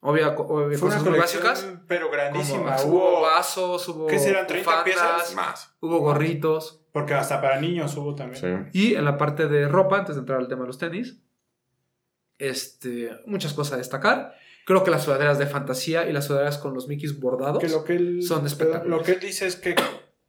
[0.00, 1.78] Obvia, obvia Fue una cosas muy colección, básicas.
[1.86, 2.76] pero Como, grandísima.
[2.84, 4.06] hubo Hubo, vasos, hubo.
[4.08, 5.34] ¿Qué serán, 30 bufandas, piezas?
[5.34, 5.74] Más.
[5.80, 6.80] Hubo gorritos.
[6.92, 8.70] porque hasta para niños hubo también.
[8.72, 8.78] Sí.
[8.78, 11.20] Y en la parte de ropa, antes de entrar al tema de los tenis,
[12.38, 14.34] Este, muchas cosas a destacar.
[14.66, 17.62] Creo que las sudaderas de fantasía y las sudaderas con los Mickeys bordados.
[17.62, 18.90] Que lo que él, Son espectaculares.
[18.90, 19.74] Lo que él dice es que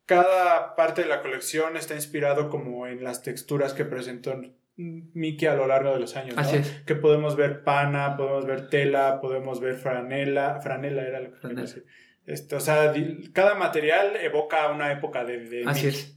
[0.05, 4.39] cada parte de la colección está inspirado como en las texturas que presentó
[4.77, 6.35] Mickey a lo largo de los años.
[6.35, 6.41] ¿no?
[6.41, 6.69] Así es.
[6.85, 10.59] Que podemos ver pana, podemos ver tela, podemos ver franela.
[10.61, 11.61] Franela era lo que quería Franela.
[11.61, 11.85] decir.
[12.25, 12.93] Este, o sea,
[13.33, 15.99] cada material evoca una época de, de Así Mickey.
[16.01, 16.11] es.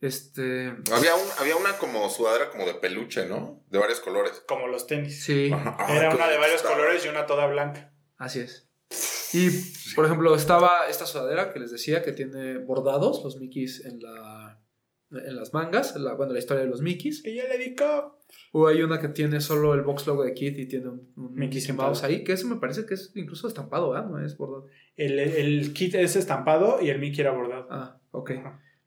[0.00, 0.74] Este.
[0.92, 3.62] Había, un, había una como sudadera como de peluche, ¿no?
[3.70, 4.42] De varios colores.
[4.48, 5.22] Como los tenis.
[5.22, 5.50] Sí.
[5.52, 5.76] Ajá.
[5.94, 7.92] Era una de varios colores y una toda blanca.
[8.18, 8.68] Así es.
[9.34, 9.48] Y,
[9.94, 14.58] por ejemplo, estaba esta sudadera que les decía que tiene bordados los Mickeys en la
[15.12, 17.22] en las mangas, la, bueno, la historia de los Mickeys.
[17.22, 18.18] Que ya le dedicó.
[18.52, 21.34] O hay una que tiene solo el box logo de Kid y tiene un, un
[21.34, 24.08] Mickey Mouse ahí, que eso me parece que es incluso estampado, ¿verdad?
[24.08, 24.66] No es bordado.
[24.96, 27.66] El, el kit es estampado y el Mickey era bordado.
[27.70, 28.32] Ah, ok.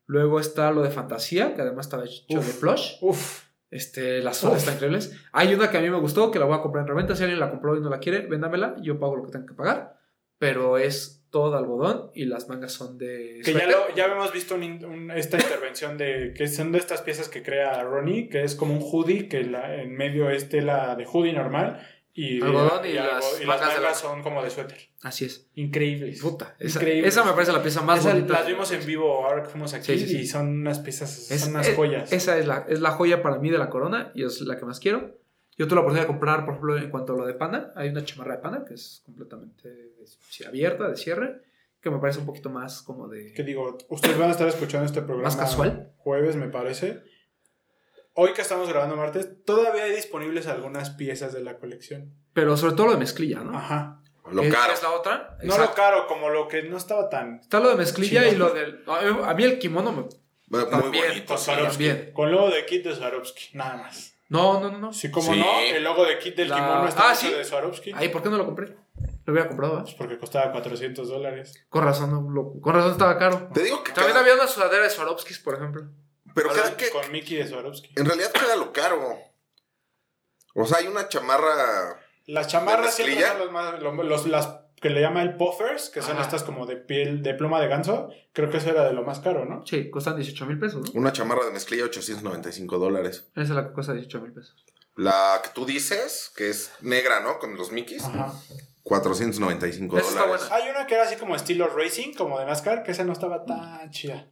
[0.06, 2.46] Luego está lo de fantasía, que además estaba hecho Uf.
[2.46, 2.94] de plush.
[3.02, 3.44] Uf.
[3.70, 4.56] Este, las Uf.
[4.56, 5.16] están increíbles.
[5.32, 7.14] Hay una que a mí me gustó, que la voy a comprar en reventa.
[7.16, 8.76] Si alguien la compró y no la quiere, véndamela.
[8.82, 9.95] Yo pago lo que tengo que pagar.
[10.38, 13.40] Pero es todo de algodón y las mangas son de.
[13.44, 17.02] Que ya, lo, ya habíamos visto un un- esta intervención de que son de estas
[17.02, 20.94] piezas que crea Ronnie, que es como un hoodie, que la, en medio es tela
[20.96, 24.50] de hoodie normal y, Algodón y algo- las y las mangas la- son como de
[24.50, 24.78] suéter.
[25.02, 25.48] Así es.
[25.54, 26.20] Increíbles.
[26.20, 26.56] Puta.
[26.58, 27.08] Esa, Increíble.
[27.08, 28.32] esa me parece la pieza más Esas bonita.
[28.34, 30.18] las vimos en vivo ahora que fuimos aquí Sí, sí, sí.
[30.20, 32.12] y son unas piezas, Es- son unas es- joyas.
[32.12, 34.64] Esa es la, es la joya para mí de la corona y es la que
[34.64, 35.16] más quiero.
[35.56, 37.88] Yo tuve la oportunidad de comprar, por ejemplo, en cuanto a lo de pana, hay
[37.88, 39.92] una chamarra de pana que es completamente
[40.28, 41.42] sí, abierta, de cierre,
[41.80, 43.32] que me parece un poquito más como de...
[43.32, 45.92] que digo, ustedes van a estar escuchando este programa Más casual.
[45.98, 47.02] jueves, me parece.
[48.12, 52.12] Hoy que estamos grabando martes, todavía hay disponibles algunas piezas de la colección.
[52.32, 53.56] Pero sobre todo lo de mezclilla, ¿no?
[53.56, 54.02] Ajá.
[54.30, 54.68] Lo ¿Qué- caro.
[54.68, 55.38] qué es la otra?
[55.44, 57.40] No lo caro, como lo que no estaba tan.
[57.40, 58.82] Está lo de mezclilla y lo del...
[58.86, 60.02] A mí- el kimono me...
[60.48, 62.12] Muy También, bonito.
[62.12, 64.15] Con logo de kit de Swarovski, nada más.
[64.28, 64.92] No, no, no, no.
[64.92, 65.38] Sí, como Sí.
[65.38, 67.30] no, el logo de kit del La- kimono está Ah, ¿sí?
[67.30, 67.92] de Swarovski.
[67.94, 68.76] Ay, ¿por qué no lo compré?
[69.24, 69.82] Lo hubiera comprado, ¿eh?
[69.82, 71.64] Pues porque costaba 400 dólares.
[71.68, 73.48] Con razón, no, lo- con razón estaba caro.
[73.52, 75.82] Te digo que También cada- había una sudadera de Swarovskis, por ejemplo.
[76.34, 77.90] Pero cada que, Con Mickey de Swarovski.
[77.96, 79.16] en realidad queda lo caro.
[80.54, 82.00] O sea, hay una chamarra.
[82.26, 83.80] Las chamarras ¿De siempre son los más.
[83.80, 84.48] lo- los- las
[84.80, 86.22] que le llama el puffers, que son Ajá.
[86.22, 88.10] estas como de piel, de pluma de ganso.
[88.32, 89.64] Creo que eso era de lo más caro, ¿no?
[89.66, 91.00] Sí, cuestan 18 mil pesos, ¿no?
[91.00, 93.28] Una chamarra de mezclilla, 895 dólares.
[93.34, 94.54] Esa es la que cuesta 18 mil pesos.
[94.94, 97.38] La que tú dices, que es negra, ¿no?
[97.38, 98.32] Con los Mickeys, Ajá.
[98.82, 100.48] 495 Esa está dólares.
[100.48, 100.64] buena.
[100.64, 103.44] Hay una que era así como estilo racing, como de NASCAR, que esa no estaba
[103.44, 104.28] tan chida.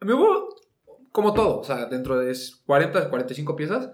[0.00, 0.48] A mí hubo,
[1.12, 2.34] como todo, o sea, dentro de
[2.66, 3.90] 40, 45 piezas,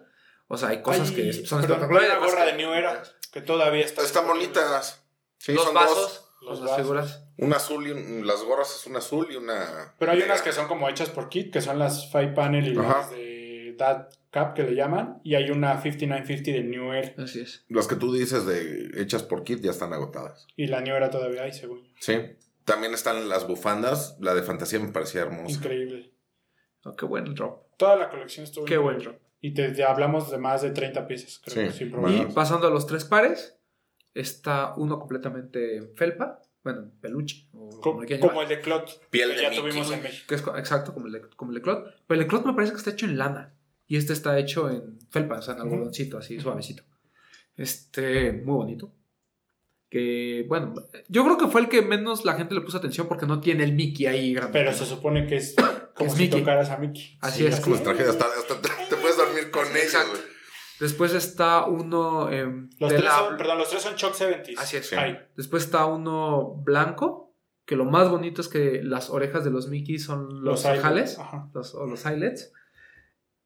[0.49, 2.11] o sea, hay cosas Hay- que son espectaculares.
[2.11, 4.03] una gorra de New Era que todavía está.
[4.03, 5.00] Están bonitas.
[5.41, 6.27] Sí, Los son vasos, dos.
[6.43, 6.83] Los las vasos.
[6.83, 7.25] figuras.
[7.39, 9.95] Un azul y un- las gorras es una azul y una.
[9.99, 10.35] Pero hay negra.
[10.35, 12.99] unas que son como hechas por kit, que son las Five Panel y Ajá.
[12.99, 15.21] las de That Cap que le llaman.
[15.25, 17.15] Y hay una 5950 de New Era.
[17.25, 17.65] Así es.
[17.69, 20.47] Las que tú dices de hechas por kit ya están agotadas.
[20.57, 21.83] Y la New Era todavía hay, según.
[22.01, 22.19] Sí.
[22.67, 24.17] También están las bufandas.
[24.21, 25.55] La de fantasía me parecía hermosa.
[25.57, 26.13] Increíble.
[26.85, 27.65] Oh, qué buen drop.
[27.79, 28.95] Toda la colección estuvo Qué increíble.
[29.05, 29.23] buen drop.
[29.43, 31.79] Y te, te hablamos de más de 30 piezas, creo, Sí.
[31.79, 32.29] sin Y problema.
[32.35, 33.57] Pasando a los tres pares,
[34.15, 39.09] está uno completamente en felpa, bueno, en peluche, o Co- como como el de Clot,
[39.11, 39.63] Piel que de ya Mickey.
[39.71, 40.25] tuvimos en México.
[40.29, 41.85] que es exacto como el, de, como el de Clot.
[42.07, 43.55] Pero el de Clot me parece que está hecho en lana.
[43.87, 46.85] Y este está hecho en felpa, o sea, en algodoncito, así suavecito.
[47.57, 48.93] Este, muy bonito.
[49.89, 50.75] Que, bueno,
[51.09, 53.65] yo creo que fue el que menos la gente le puso atención porque no tiene
[53.65, 54.53] el Mickey ahí grande.
[54.53, 55.57] Pero se supone que es
[55.95, 56.41] como Es si Mickey.
[56.41, 57.19] tocaras a Mickey.
[57.21, 58.11] Así es, Como tragedia.
[58.11, 59.67] Hasta, hasta te, te puedes dormir con
[60.09, 60.23] güey.
[60.81, 64.55] Después está uno en Los tres, tela- son, perdón, los tres son Chuck 70s.
[64.59, 64.89] Así es.
[64.89, 64.97] Sí.
[65.37, 67.35] Después está uno blanco,
[67.67, 71.51] que lo más bonito es que las orejas de los Mickey son los, Ajá.
[71.53, 72.53] los, o los eyelets.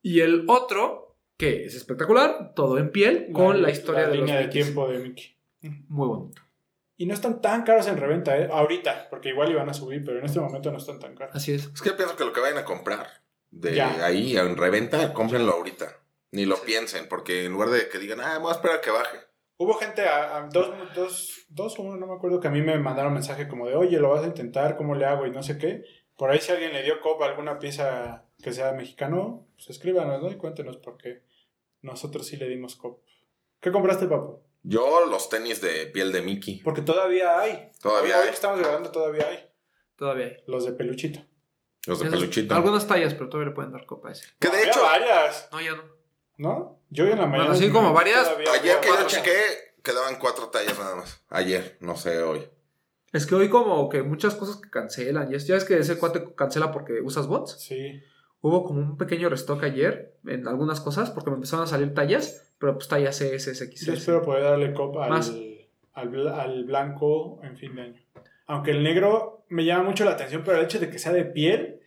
[0.01, 4.41] Y el otro, que es espectacular, todo en piel, con la, historia de línea los
[4.43, 4.65] de Mickeys.
[4.65, 5.37] tiempo de Mickey.
[5.89, 6.43] Muy bonito.
[6.97, 8.49] Y no están tan caros en reventa, ¿eh?
[8.53, 11.35] Ahorita, porque igual iban a subir, pero en este momento no están tan caros.
[11.35, 11.65] Así es.
[11.75, 13.07] Es que yo pienso que lo que vayan a comprar
[13.51, 14.05] de Ya.
[14.05, 15.87] ahí en reventa, cómprenlo ahorita.
[16.35, 18.91] Ni lo piensen, porque en lugar de que digan, ah, voy a esperar a que
[18.91, 19.19] baje.
[19.57, 22.61] Hubo gente, a, a dos, dos, dos o uno, no me acuerdo, que a mí
[22.61, 25.27] me mandaron mensaje como de, oye, lo vas a intentar, ¿cómo le hago?
[25.27, 25.85] Y no sé qué.
[26.17, 30.21] Por ahí si alguien le dio cop a alguna pieza que sea mexicano, pues escríbanos,
[30.23, 30.31] ¿no?
[30.31, 31.23] Y cuéntenos por qué
[31.83, 33.01] nosotros sí le dimos cop.
[33.61, 34.41] ¿Qué compraste, papu?
[34.65, 36.61] Yo los tenis de piel de Mickey.
[36.63, 37.71] Porque todavía hay.
[37.81, 38.29] Todavía Hoy hay.
[38.31, 39.49] que estamos grabando todavía hay.
[39.97, 40.37] Todavía hay.
[40.49, 41.21] Los de peluchito.
[41.87, 42.55] Los de Esos- peluchito.
[42.57, 44.27] Algunas tallas, pero todavía le pueden dar copa a ese.
[44.41, 45.94] Que de hecho, varias, No, ya no.
[46.37, 46.81] ¿No?
[46.91, 47.53] Yo en la mañana...
[47.53, 49.33] así como varias, ayer que yo chequé,
[49.83, 51.25] quedaban cuatro tallas nada más.
[51.29, 52.41] Ayer, no sé hoy.
[53.13, 55.31] Es que hoy como que muchas cosas que cancelan.
[55.31, 57.61] Ya, es que ese cuate cancela porque usas bots.
[57.61, 58.01] Sí.
[58.41, 62.53] hubo como un pequeño restock ayer en algunas cosas porque me empezaron a salir tallas,
[62.59, 65.31] pero pues tallas CS, Yo espero poder darle copa Más.
[65.31, 68.03] al, al, bla- al blanco en fin de año.
[68.47, 71.25] Aunque el negro me llama mucho la atención, pero el hecho de que sea de
[71.25, 71.81] piel,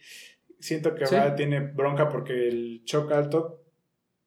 [0.60, 1.16] siento que Sí.
[1.16, 3.62] va, tiene bronca porque el choc alto,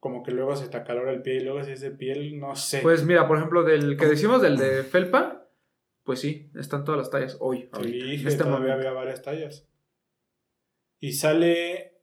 [0.01, 2.57] como que luego se te acalora el pie y luego si es de piel, no
[2.57, 2.81] sé.
[2.81, 5.47] Pues mira, por ejemplo, del que decimos del de Felpa,
[6.05, 7.69] pues sí, están todas las tallas hoy.
[7.73, 8.75] ahorita, Sí, en este todavía momento.
[8.89, 9.67] había varias tallas.
[10.99, 11.99] Y sale.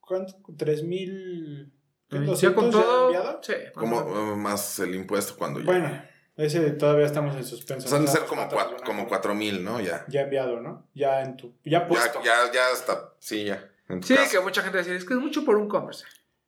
[0.00, 0.34] ¿Cuánto?
[0.48, 1.70] ¿3000?
[2.10, 3.06] ¿qué, Ya 200 con ya todo.
[3.06, 3.40] enviado?
[3.42, 5.66] Sí, Como más eh, más el impuesto cuando ya.
[5.66, 6.02] Bueno,
[6.36, 7.94] ese todavía estamos en suspenso.
[7.94, 9.80] Han de no ser como, sabemos cua- cuánto como cuatro mil, ¿no?
[9.80, 10.04] Ya.
[10.08, 10.86] Ya enviado, ¿no?
[10.94, 11.54] Ya en tu.
[11.64, 12.20] Ya puesto.
[12.22, 13.14] Ya, ya, ya está.
[13.18, 13.70] Sí, ya.
[14.02, 16.04] Sí, que mucha gente decía, es que es mucho por un Converse.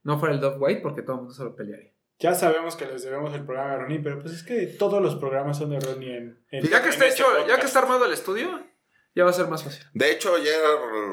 [0.07, 1.93] No fuera el Dove White porque todo el mundo se lo pelearía.
[2.21, 5.17] Ya sabemos que les debemos el programa de Ronnie, pero pues es que todos los
[5.17, 6.45] programas son de Ronnie en.
[6.51, 8.49] en- Ya que en está este hecho, ya que está armado el estudio,
[9.15, 9.85] ya va a ser más fácil.
[9.95, 10.55] De hecho, ayer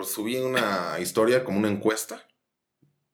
[0.04, 2.22] subí una historia como una encuesta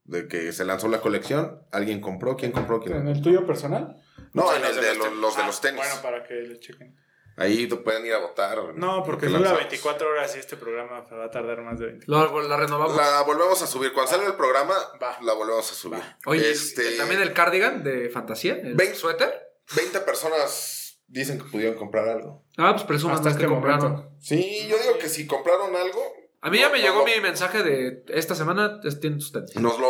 [0.03, 1.61] de que se lanzó la colección.
[1.71, 2.35] ¿Alguien compró?
[2.35, 2.79] ¿Quién compró?
[2.81, 3.95] ¿Quién ¿En el tuyo personal?
[4.33, 5.77] No, en el de los, los de Ah, los tenis.
[5.81, 6.95] Bueno, para que le chequen.
[7.39, 8.57] Ahí pueden ir a votar.
[8.75, 9.59] No, porque dura lanzamos.
[9.61, 12.05] 24 horas y este programa va a tardar más de 20.
[12.07, 12.95] Lo- la renovamos.
[12.95, 13.93] La volvemos a subir.
[13.93, 15.17] Cuando salga el programa, Va.
[15.21, 16.01] la volvemos a subir.
[16.25, 19.33] Oye, este, también el cardigan de fantasía, el suéter.
[19.75, 22.43] 20 personas dicen que pudieron comprar algo.
[22.57, 23.91] Ah, pues presuman Hasta que este compraron.
[23.93, 24.11] momento.
[24.19, 27.05] Sí, yo digo que si compraron algo, A mí ya No, me no, llegó no.
[27.05, 29.55] mi mensaje de esta semana, es- tienen sus tenis.
[29.57, 29.89] nos lo...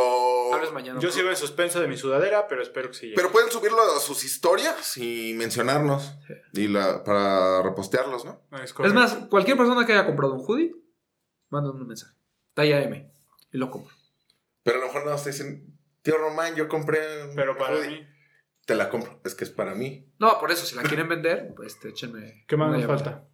[0.52, 1.00] Tal vez mañana.
[1.00, 3.14] Yo sigo en suspenso de mi sudadera, pero espero que sí.
[3.16, 6.14] Pero pueden subirlo a sus historias y mencionarnos.
[6.54, 8.42] Y la, para repostearlos, ¿no?
[8.52, 10.76] No, es, más, cualquier persona que haya comprado un hoodie,
[11.50, 12.14] manda un mensaje.
[12.54, 13.12] Talla M.
[13.52, 13.94] Y lo compro.
[14.64, 17.90] Pero a lo mejor no te dicen, tío Román, yo compré un Pero para hoodie".
[17.90, 18.08] mí.
[18.66, 19.20] Te la compro.
[19.24, 20.14] Es que es para mí.
[20.20, 22.46] No, por eso, si la quieren vender, pues este, échenme.
[22.48, 23.28] ¿Qué más nos falta?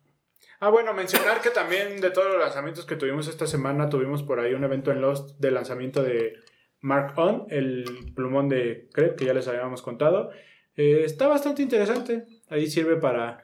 [0.61, 4.39] Ah, bueno, mencionar que también de todos los lanzamientos que tuvimos esta semana, tuvimos por
[4.39, 6.33] ahí un evento en Lost de lanzamiento de
[6.85, 10.29] Mark On, el plumón de Crep, que ya les habíamos contado.
[10.75, 12.27] Eh, está bastante interesante.
[12.47, 13.43] Ahí sirve para,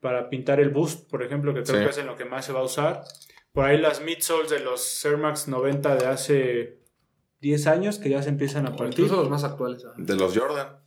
[0.00, 1.84] para pintar el boost, por ejemplo, que creo Sí.
[1.84, 3.02] que es en lo que más se va a usar.
[3.52, 6.78] Por ahí las midsoles de los Air Max 90 de hace
[7.40, 9.00] 10 años, que ya se empiezan a partir.
[9.00, 9.84] Incluso los más actuales.
[9.98, 10.78] De los Jordan.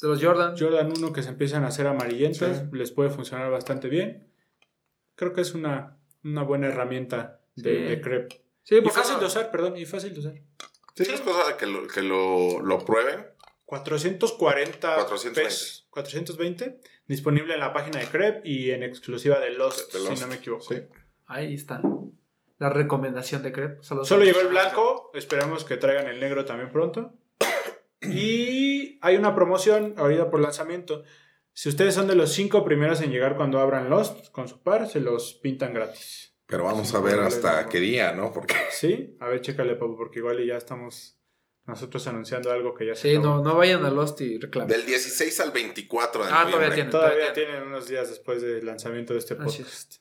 [0.00, 0.54] De los Jordan.
[0.56, 2.62] Jordan 1 que se empiezan a hacer amarillentos, Sí.
[2.72, 4.28] les puede funcionar bastante bien.
[5.16, 7.82] Creo que es una, una buena herramienta de, Sí.
[7.90, 8.44] de crepe.
[8.62, 10.34] Sí, Y fácil no- de usar, perdón, y fácil de usar.
[10.94, 13.26] Sí, es cosa de que lo, que lo, lo prueben.
[13.64, 15.40] 440 420.
[15.40, 15.86] pesos.
[15.90, 16.80] 420.
[17.06, 20.26] Disponible en la página de Crep y en exclusiva de Lost, De Lost, si no
[20.28, 20.64] me equivoco.
[20.64, 20.82] Sí.
[21.26, 21.80] Ahí está.
[22.58, 23.82] La recomendación de Crep.
[23.82, 27.14] Solo a llegó el blanco, esperamos que traigan el negro también pronto.
[28.02, 31.04] Y hay una promoción ahorita por lanzamiento.
[31.52, 34.88] Si ustedes son de los cinco primeros en llegar cuando abran Lost con su par,
[34.88, 36.29] se los pintan gratis.
[36.50, 38.32] Pero vamos Sí, a ver hasta qué día, ¿no?
[38.32, 39.16] Porque ¿Sí?
[39.20, 41.16] A ver, chécale, Papu, porque igual y ya estamos
[41.66, 43.36] nosotros anunciando algo que ya se Sí, acabó.
[43.36, 44.68] no, no vayan a Lost y reclamen.
[44.68, 46.90] del 16 al 24 de Ah, todavía tienen.
[46.90, 49.96] Todavía tienen unos días después del lanzamiento de este podcast.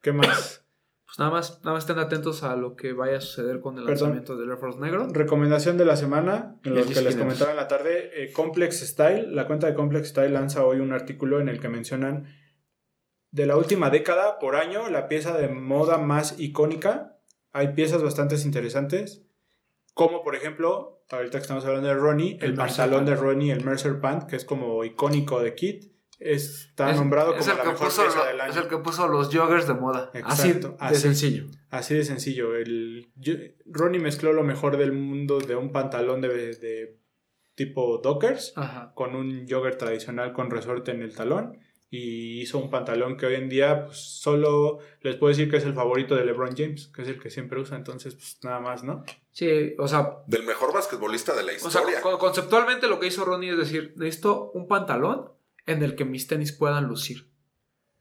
[0.00, 0.64] ¿Qué más?
[1.10, 3.84] Pues nada más, nada más estén atentos a lo que vaya a suceder con el
[3.84, 4.10] Perdón.
[4.10, 5.08] lanzamiento del Air Force Negro.
[5.10, 9.26] Recomendación de la semana, en lo que les comentaba en la tarde, eh, Complex Style,
[9.34, 12.28] la cuenta de Complex Style lanza hoy un artículo en el que mencionan
[13.32, 17.16] de la última década por año la pieza de moda más icónica.
[17.52, 19.22] Hay piezas bastante interesantes,
[19.94, 23.16] como por ejemplo, ahorita que estamos hablando de Ronnie, el, El pantalón de.
[23.16, 27.50] Ronnie, el Mercer Pant, que es como icónico de Kit, está Es- nombrado es como
[27.52, 28.50] el la que mejor puso pieza lo- del año.
[28.50, 30.10] Es el que puso los joggers de moda.
[30.24, 30.96] así Exacto, de así.
[31.00, 31.46] sencillo.
[31.70, 32.54] Así de sencillo.
[32.56, 33.34] El, yo-
[33.66, 36.98] Ronnie mezcló lo mejor del mundo de un pantalón de, de
[37.56, 38.92] tipo Dockers Ajá.
[38.94, 41.58] con un jogger tradicional con resorte en el talón
[41.92, 45.64] y hizo un pantalón que hoy en día pues, solo les puedo decir que es
[45.64, 48.84] el favorito de LeBron James, que es el que siempre usa, entonces pues nada más,
[48.84, 49.04] ¿no?
[49.32, 52.00] Sí, o sea, Del mejor basquetbolista de la o sea, historia.
[52.00, 55.32] con- conceptualmente lo que hizo Ronnie es decir, necesito un pantalón
[55.66, 57.28] en el que mis tenis puedan lucir.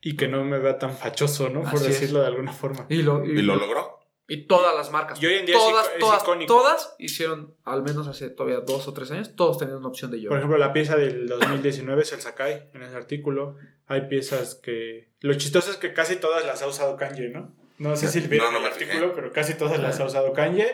[0.01, 1.61] Y que no me vea tan fachoso, ¿no?
[1.63, 1.83] Por es.
[1.87, 2.85] decirlo de alguna forma.
[2.89, 3.98] Y lo, y, y lo logró.
[4.29, 5.21] Y todas las marcas.
[5.21, 6.53] Y hoy en día todas, es todas, icónico.
[6.53, 10.17] todas hicieron, al menos hace todavía dos o tres años, todos tenían una opción de
[10.17, 10.37] Por jogger.
[10.37, 13.55] ejemplo, la pieza del 2019 es el Sakai en ese artículo.
[13.87, 15.09] Hay piezas que...
[15.21, 17.53] Lo chistoso es que casi todas las ha usado Kanye, ¿no?
[17.79, 18.91] No sé si vieron No, no el me fijé.
[18.91, 20.67] artículo, pero casi todas las ha usado Kanye.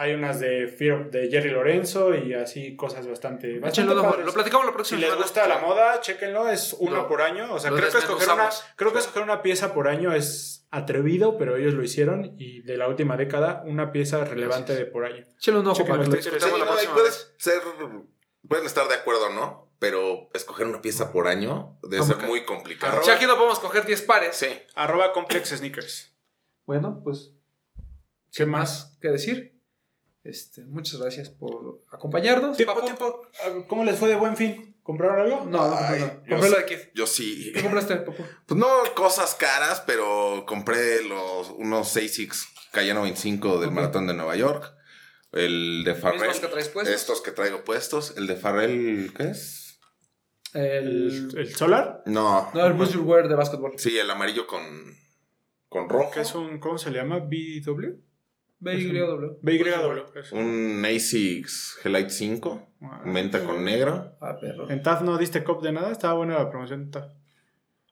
[0.00, 3.58] Hay unas de Fear de Jerry Lorenzo y así cosas bastante...
[3.58, 5.24] Bastante lo platicamos la Si próxima les semana.
[5.24, 7.52] gusta la moda, chéquenlo, es uno Lo- por año.
[7.52, 11.36] O sea, creo que, escoger una, creo que escoger una pieza por año es atrevido,
[11.36, 12.34] pero ellos lo hicieron.
[12.38, 15.26] Y de la última década, una pieza relevante de por año.
[15.36, 16.46] Échenle un ojo Chéquenlo, para que lo Sí,
[16.86, 17.60] no, puedes ser,
[18.46, 19.68] pueden estar de acuerdo, ¿no?
[19.80, 22.92] Pero escoger una pieza por año debe ser muy complicado.
[22.92, 24.36] Arroba- Si aquí no podemos coger 10 pares.
[24.36, 24.48] Sí.
[24.76, 26.14] Arroba Complex Sneakers.
[26.66, 27.32] Bueno, pues
[28.32, 29.57] ¿Qué más que decir.
[30.28, 32.56] Este, muchas gracias por acompañarnos.
[32.56, 33.22] Tiempo, tiempo.
[33.66, 34.76] ¿Cómo les fue de buen fin?
[34.82, 35.46] ¿Compraron algo?
[35.46, 36.12] No, no, Ay, no, no.
[36.12, 36.78] yo Compré lo de Kid.
[36.94, 37.50] Yo sí.
[37.54, 38.22] ¿Qué compraste, papu?
[38.46, 43.70] Pues no cosas caras, pero compré los unos 6 Cayenne 25 del.
[43.70, 44.74] Maratón de Nueva York.
[45.32, 46.20] El de Farrell.
[46.20, 46.94] Mismos que traes puestos.
[46.94, 48.14] Estos que traigo puestos.
[48.18, 49.78] El de Farrell, ¿qué es?
[50.52, 52.02] El, ¿El, el Solar?
[52.04, 52.50] No.
[52.52, 53.78] no, el Boost Your Wear de básquetbol.
[53.78, 54.62] Sí, el amarillo con,
[55.68, 56.10] con rojo.
[56.12, 57.18] ¿Qué es un, ¿Cómo se le llama?
[57.18, 58.07] ¿BW?
[58.60, 59.38] BYW.
[59.42, 60.04] BYW.
[60.32, 62.68] Un ASICS Gelite 5.
[62.82, 63.02] Ah.
[63.04, 64.16] Menta con negro.
[64.20, 64.68] Ah, perro.
[64.70, 65.92] ¿En TAF no diste cop de nada?
[65.92, 67.12] Estaba buena la promoción de TAF.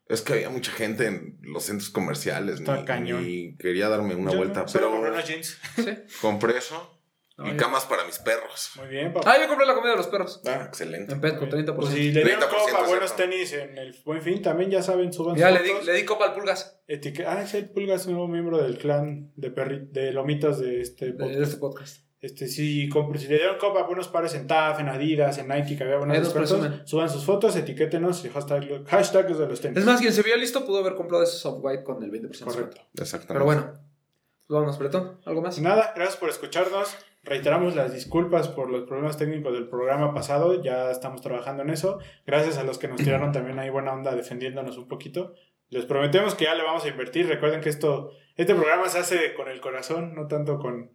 [0.08, 2.60] Es que había mucha gente en los centros comerciales.
[2.60, 3.24] Está ni, cañón.
[3.24, 4.60] ni quería darme una Yo vuelta.
[4.60, 5.58] no, pero compré unos jeans.
[5.76, 5.94] Sí.
[6.20, 6.95] compré eso.
[7.38, 7.56] No, y ya.
[7.58, 8.70] camas para mis perros.
[8.76, 9.32] Muy bien, papá.
[9.34, 10.40] Ah, yo compré la comida de los perros.
[10.46, 11.12] Ah, excelente.
[11.12, 11.74] En Petco, 30%.
[11.76, 14.82] Pues si le dieron 30% copa a buenos tenis en el buen fin, también ya
[14.82, 17.68] saben, suban Ya sus le di, le di copa al Pulgas Etique- Ah, es el
[17.68, 21.36] Pulgas, nuevo miembro del clan de, perri- de lomitas de este de, podcast.
[21.38, 21.98] de este podcast.
[22.22, 25.48] Este, si, compre- si le dieron copa a buenos pares en TAF, en Adidas, en
[25.48, 26.86] Nike, que había buenos presumen.
[26.86, 29.76] suban sus fotos, etiquétenos y hashtag, hashtag es de los tenis.
[29.78, 32.30] Es más, quien se vio listo pudo haber comprado ese soft white con el 20%
[32.30, 32.80] de Correcto.
[32.94, 33.32] Exactamente.
[33.34, 35.20] Pero bueno, pues vámonos, Bretón.
[35.26, 35.60] ¿Algo más?
[35.60, 36.96] Nada, gracias por escucharnos.
[37.26, 40.62] Reiteramos las disculpas por los problemas técnicos del programa pasado.
[40.62, 41.98] Ya estamos trabajando en eso.
[42.24, 45.34] Gracias a los que nos tiraron también ahí buena onda defendiéndonos un poquito.
[45.68, 47.26] Les prometemos que ya le vamos a invertir.
[47.26, 50.92] Recuerden que esto, este programa se hace con el corazón, no tanto con,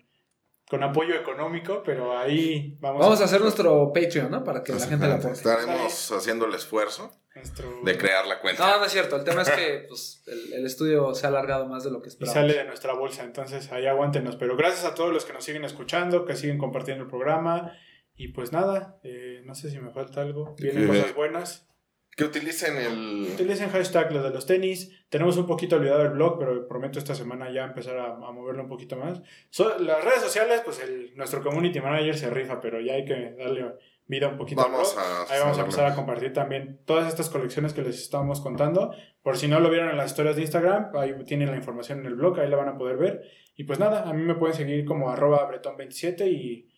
[0.71, 4.41] con apoyo económico, pero ahí vamos, Vamos a hacer nuestro Patreon, ¿no?
[4.45, 5.33] Para que la gente la apoye.
[5.33, 8.65] Estaremos haciendo el esfuerzo nuestro- de crear la cuenta.
[8.71, 9.17] No, no es cierto.
[9.17, 12.07] El tema es que pues, el, el estudio se ha alargado más de lo que
[12.07, 12.49] y esperábamos.
[12.49, 13.23] sale de nuestra bolsa.
[13.25, 14.37] Entonces ahí aguántenos.
[14.37, 17.73] Pero gracias a todos los que nos siguen escuchando, que siguen compartiendo el programa.
[18.15, 20.55] Y pues nada, eh, no sé si me falta algo.
[20.57, 21.67] Vienen Eh, cosas buenas.
[22.15, 23.29] Que utilicen el.
[23.33, 24.91] Utilicen hashtag los de los tenis.
[25.09, 28.63] Tenemos un poquito olvidado el blog, pero prometo esta semana ya empezar a, a moverlo
[28.63, 29.21] un poquito más.
[29.49, 33.31] So- las redes sociales, pues el, nuestro community manager se rifa, pero ya hay que
[33.37, 33.65] darle
[34.07, 35.29] vida un poquito Vamos al blog.
[35.29, 35.33] a.
[35.33, 38.93] Ahí vamos a empezar a compartir también todas estas colecciones que les estamos contando.
[39.23, 42.07] Por si no lo vieron en las historias de Instagram, ahí tienen la información en
[42.07, 43.21] el blog, ahí la van a poder ver.
[43.55, 46.70] Y pues nada, a mí me pueden seguir como arroba bretón27 y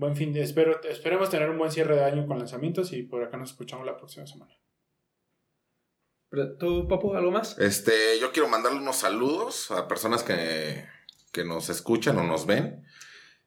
[0.00, 0.42] buen fin de...
[0.42, 3.86] Espero, esperemos tener un buen cierre de año con lanzamientos y por acá nos escuchamos
[3.86, 4.58] la próxima semana.
[6.30, 7.58] Pero, ¿Tú, Papu, algo más?
[7.58, 10.86] Este, yo quiero mandarle unos saludos a personas que,
[11.32, 12.84] que nos escuchan o nos ven.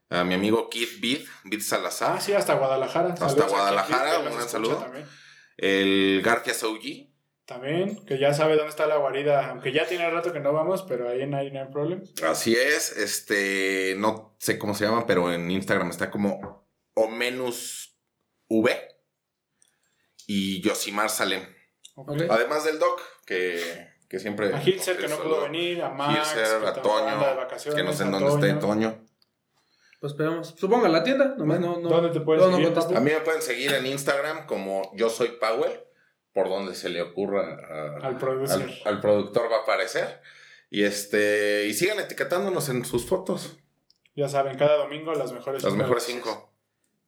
[0.09, 2.17] A mi amigo Keith Bid, Bid Salazar.
[2.17, 3.13] Ah, sí, hasta Guadalajara.
[3.13, 4.75] Hasta Saludos Guadalajara, un gran saludo.
[4.77, 5.05] También.
[5.57, 7.12] El García Sauji.
[7.45, 10.83] También, que ya sabe dónde está la guarida, aunque ya tiene rato que no vamos,
[10.83, 12.01] pero ahí no hay, no hay problema.
[12.25, 12.95] Así es.
[12.97, 17.97] Este, no sé cómo se llama, pero en Instagram está como Omenus
[18.47, 18.89] V.
[20.25, 21.45] Y Yosimar Salem.
[22.29, 24.53] Además del Doc, que, que siempre.
[24.53, 27.75] A Hilser, que no pudo venir, a Max, Hilser, que a Toño.
[27.75, 28.91] Que no sé en dónde esté Toño.
[28.91, 29.05] Toño.
[29.99, 30.53] Pues esperamos.
[30.57, 31.35] Suponga la tienda.
[31.37, 32.97] Nomás no, no, ¿Dónde te puedes no, seguir.
[32.97, 35.79] A mí me pueden seguir en Instagram como yo soy Powell,
[36.33, 37.55] por donde se le ocurra
[38.01, 38.61] a- Al producer.
[38.61, 40.21] al, al productor va a aparecer.
[40.69, 43.57] Y este y sigan etiquetándonos en sus fotos.
[44.15, 46.53] Ya saben, cada domingo las mejores Las cinco mejores cinco.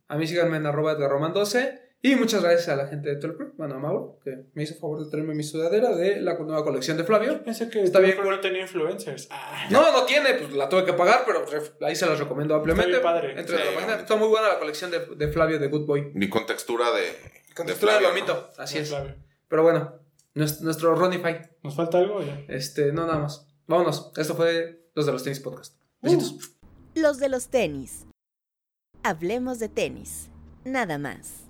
[0.08, 3.54] A mí síganme en arroba Roman 12 Y muchas gracias a la gente de Tolpro,
[3.58, 6.98] bueno, a Mauro, que me hizo favor de traerme mi sudadera de la nueva colección
[6.98, 7.44] de Flavio.
[7.44, 9.28] Pensé que Está bien, no tenía influencers.
[9.32, 11.44] Ah, No, no tiene, pues la tuve que pagar, pero
[11.82, 12.92] ahí se las recomiendo ampliamente.
[12.92, 13.34] bien padre.
[13.40, 13.96] Entre Sí, la.
[13.96, 16.12] Está muy buena la colección de, de Flavio de Good Boy.
[16.14, 17.45] Ni con textura de.
[17.56, 18.90] Con de Flavio, lomito, así es.
[18.90, 19.16] Flavio.
[19.48, 20.00] Pero bueno,
[20.36, 21.50] nues- nuestro Ronify.
[21.64, 22.22] ¿Nos falta algo?
[22.22, 22.42] Ya.
[22.50, 23.48] Este, no, nada más.
[23.68, 24.12] Vámonos.
[24.18, 25.76] Esto fue Los de los Tenis Podcast.
[26.02, 26.52] Besitos.
[26.96, 28.06] Los de los tenis.
[29.04, 30.30] Hablemos de tenis.
[30.64, 31.45] Nada más.